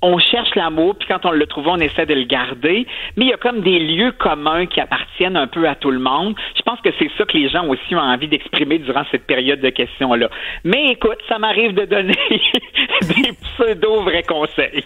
[0.03, 2.85] on cherche l'amour, puis quand on le trouve, on essaie de le garder.
[3.15, 5.99] Mais il y a comme des lieux communs qui appartiennent un peu à tout le
[5.99, 6.35] monde.
[6.55, 9.61] Je pense que c'est ça que les gens aussi ont envie d'exprimer durant cette période
[9.61, 10.29] de questions-là.
[10.63, 12.13] Mais écoute, ça m'arrive de donner
[13.01, 14.83] des pseudo-vrais conseils.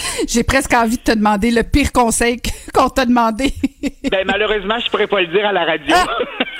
[0.28, 2.38] J'ai presque envie de te demander le pire conseil
[2.74, 3.52] qu'on t'a demandé.
[4.10, 5.94] ben, malheureusement, je pourrais pas le dire à la radio.
[5.94, 6.06] ah,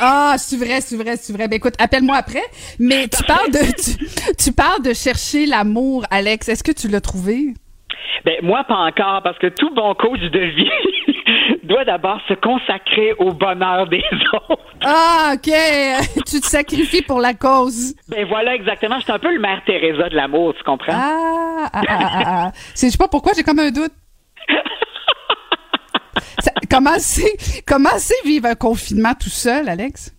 [0.00, 1.48] ah c'est vrai, c'est vrai, c'est vrai.
[1.48, 2.44] Ben, écoute, appelle-moi après.
[2.78, 6.48] Mais tu parles de, tu, parles de chercher l'amour, Alex.
[6.48, 7.54] Est-ce que tu l'as trouvé?
[8.24, 10.70] Ben, moi, pas encore, parce que tout bon coach de vie
[11.64, 14.02] doit d'abord se consacrer au bonheur des
[14.48, 14.62] autres.
[14.84, 15.52] Ah, OK.
[16.26, 17.94] tu te sacrifies pour la cause.
[18.08, 18.98] Ben voilà, exactement.
[18.98, 20.92] Je suis un peu le mère Teresa de l'amour, tu comprends?
[20.94, 22.22] Ah, ah, ah, ah.
[22.26, 22.52] ah.
[22.74, 23.92] Je sais pas pourquoi, j'ai comme un doute?
[26.70, 30.15] comment c'est comment c'est vivre un confinement tout seul, Alex?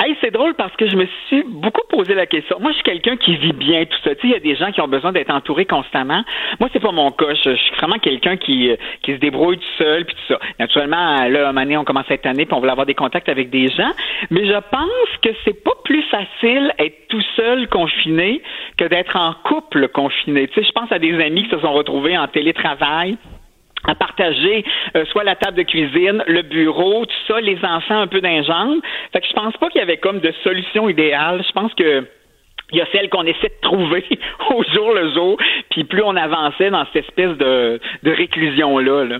[0.00, 2.60] Hey, c'est drôle parce que je me suis beaucoup posé la question.
[2.60, 4.10] Moi, je suis quelqu'un qui vit bien tout ça.
[4.22, 6.22] Il y a des gens qui ont besoin d'être entourés constamment.
[6.60, 7.34] Moi, c'est pas mon cas.
[7.34, 8.70] Je, suis vraiment quelqu'un qui,
[9.02, 10.38] qui se débrouille tout seul puis tout ça.
[10.60, 13.28] Naturellement, là, un moment donné, on commence cette année puis on veut avoir des contacts
[13.28, 13.90] avec des gens.
[14.30, 18.40] Mais je pense que c'est pas plus facile être tout seul confiné
[18.76, 20.46] que d'être en couple confiné.
[20.46, 23.18] Tu sais, je pense à des amis qui se sont retrouvés en télétravail
[23.84, 24.64] à partager
[24.96, 28.76] euh, soit la table de cuisine, le bureau, tout ça, les enfants un peu d'ingénieur.
[29.12, 31.42] Fait que je pense pas qu'il y avait comme de solution idéale.
[31.46, 32.06] Je pense que
[32.70, 34.04] il y a celle qu'on essaie de trouver
[34.50, 35.38] au jour le jour,
[35.70, 39.04] puis plus on avançait dans cette espèce de, de réclusion-là.
[39.04, 39.18] Là.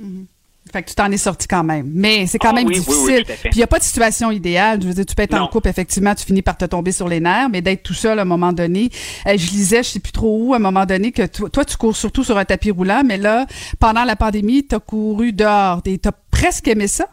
[0.00, 0.26] Mm-hmm.
[0.74, 1.88] Fait que tu t'en es sorti quand même.
[1.94, 3.22] Mais c'est quand ah même difficile.
[3.24, 4.82] Puis il n'y a pas de situation idéale.
[4.82, 7.06] Je veux dire, tu peux être en couple, effectivement, tu finis par te tomber sur
[7.06, 8.90] les nerfs, mais d'être tout seul à un moment donné.
[9.28, 11.76] Euh, je lisais, je sais plus trop où, à un moment donné, que toi, tu
[11.76, 13.46] cours surtout sur un tapis roulant, mais là,
[13.78, 15.80] pendant la pandémie, tu as couru dehors.
[15.84, 17.06] Tu as presque aimé ça?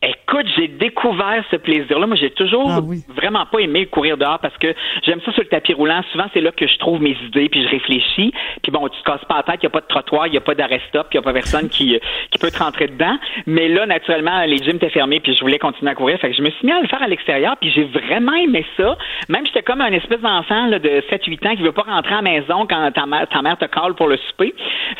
[0.00, 2.06] Écoute, j'ai découvert ce plaisir-là.
[2.06, 2.80] Moi, j'ai toujours ah
[3.16, 4.72] vraiment pas aimé courir dehors parce que
[5.04, 6.02] j'aime ça sur le tapis roulant.
[6.12, 8.32] Souvent, c'est là que je trouve mes idées puis je réfléchis.
[8.62, 10.30] Puis bon, tu te casses pas la tête, il n'y a pas de trottoir, il
[10.30, 11.98] n'y a pas d'arrêt-stop, il n'y a pas personne qui,
[12.30, 13.18] qui peut te rentrer dedans.
[13.46, 16.16] Mais là, naturellement, les gyms étaient fermés puis je voulais continuer à courir.
[16.20, 18.64] Fait que je me suis mis à le faire à l'extérieur puis j'ai vraiment aimé
[18.76, 18.96] ça.
[19.28, 22.22] Même j'étais comme un espèce d'enfant de 7-8 ans qui veut pas rentrer à la
[22.22, 24.54] maison quand ta mère, ta mère te cale pour le souper.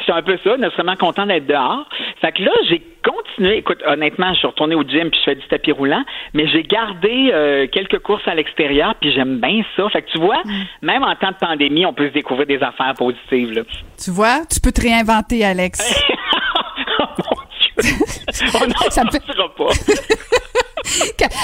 [0.05, 1.89] C'est un peu ça, naturellement content d'être dehors.
[2.21, 3.59] Fait que là, j'ai continué.
[3.59, 6.05] Écoute, honnêtement, je suis retourné au gym puis je fais du tapis roulant,
[6.35, 9.89] mais j'ai gardé euh, quelques courses à l'extérieur puis j'aime bien ça.
[9.91, 10.87] Fait que tu vois, mm.
[10.87, 13.53] même en temps de pandémie, on peut se découvrir des affaires positives.
[13.53, 13.63] Là.
[14.03, 15.79] Tu vois, tu peux te réinventer, Alex.
[17.01, 17.93] oh mon Dieu!
[18.55, 19.21] On ça me fait...
[19.21, 19.69] pas.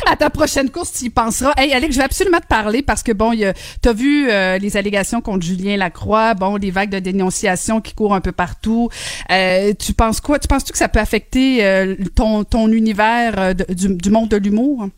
[0.07, 1.53] à ta prochaine course, tu y penseras.
[1.57, 4.77] Hey, Alex, je vais absolument te parler parce que, bon, tu as vu euh, les
[4.77, 8.89] allégations contre Julien Lacroix, bon, les vagues de dénonciation qui courent un peu partout.
[9.31, 10.39] Euh, tu penses quoi?
[10.39, 14.89] Tu penses-tu que ça peut affecter euh, ton, ton univers du, du monde de l'humour?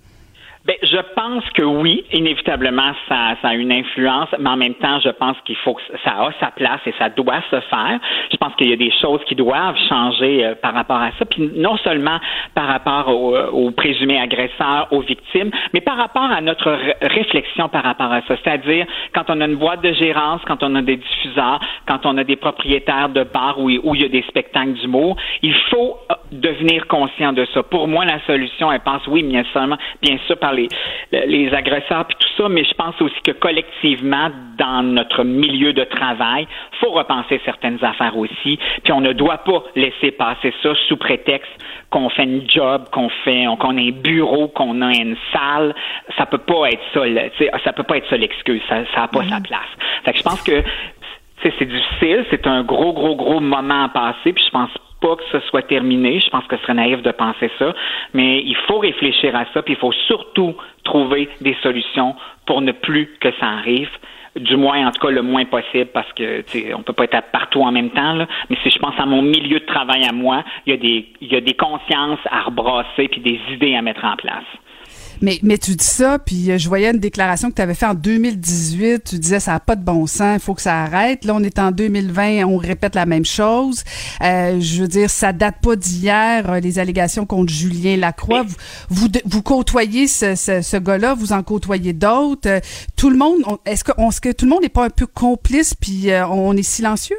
[0.66, 4.98] Ben, je pense que oui, inévitablement, ça, ça a une influence, mais en même temps,
[4.98, 8.00] je pense qu'il faut que ça a sa place et ça doit se faire.
[8.32, 11.24] Je pense qu'il y a des choses qui doivent changer euh, par rapport à ça,
[11.24, 12.18] puis non seulement
[12.54, 17.84] par rapport euh, aux, présumés agresseurs, aux victimes, mais par rapport à notre réflexion par
[17.84, 18.34] rapport à ça.
[18.42, 22.18] C'est-à-dire, quand on a une boîte de gérance, quand on a des diffuseurs, quand on
[22.18, 25.96] a des propriétaires de bars où, où il y a des spectacles d'humour, il faut
[26.32, 27.62] devenir conscient de ça.
[27.62, 29.66] Pour moi, la solution, elle passe, oui, bien sûr,
[30.02, 30.68] bien sûr par les,
[31.12, 35.84] les agresseurs puis tout ça, mais je pense aussi que collectivement, dans notre milieu de
[35.84, 36.46] travail,
[36.80, 38.58] faut repenser certaines affaires aussi.
[38.82, 41.50] Puis on ne doit pas laisser passer ça sous prétexte
[41.90, 45.74] qu'on fait une job, qu'on fait, qu'on a un bureau, qu'on a une salle.
[46.16, 47.02] Ça peut pas être ça.
[47.64, 48.62] Ça peut pas être ça l'excuse.
[48.68, 49.42] Ça, n'a pas sa mm-hmm.
[49.42, 49.60] place.
[50.04, 50.62] Fait que je pense que
[51.42, 54.70] c'est difficile, c'est un gros, gros, gros moment à passer, puis je pense
[55.00, 56.20] pas que ce soit terminé.
[56.20, 57.74] Je pense que ce serait naïf de penser ça.
[58.14, 60.54] Mais il faut réfléchir à ça, puis il faut surtout
[60.84, 62.14] trouver des solutions
[62.46, 63.90] pour ne plus que ça arrive
[64.36, 66.44] du moins en tout cas le moins possible parce que
[66.74, 68.26] on peut pas être partout en même temps là.
[68.50, 71.06] mais si je pense à mon milieu de travail à moi il y a des
[71.22, 74.44] il y a des consciences à rebrasser puis des idées à mettre en place
[75.22, 77.90] mais, mais tu dis ça, puis euh, je voyais une déclaration que tu avais faite
[77.90, 79.04] en 2018.
[79.04, 81.24] Tu disais ça n'a pas de bon sens, il faut que ça arrête.
[81.24, 83.84] Là, on est en 2020, on répète la même chose.
[84.22, 88.42] Euh, je veux dire, ça date pas d'hier, euh, les allégations contre Julien Lacroix.
[88.42, 88.56] Vous,
[88.90, 92.60] vous, vous côtoyez ce, ce, ce gars-là, vous en côtoyez d'autres.
[92.96, 95.74] tout le monde, est-ce que, est-ce que tout le monde n'est pas un peu complice,
[95.74, 97.18] puis on est silencieux?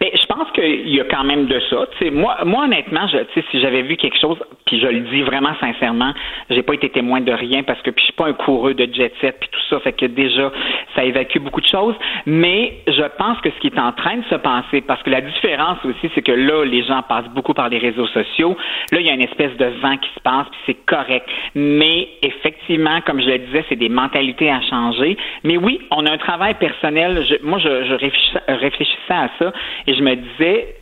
[0.00, 1.86] Mais je pense qu'il y a quand même de ça.
[2.12, 3.18] moi, moi, honnêtement, je,
[3.50, 6.12] si j'avais vu quelque chose, puis je le dis vraiment sincèrement,
[6.50, 8.92] j'ai pas été témoin de rien parce que puis je suis pas un coureux de
[8.92, 10.52] jet set puis tout ça, fait que déjà
[10.94, 11.94] ça évacue beaucoup de choses.
[12.26, 15.20] Mais je pense que ce qui est en train de se passer, parce que la
[15.20, 18.56] différence aussi, c'est que là, les gens passent beaucoup par les réseaux sociaux.
[18.92, 21.28] Là, il y a une espèce de vent qui se passe, puis c'est correct.
[21.54, 25.16] Mais effectivement, comme je le disais, c'est des mentalités à changer.
[25.44, 27.24] Mais oui, on a un travail personnel.
[27.42, 29.52] moi, je, je réfléchissais à ça
[29.86, 30.76] et je me disais,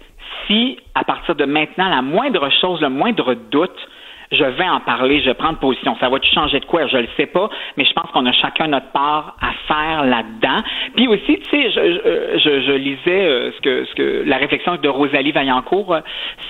[0.46, 3.88] si à partir de maintenant, la moindre chose, le moindre doute,
[4.32, 5.96] je vais en parler, je vais prendre position.
[6.00, 6.86] Ça va-tu changer de quoi?
[6.86, 10.62] Je le sais pas, mais je pense qu'on a chacun notre part à faire là-dedans.
[10.96, 15.32] Puis aussi, tu sais, je, lisais euh, ce, que, ce que la réflexion de Rosalie
[15.32, 16.00] Vaillancourt euh,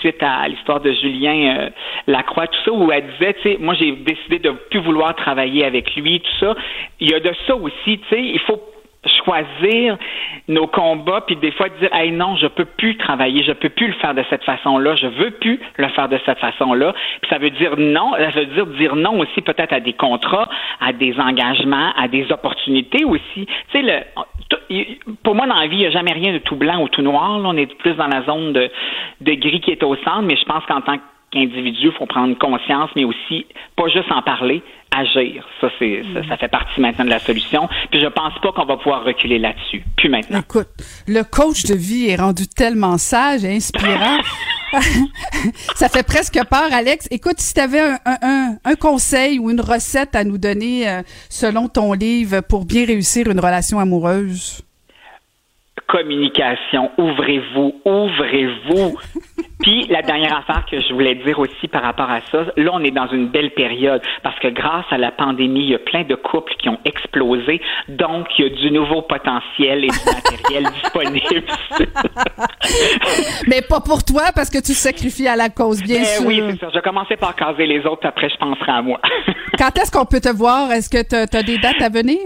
[0.00, 1.70] suite à l'histoire de Julien euh,
[2.06, 5.64] Lacroix, tout ça, où elle disait, tu sais, moi j'ai décidé de plus vouloir travailler
[5.64, 6.54] avec lui, tout ça.
[7.00, 8.60] Il y a de ça aussi, tu sais, il faut
[9.09, 9.97] choisir
[10.48, 13.89] nos combats puis des fois dire hey non je peux plus travailler je peux plus
[13.89, 16.94] le faire de cette façon là je veux plus le faire de cette façon là
[17.20, 20.48] puis ça veut dire non ça veut dire dire non aussi peut-être à des contrats
[20.81, 24.01] à des engagements à des opportunités aussi tu sais le
[25.22, 27.02] pour moi dans la vie il n'y a jamais rien de tout blanc ou tout
[27.02, 27.48] noir là.
[27.48, 28.70] on est plus dans la zone de,
[29.20, 32.36] de gris qui est au centre mais je pense qu'en tant qu'individu il faut prendre
[32.39, 33.47] conscience mais aussi
[33.77, 34.62] pas juste en parler
[34.97, 35.44] agir.
[35.61, 37.69] Ça, c'est, ça, fait partie maintenant de la solution.
[37.90, 39.82] Puis je pense pas qu'on va pouvoir reculer là-dessus.
[39.97, 40.40] Puis maintenant.
[40.40, 40.69] Écoute,
[41.09, 44.19] le coach de vie est rendu tellement sage et inspirant.
[45.74, 47.06] ça fait presque peur, Alex.
[47.11, 51.69] Écoute, si tu avais un, un, conseil ou une recette à nous donner euh, selon
[51.69, 54.62] ton livre pour bien réussir une relation amoureuse?
[55.86, 56.90] Communication.
[56.98, 58.98] Ouvrez-vous, ouvrez-vous.
[59.61, 62.81] Puis la dernière affaire que je voulais dire aussi par rapport à ça, là on
[62.81, 66.02] est dans une belle période parce que grâce à la pandémie, il y a plein
[66.05, 70.66] de couples qui ont explosé, donc il y a du nouveau potentiel et du matériel
[70.82, 71.47] disponible.
[73.47, 76.27] Mais pas pour toi parce que tu sacrifies à la cause, bien ben sûr.
[76.27, 76.69] Oui, c'est ça.
[76.74, 79.01] Je commencer par caser les autres, après je penserai à moi.
[79.59, 80.70] Quand est-ce qu'on peut te voir?
[80.73, 82.19] Est-ce que tu as des dates à venir?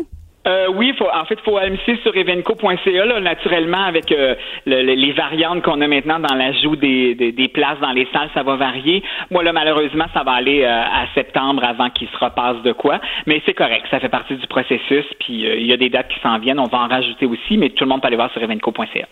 [0.49, 4.35] Euh, oui, faut, en fait, il faut aller sur evenco.ca, naturellement, avec euh,
[4.65, 8.57] les variantes qu'on a maintenant dans l'ajout des, des, places dans les salles, ça va
[8.57, 9.03] varier.
[9.31, 13.01] Moi, là, malheureusement, ça va aller euh, à septembre avant qu'il se repasse de quoi.
[13.27, 16.21] Mais c'est correct, ça fait partie du processus, puis il y a des dates qui
[16.21, 18.43] s'en viennent, on va en rajouter aussi, mais tout le monde peut aller voir sur
[18.43, 19.07] evenco.ca.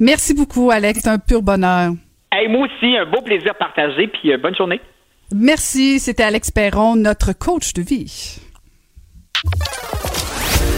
[0.00, 1.00] Merci beaucoup, Alex.
[1.02, 1.92] C'est un pur bonheur.
[2.30, 4.80] Hey, moi aussi, un beau plaisir partagé, puis bonne journée.
[5.32, 5.98] Merci.
[5.98, 8.40] C'était Alex Perron, notre coach de vie.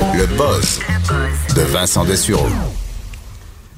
[0.00, 0.80] Le buzz
[1.54, 2.48] de Vincent Dessureau.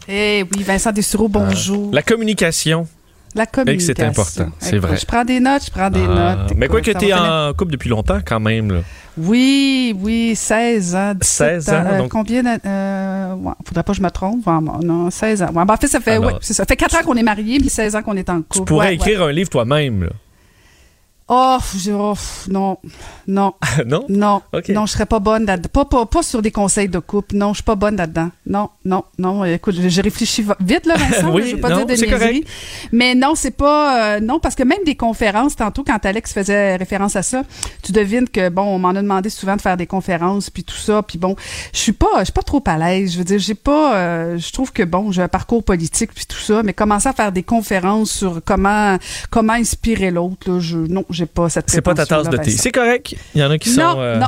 [0.06, 1.92] Eh oui, Vincent Dessureau, bonjour.
[1.92, 2.86] la communication.
[3.34, 3.94] La communication.
[3.96, 4.96] C'est important, c'est vrai.
[4.96, 6.36] Je prends des notes, je prends des ah.
[6.36, 6.52] notes.
[6.56, 8.70] mais quoi que tu es en couple depuis longtemps quand même.
[8.70, 8.80] Là.
[9.18, 11.14] Oui, oui, 16 ans.
[11.20, 11.72] 16 ans.
[11.72, 12.12] Euh, donc...
[12.12, 14.46] Combien de, euh, ouais, faudrait pas que je me trompe.
[14.46, 15.46] Non, 16 ans.
[15.46, 16.54] Ouais, ben, en fait, ça fait, ouais, ça.
[16.54, 18.58] ça fait 4 ans qu'on est mariés, puis 16 ans qu'on est en couple.
[18.58, 20.08] Tu pourrais écrire un livre toi-même.
[21.34, 21.56] Oh,
[21.92, 22.14] oh,
[22.50, 22.76] non,
[23.26, 23.54] non.
[23.86, 24.04] non?
[24.10, 24.42] Non.
[24.68, 25.70] Non, je serais pas bonne là-dedans.
[25.72, 27.36] Pas, pas, pas, sur des conseils de couple.
[27.36, 28.28] Non, je suis pas bonne là-dedans.
[28.46, 29.42] Non, non, non.
[29.46, 31.30] Écoute, je, réfléchis vite, là, Vincent.
[31.34, 32.46] oui, je veux pas non, dire de correct.
[32.92, 36.76] Mais non, c'est pas, euh, non, parce que même des conférences, tantôt, quand Alex faisait
[36.76, 37.44] référence à ça,
[37.82, 40.76] tu devines que, bon, on m'en a demandé souvent de faire des conférences, puis tout
[40.76, 41.34] ça, puis bon,
[41.72, 43.14] je suis pas, je suis pas trop à l'aise.
[43.14, 46.26] Je veux dire, j'ai pas, euh, je trouve que, bon, j'ai un parcours politique, puis
[46.26, 48.98] tout ça, mais commencer à faire des conférences sur comment,
[49.30, 52.50] comment inspirer l'autre, là, je, non, j'ai pas cette C'est pas ta tasse de thé.
[52.50, 53.14] C'est correct.
[53.34, 53.98] Il y en a qui sont.
[53.98, 54.26] Euh, non.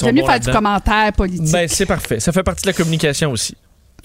[0.00, 1.52] J'aime mieux faire du commentaire politique.
[1.52, 2.20] Ben, c'est parfait.
[2.20, 3.56] Ça fait partie de la communication aussi.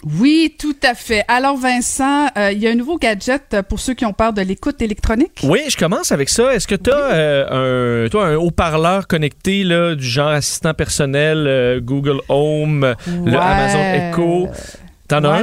[0.04, 1.24] Oui, tout à fait.
[1.28, 4.42] Alors Vincent, euh, il y a un nouveau gadget pour ceux qui ont peur de
[4.42, 5.42] l'écoute électronique.
[5.44, 6.54] Oui, je commence avec ça.
[6.54, 11.46] Est-ce que tu as euh, un, toi, un haut-parleur connecté là, du genre assistant personnel,
[11.48, 14.48] euh, Google Home, le Amazon Echo?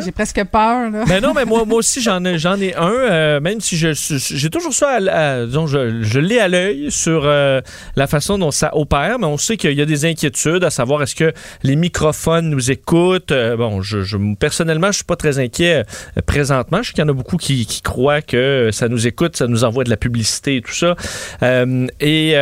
[0.04, 0.90] J'ai presque peur.
[0.90, 1.04] Là.
[1.08, 3.92] Mais non, mais moi, moi aussi, j'en ai, j'en ai un, euh, même si je,
[3.92, 7.60] j'ai toujours ça, à, disons, je, je l'ai à l'œil sur euh,
[7.96, 11.02] la façon dont ça opère, mais on sait qu'il y a des inquiétudes à savoir
[11.02, 11.32] est-ce que
[11.62, 13.32] les microphones nous écoutent.
[13.32, 15.84] Euh, bon, je, je, personnellement, je suis pas très inquiet
[16.26, 16.82] présentement.
[16.82, 19.46] Je sais qu'il y en a beaucoup qui, qui, croient que ça nous écoute, ça
[19.46, 20.94] nous envoie de la publicité et tout ça.
[21.42, 22.34] et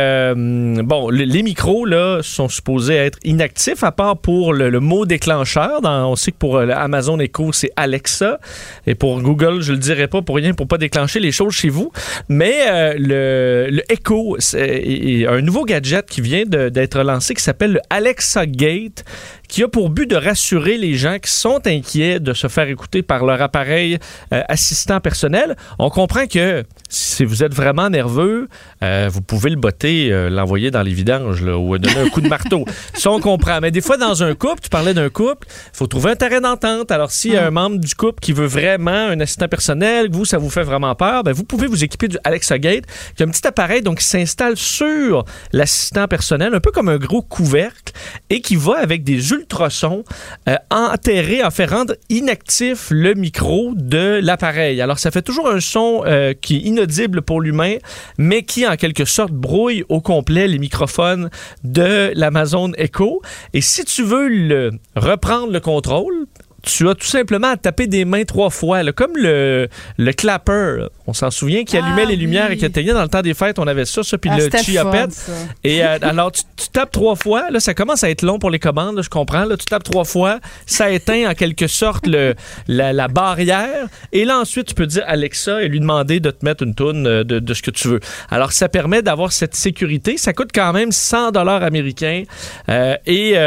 [0.83, 5.81] bon, les, micros, là, sont supposés être inactifs, à part pour le, le mot déclencheur.
[5.81, 8.39] Dans, on sait que pour Amazon Echo, c'est Alexa.
[8.85, 11.69] Et pour Google, je le dirai pas pour rien, pour pas déclencher les choses chez
[11.69, 11.91] vous.
[12.29, 17.73] Mais euh, le, le, Echo, c'est un nouveau gadget qui vient d'être lancé qui s'appelle
[17.73, 19.03] le Alexa Gate
[19.47, 23.01] qui a pour but de rassurer les gens qui sont inquiets de se faire écouter
[23.01, 23.97] par leur appareil
[24.33, 25.55] euh, assistant personnel.
[25.79, 28.47] On comprend que si vous êtes vraiment nerveux,
[28.83, 32.21] euh, vous pouvez le botter, euh, l'envoyer dans les vidanges là, ou donner un coup
[32.21, 32.65] de marteau.
[32.93, 33.59] Ça, on comprend.
[33.61, 36.41] Mais des fois, dans un couple, tu parlais d'un couple, il faut trouver un terrain
[36.41, 36.91] d'entente.
[36.91, 40.25] Alors, s'il y a un membre du couple qui veut vraiment un assistant personnel, vous,
[40.25, 43.25] ça vous fait vraiment peur, ben, vous pouvez vous équiper du Alexa Gate, qui est
[43.25, 47.93] un petit appareil donc, qui s'installe sur l'assistant personnel, un peu comme un gros couvercle,
[48.29, 50.03] et qui va avec des ultrasons
[50.47, 54.81] euh, enterrer, en fait rendre inactif le micro de l'appareil.
[54.81, 57.75] Alors, ça fait toujours un son euh, qui est inaudible pour l'humain,
[58.17, 61.29] mais qui, en quelque sorte, brouille au complet les microphones
[61.63, 63.21] de l'Amazon Echo.
[63.53, 66.25] Et si tu veux reprendre le contrôle,
[66.63, 69.67] tu as tout simplement à taper des mains trois fois, comme le,
[69.97, 70.87] le clapper.
[71.05, 73.33] On s'en souvient qui allumait ah les lumières et qui éteignait dans le temps des
[73.33, 73.59] fêtes.
[73.59, 75.11] On avait ça, ça, puis ah, le chiapette.
[75.63, 76.43] Et euh, alors, tu,
[76.73, 77.49] tapes trois fois.
[77.51, 79.45] Là, ça commence à être long pour les commandes, je comprends.
[79.45, 80.39] Là, tu tapes trois fois.
[80.65, 82.35] Ça éteint en quelque sorte le,
[82.67, 83.87] la, barrière.
[84.11, 87.07] Et là, ensuite, tu peux dire Alexa et lui demander de te mettre une toune
[87.07, 87.99] euh, de, de ce que tu veux.
[88.29, 90.17] Alors, ça permet d'avoir cette sécurité.
[90.17, 92.23] Ça coûte quand même 100 dollars américains.
[92.69, 93.37] Euh, et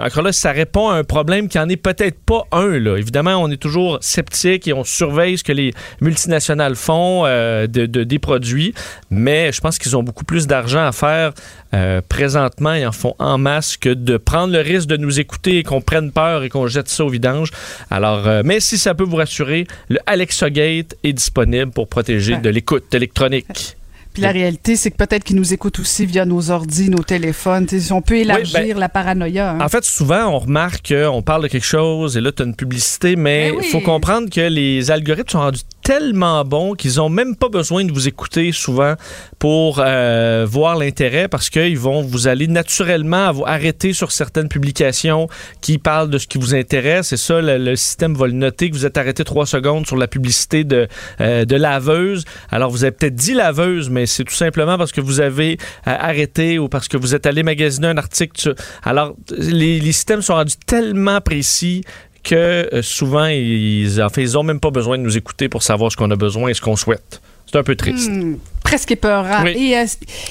[0.00, 2.78] encore là, ça répond à un problème qui en est peut-être pas un.
[2.78, 2.96] Là.
[2.96, 7.86] Évidemment, on est toujours sceptique et on surveille ce que les multinationales font euh, de,
[7.86, 8.74] des produits,
[9.10, 11.32] mais je pense qu'ils ont beaucoup plus d'argent à faire
[11.74, 15.58] euh, présentement et en font en masse que de prendre le risque de nous écouter
[15.58, 17.50] et qu'on prenne peur et qu'on jette ça au vidange.
[17.90, 22.36] Alors, euh, mais si ça peut vous rassurer, le Alexa Gate est disponible pour protéger
[22.36, 23.76] de l'écoute électronique.
[24.12, 27.68] Puis la réalité, c'est que peut-être qu'ils nous écoutent aussi via nos ordis, nos téléphones.
[27.68, 29.52] si on peut élargir ben, la paranoïa.
[29.52, 29.60] Hein.
[29.60, 32.56] En fait, souvent, on remarque qu'on parle de quelque chose et là, tu as une
[32.56, 37.08] publicité, mais ben il faut comprendre que les algorithmes sont rendus tellement bons qu'ils n'ont
[37.08, 38.94] même pas besoin de vous écouter souvent
[39.38, 45.28] pour euh, voir l'intérêt parce qu'ils vont vous aller naturellement vous arrêter sur certaines publications
[45.60, 48.74] qui parlent de ce qui vous intéresse et ça, le, système va le noter que
[48.74, 50.88] vous êtes arrêté trois secondes sur la publicité de,
[51.20, 52.24] euh, de laveuse.
[52.50, 55.96] Alors, vous avez peut-être dit laveuse, mais c'est tout simplement parce que vous avez euh,
[55.98, 58.54] arrêté ou parce que vous êtes allé magasiner un article.
[58.82, 61.82] Alors, les, systèmes sont rendus tellement précis
[62.22, 65.90] que souvent, ils, en fait, ils ont même pas besoin de nous écouter pour savoir
[65.90, 67.20] ce qu'on a besoin et ce qu'on souhaite.
[67.50, 68.10] C'est un peu triste.
[68.10, 68.36] Hmm
[68.70, 69.44] presque épeurant.
[69.46, 69.84] Et, euh,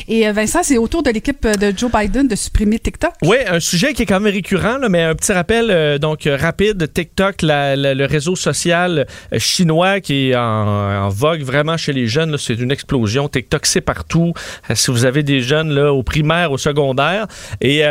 [0.08, 3.12] et euh, Vincent, c'est autour de l'équipe de Joe Biden de supprimer TikTok?
[3.24, 6.92] Oui, un sujet qui est quand même récurrent, mais un petit rappel euh, donc rapide.
[6.94, 12.72] TikTok, le réseau social chinois qui est en, vogue vraiment chez les jeunes, c'est une
[12.72, 13.28] explosion.
[13.28, 14.34] TikTok, c'est partout.
[14.74, 17.28] si vous avez des jeunes là, au primaire, au secondaire,
[17.60, 17.82] et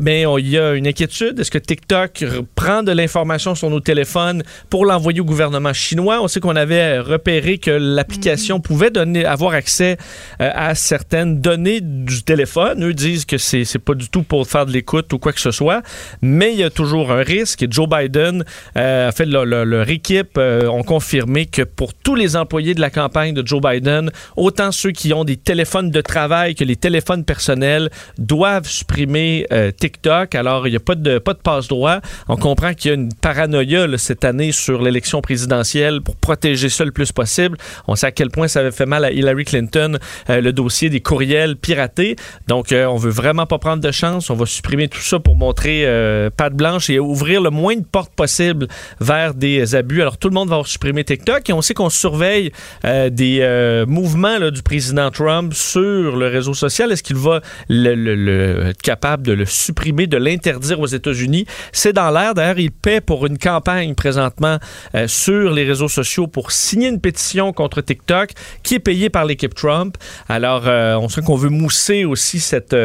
[0.00, 1.38] mais il y a une inquiétude.
[1.38, 2.24] Est-ce que TikTok
[2.54, 6.20] prend de l'information sur nos téléphones pour l'envoyer au gouvernement chinois?
[6.22, 8.62] On sait qu'on avait repéré que l'application mm-hmm.
[8.62, 9.96] pouvait donner, avoir accès
[10.40, 12.84] euh, à certaines données du téléphone.
[12.84, 15.50] Eux disent que c'est, pas du tout pour faire de l'écoute ou quoi que ce
[15.50, 15.82] soit,
[16.22, 17.64] mais il y a toujours un risque.
[17.70, 18.44] Joe Biden,
[18.76, 23.34] euh, fait, leur, équipe euh, ont confirmé que pour tous les employés de la campagne
[23.34, 27.90] de Joe Biden, autant ceux qui ont des téléphones de travail que les téléphones personnels,
[28.18, 29.46] doivent supprimer
[29.78, 30.34] TikTok.
[30.34, 32.00] Alors, il n'y a pas de, pas de passe-droit.
[32.28, 36.84] On comprend qu'il y a une paranoïa cette année sur l'élection présidentielle pour protéger ça
[36.84, 37.56] le plus possible.
[37.86, 39.98] On sait à quel point ça avait fait mal à Hillary Clinton
[40.30, 42.16] euh, le dossier des courriels piratés.
[42.46, 44.30] Donc, euh, on veut vraiment pas prendre de chance.
[44.30, 47.84] On va supprimer tout ça pour montrer euh, patte blanche et ouvrir le moins de
[47.84, 48.68] portes possible
[49.00, 50.02] vers des abus.
[50.02, 52.52] Alors, tout le monde va supprimer TikTok et on sait qu'on surveille
[52.84, 56.92] des mouvements du président Trump sur le réseau social.
[56.92, 61.46] Est-ce qu'il va le, être capable de le supprimer, de l'interdire aux États-Unis?
[61.72, 62.34] C'est dans l'air.
[62.34, 64.58] D'ailleurs, il paie pour une campagne présentement
[65.06, 68.25] sur les réseaux sociaux pour signer une pétition contre TikTok
[68.62, 69.96] Qui est payé par l'équipe Trump.
[70.28, 70.64] Alors,
[71.00, 72.76] on sait qu'on veut mousser aussi cette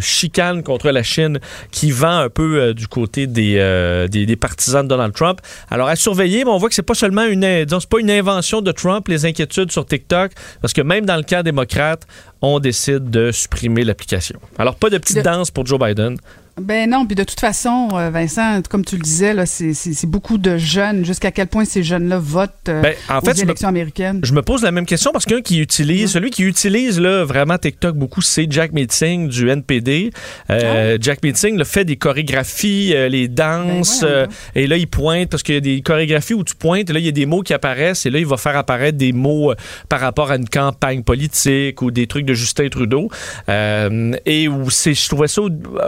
[0.00, 1.38] chicane contre la Chine
[1.70, 5.40] qui vend un peu du côté des, des, partisans de Donald Trump.
[5.70, 8.60] Alors, à surveiller, mais on voit que c'est pas seulement une, c'est pas une invention
[8.60, 12.06] de Trump, les inquiétudes sur TikTok, parce que même dans le cas démocrate,
[12.42, 14.38] on décide de supprimer l'application.
[14.58, 16.18] Alors, pas de petite danse pour Joe Biden.
[16.60, 19.74] Ben non, puis de toute façon, euh, Vincent, comme tu le disais, là, c'est,
[20.06, 21.04] beaucoup de jeunes.
[21.04, 24.20] Jusqu'à quel point ces jeunes-là votent euh, ben, en aux élections américaines?
[24.22, 27.58] Je me pose la même question parce qu'un qui utilise, celui qui utilise là, vraiment
[27.58, 30.10] TikTok beaucoup, c'est Jack Meeting du NPD.
[30.50, 30.98] Euh, ah.
[31.00, 35.56] Jack Meeting le fait des chorégraphies, les danses, ben et là il pointe parce qu'il
[35.56, 37.52] y a des chorégraphies où tu pointes, et là il y a des mots qui
[37.52, 39.52] apparaissent, et là il va faire apparaître des mots
[39.88, 43.10] par rapport à une campagne politique ou des trucs de Justin Trudeau.
[43.48, 45.42] et où c'est, je trouvais ça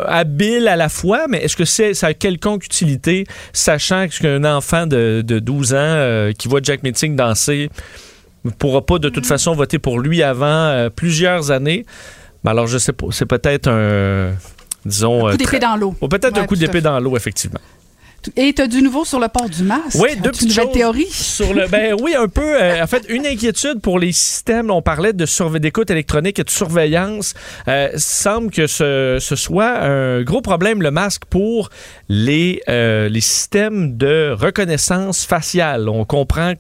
[0.09, 4.87] habile à la fois, mais est-ce que c'est, ça a quelconque utilité, sachant qu'un enfant
[4.87, 7.71] de, 12 ans euh, qui voit Jack Meeting danser
[8.45, 9.29] ne pourra pas de toute mm.
[9.29, 11.85] façon voter pour lui avant euh, plusieurs années?
[12.45, 13.07] Ben alors, je sais pas.
[13.11, 14.33] C'est peut-être un.
[14.85, 15.27] Disons.
[15.27, 15.93] Un coup d'épée dans l'eau.
[15.93, 17.61] peut-être un coup d'épée dans l'eau, effectivement.
[18.37, 19.97] Et tu as du nouveau sur le port du masque?
[20.01, 20.73] Oui, deux petites choses.
[20.73, 21.07] théorie?
[21.11, 22.61] Sur le, ben oui, un peu.
[22.61, 24.71] Euh, en fait, une inquiétude pour les systèmes.
[24.71, 25.27] On parlait de
[25.59, 27.35] d'écoute électronique et de surveillance.
[27.69, 31.71] Euh, semble que ce, ce, soit un gros problème, le masque, pour
[32.09, 35.89] les, euh, les systèmes de reconnaissance faciale.
[35.89, 36.55] On comprend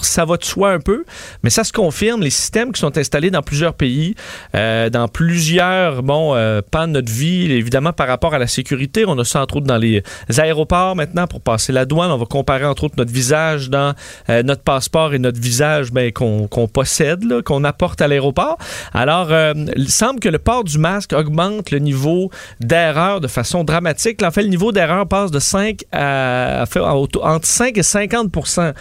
[0.00, 1.04] ça va de soi un peu,
[1.42, 2.22] mais ça se confirme.
[2.22, 4.14] Les systèmes qui sont installés dans plusieurs pays,
[4.54, 9.04] euh, dans plusieurs bon, euh, pans de notre vie, évidemment par rapport à la sécurité.
[9.06, 10.02] On a ça entre autres dans les
[10.38, 12.10] aéroports maintenant pour passer la douane.
[12.10, 13.94] On va comparer entre autres notre visage dans
[14.28, 18.58] euh, notre passeport et notre visage ben, qu'on possède, qu'on apporte à l'aéroport.
[18.92, 19.30] Alors,
[19.76, 24.22] il semble que le port du masque augmente le niveau d'erreur de façon dramatique.
[24.22, 26.64] En fait, le niveau d'erreur passe de 5 à,
[27.22, 28.72] entre 5 et 50%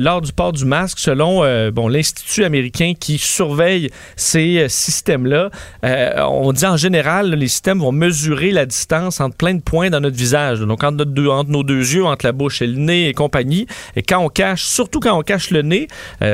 [0.00, 5.50] lors du port du masque selon euh, bon, l'Institut américain qui surveille ces euh, systèmes-là.
[5.84, 9.90] Euh, on dit en général, les systèmes vont mesurer la distance entre plein de points
[9.90, 10.60] dans notre visage.
[10.60, 13.66] Donc entre, entre nos deux yeux, entre la bouche et le nez et compagnie.
[13.96, 15.88] Et quand on cache, surtout quand on cache le nez,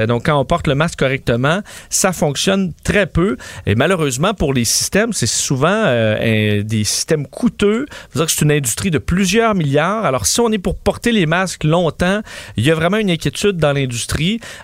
[0.08, 3.36] donc quand on porte le masque correctement, ça fonctionne très peu.
[3.66, 7.86] Et malheureusement, pour les systèmes, c'est souvent des systèmes coûteux.
[8.14, 10.04] C'est une industrie de plusieurs milliards.
[10.04, 12.20] Alors si on est pour porter les masques longtemps,
[12.56, 13.99] il y a vraiment une inquiétude dans l'industrie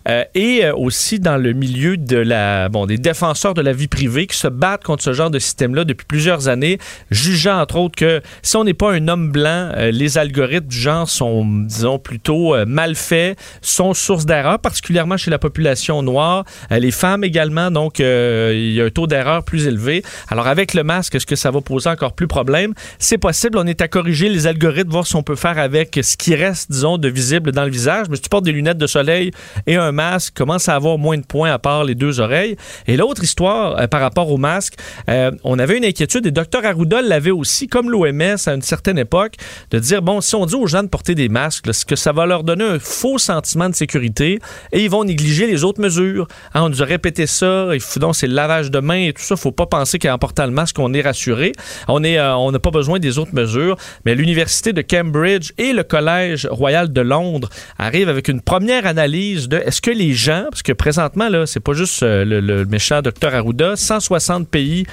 [0.09, 3.89] euh, et euh, aussi dans le milieu de la, bon, des défenseurs de la vie
[3.89, 6.79] privée qui se battent contre ce genre de système-là depuis plusieurs années,
[7.11, 10.79] jugeant entre autres que si on n'est pas un homme blanc, euh, les algorithmes du
[10.79, 16.91] genre sont, disons, plutôt mal faits, sont source d'erreur, particulièrement chez la population noire, les
[16.91, 20.03] femmes également, donc il y a un taux d'erreur plus élevé.
[20.29, 22.75] Alors avec le masque, est-ce que ça va poser encore plus problème?
[22.99, 26.17] C'est possible, on est à corriger les algorithmes, voir si on peut faire avec ce
[26.17, 28.07] qui reste, disons, de visible dans le visage.
[28.09, 29.26] Mais si tu portes des lunettes de soleil,
[29.67, 32.57] et un masque commence à avoir moins de points à part les deux oreilles.
[32.87, 34.75] Et l'autre histoire euh, par rapport au masque,
[35.09, 38.99] euh, on avait une inquiétude et Dr Arruda l'avait aussi, comme l'OMS à une certaine
[38.99, 39.35] époque,
[39.71, 42.13] de dire bon, si on dit aux gens de porter des masques, ce que ça
[42.13, 44.39] va leur donner un faux sentiment de sécurité
[44.73, 46.27] et ils vont négliger les autres mesures.
[46.55, 49.23] Hein, on nous a répété ça, il donc c'est le lavage de main et tout
[49.23, 49.37] ça.
[49.37, 51.53] Faut pas penser qu'en portant le masque, on est rassuré.
[51.89, 53.77] On est, euh, on n'a pas besoin des autres mesures.
[54.05, 57.49] Mais l'université de Cambridge et le collège royal de Londres
[57.79, 61.61] arrivent avec une première analyse de est-ce que les gens, parce que présentement, là, c'est
[61.61, 64.87] pas juste euh, le, méchant docteur Arruda, 160 pays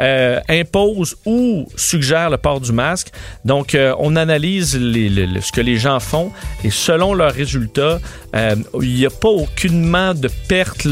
[0.00, 3.08] euh, imposent ou suggèrent le port du masque.
[3.44, 6.30] Donc, euh, on analyse ce que les gens font
[6.64, 8.00] et selon leurs résultats,
[8.34, 10.86] il n'y a pas aucunement de perte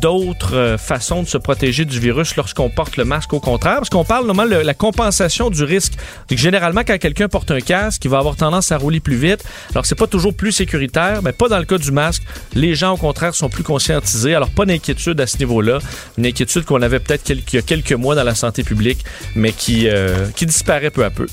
[0.00, 3.32] d'autres façons de se protéger du virus lorsqu'on porte le masque.
[3.32, 5.94] Au contraire, parce qu'on parle normalement de la compensation du risque.
[6.30, 9.44] Généralement, quand quelqu'un porte un casque, il va avoir tendance à rouler plus vite.
[9.72, 12.22] Alors, c'est pas toujours plus sécuritaire, mais pas dans le cas du masque.
[12.54, 14.34] Les gens, au contraire, sont plus conscientisés.
[14.34, 15.78] Alors, pas d'inquiétude à ce niveau-là.
[16.18, 19.04] Une inquiétude qu'on avait peut-être il y a quelques mois dans la santé publique,
[19.34, 21.26] mais qui, euh, qui disparaît peu à peu.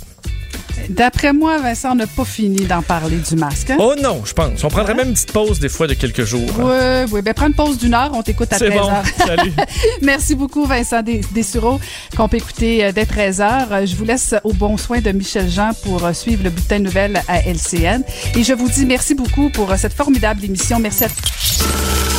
[0.89, 3.69] D'après moi, Vincent, on n'a pas fini d'en parler du masque.
[3.69, 3.77] Hein?
[3.79, 4.63] Oh non, je pense.
[4.63, 6.49] On prendrait même une petite pause des fois de quelques jours.
[6.59, 7.05] Hein?
[7.05, 7.21] Oui, oui.
[7.21, 8.89] Ben, prends une pause d'une heure, on t'écoute à 13 bon.
[9.25, 9.53] Salut.
[10.01, 11.01] Merci beaucoup, Vincent
[11.31, 11.79] Dessureau,
[12.15, 13.85] qu'on peut écouter euh, dès 13 heures.
[13.85, 16.85] Je vous laisse au bon soin de Michel Jean pour euh, suivre le bulletin de
[16.85, 18.03] nouvelles à LCN.
[18.35, 20.79] Et je vous dis merci beaucoup pour euh, cette formidable émission.
[20.79, 22.18] Merci à tous.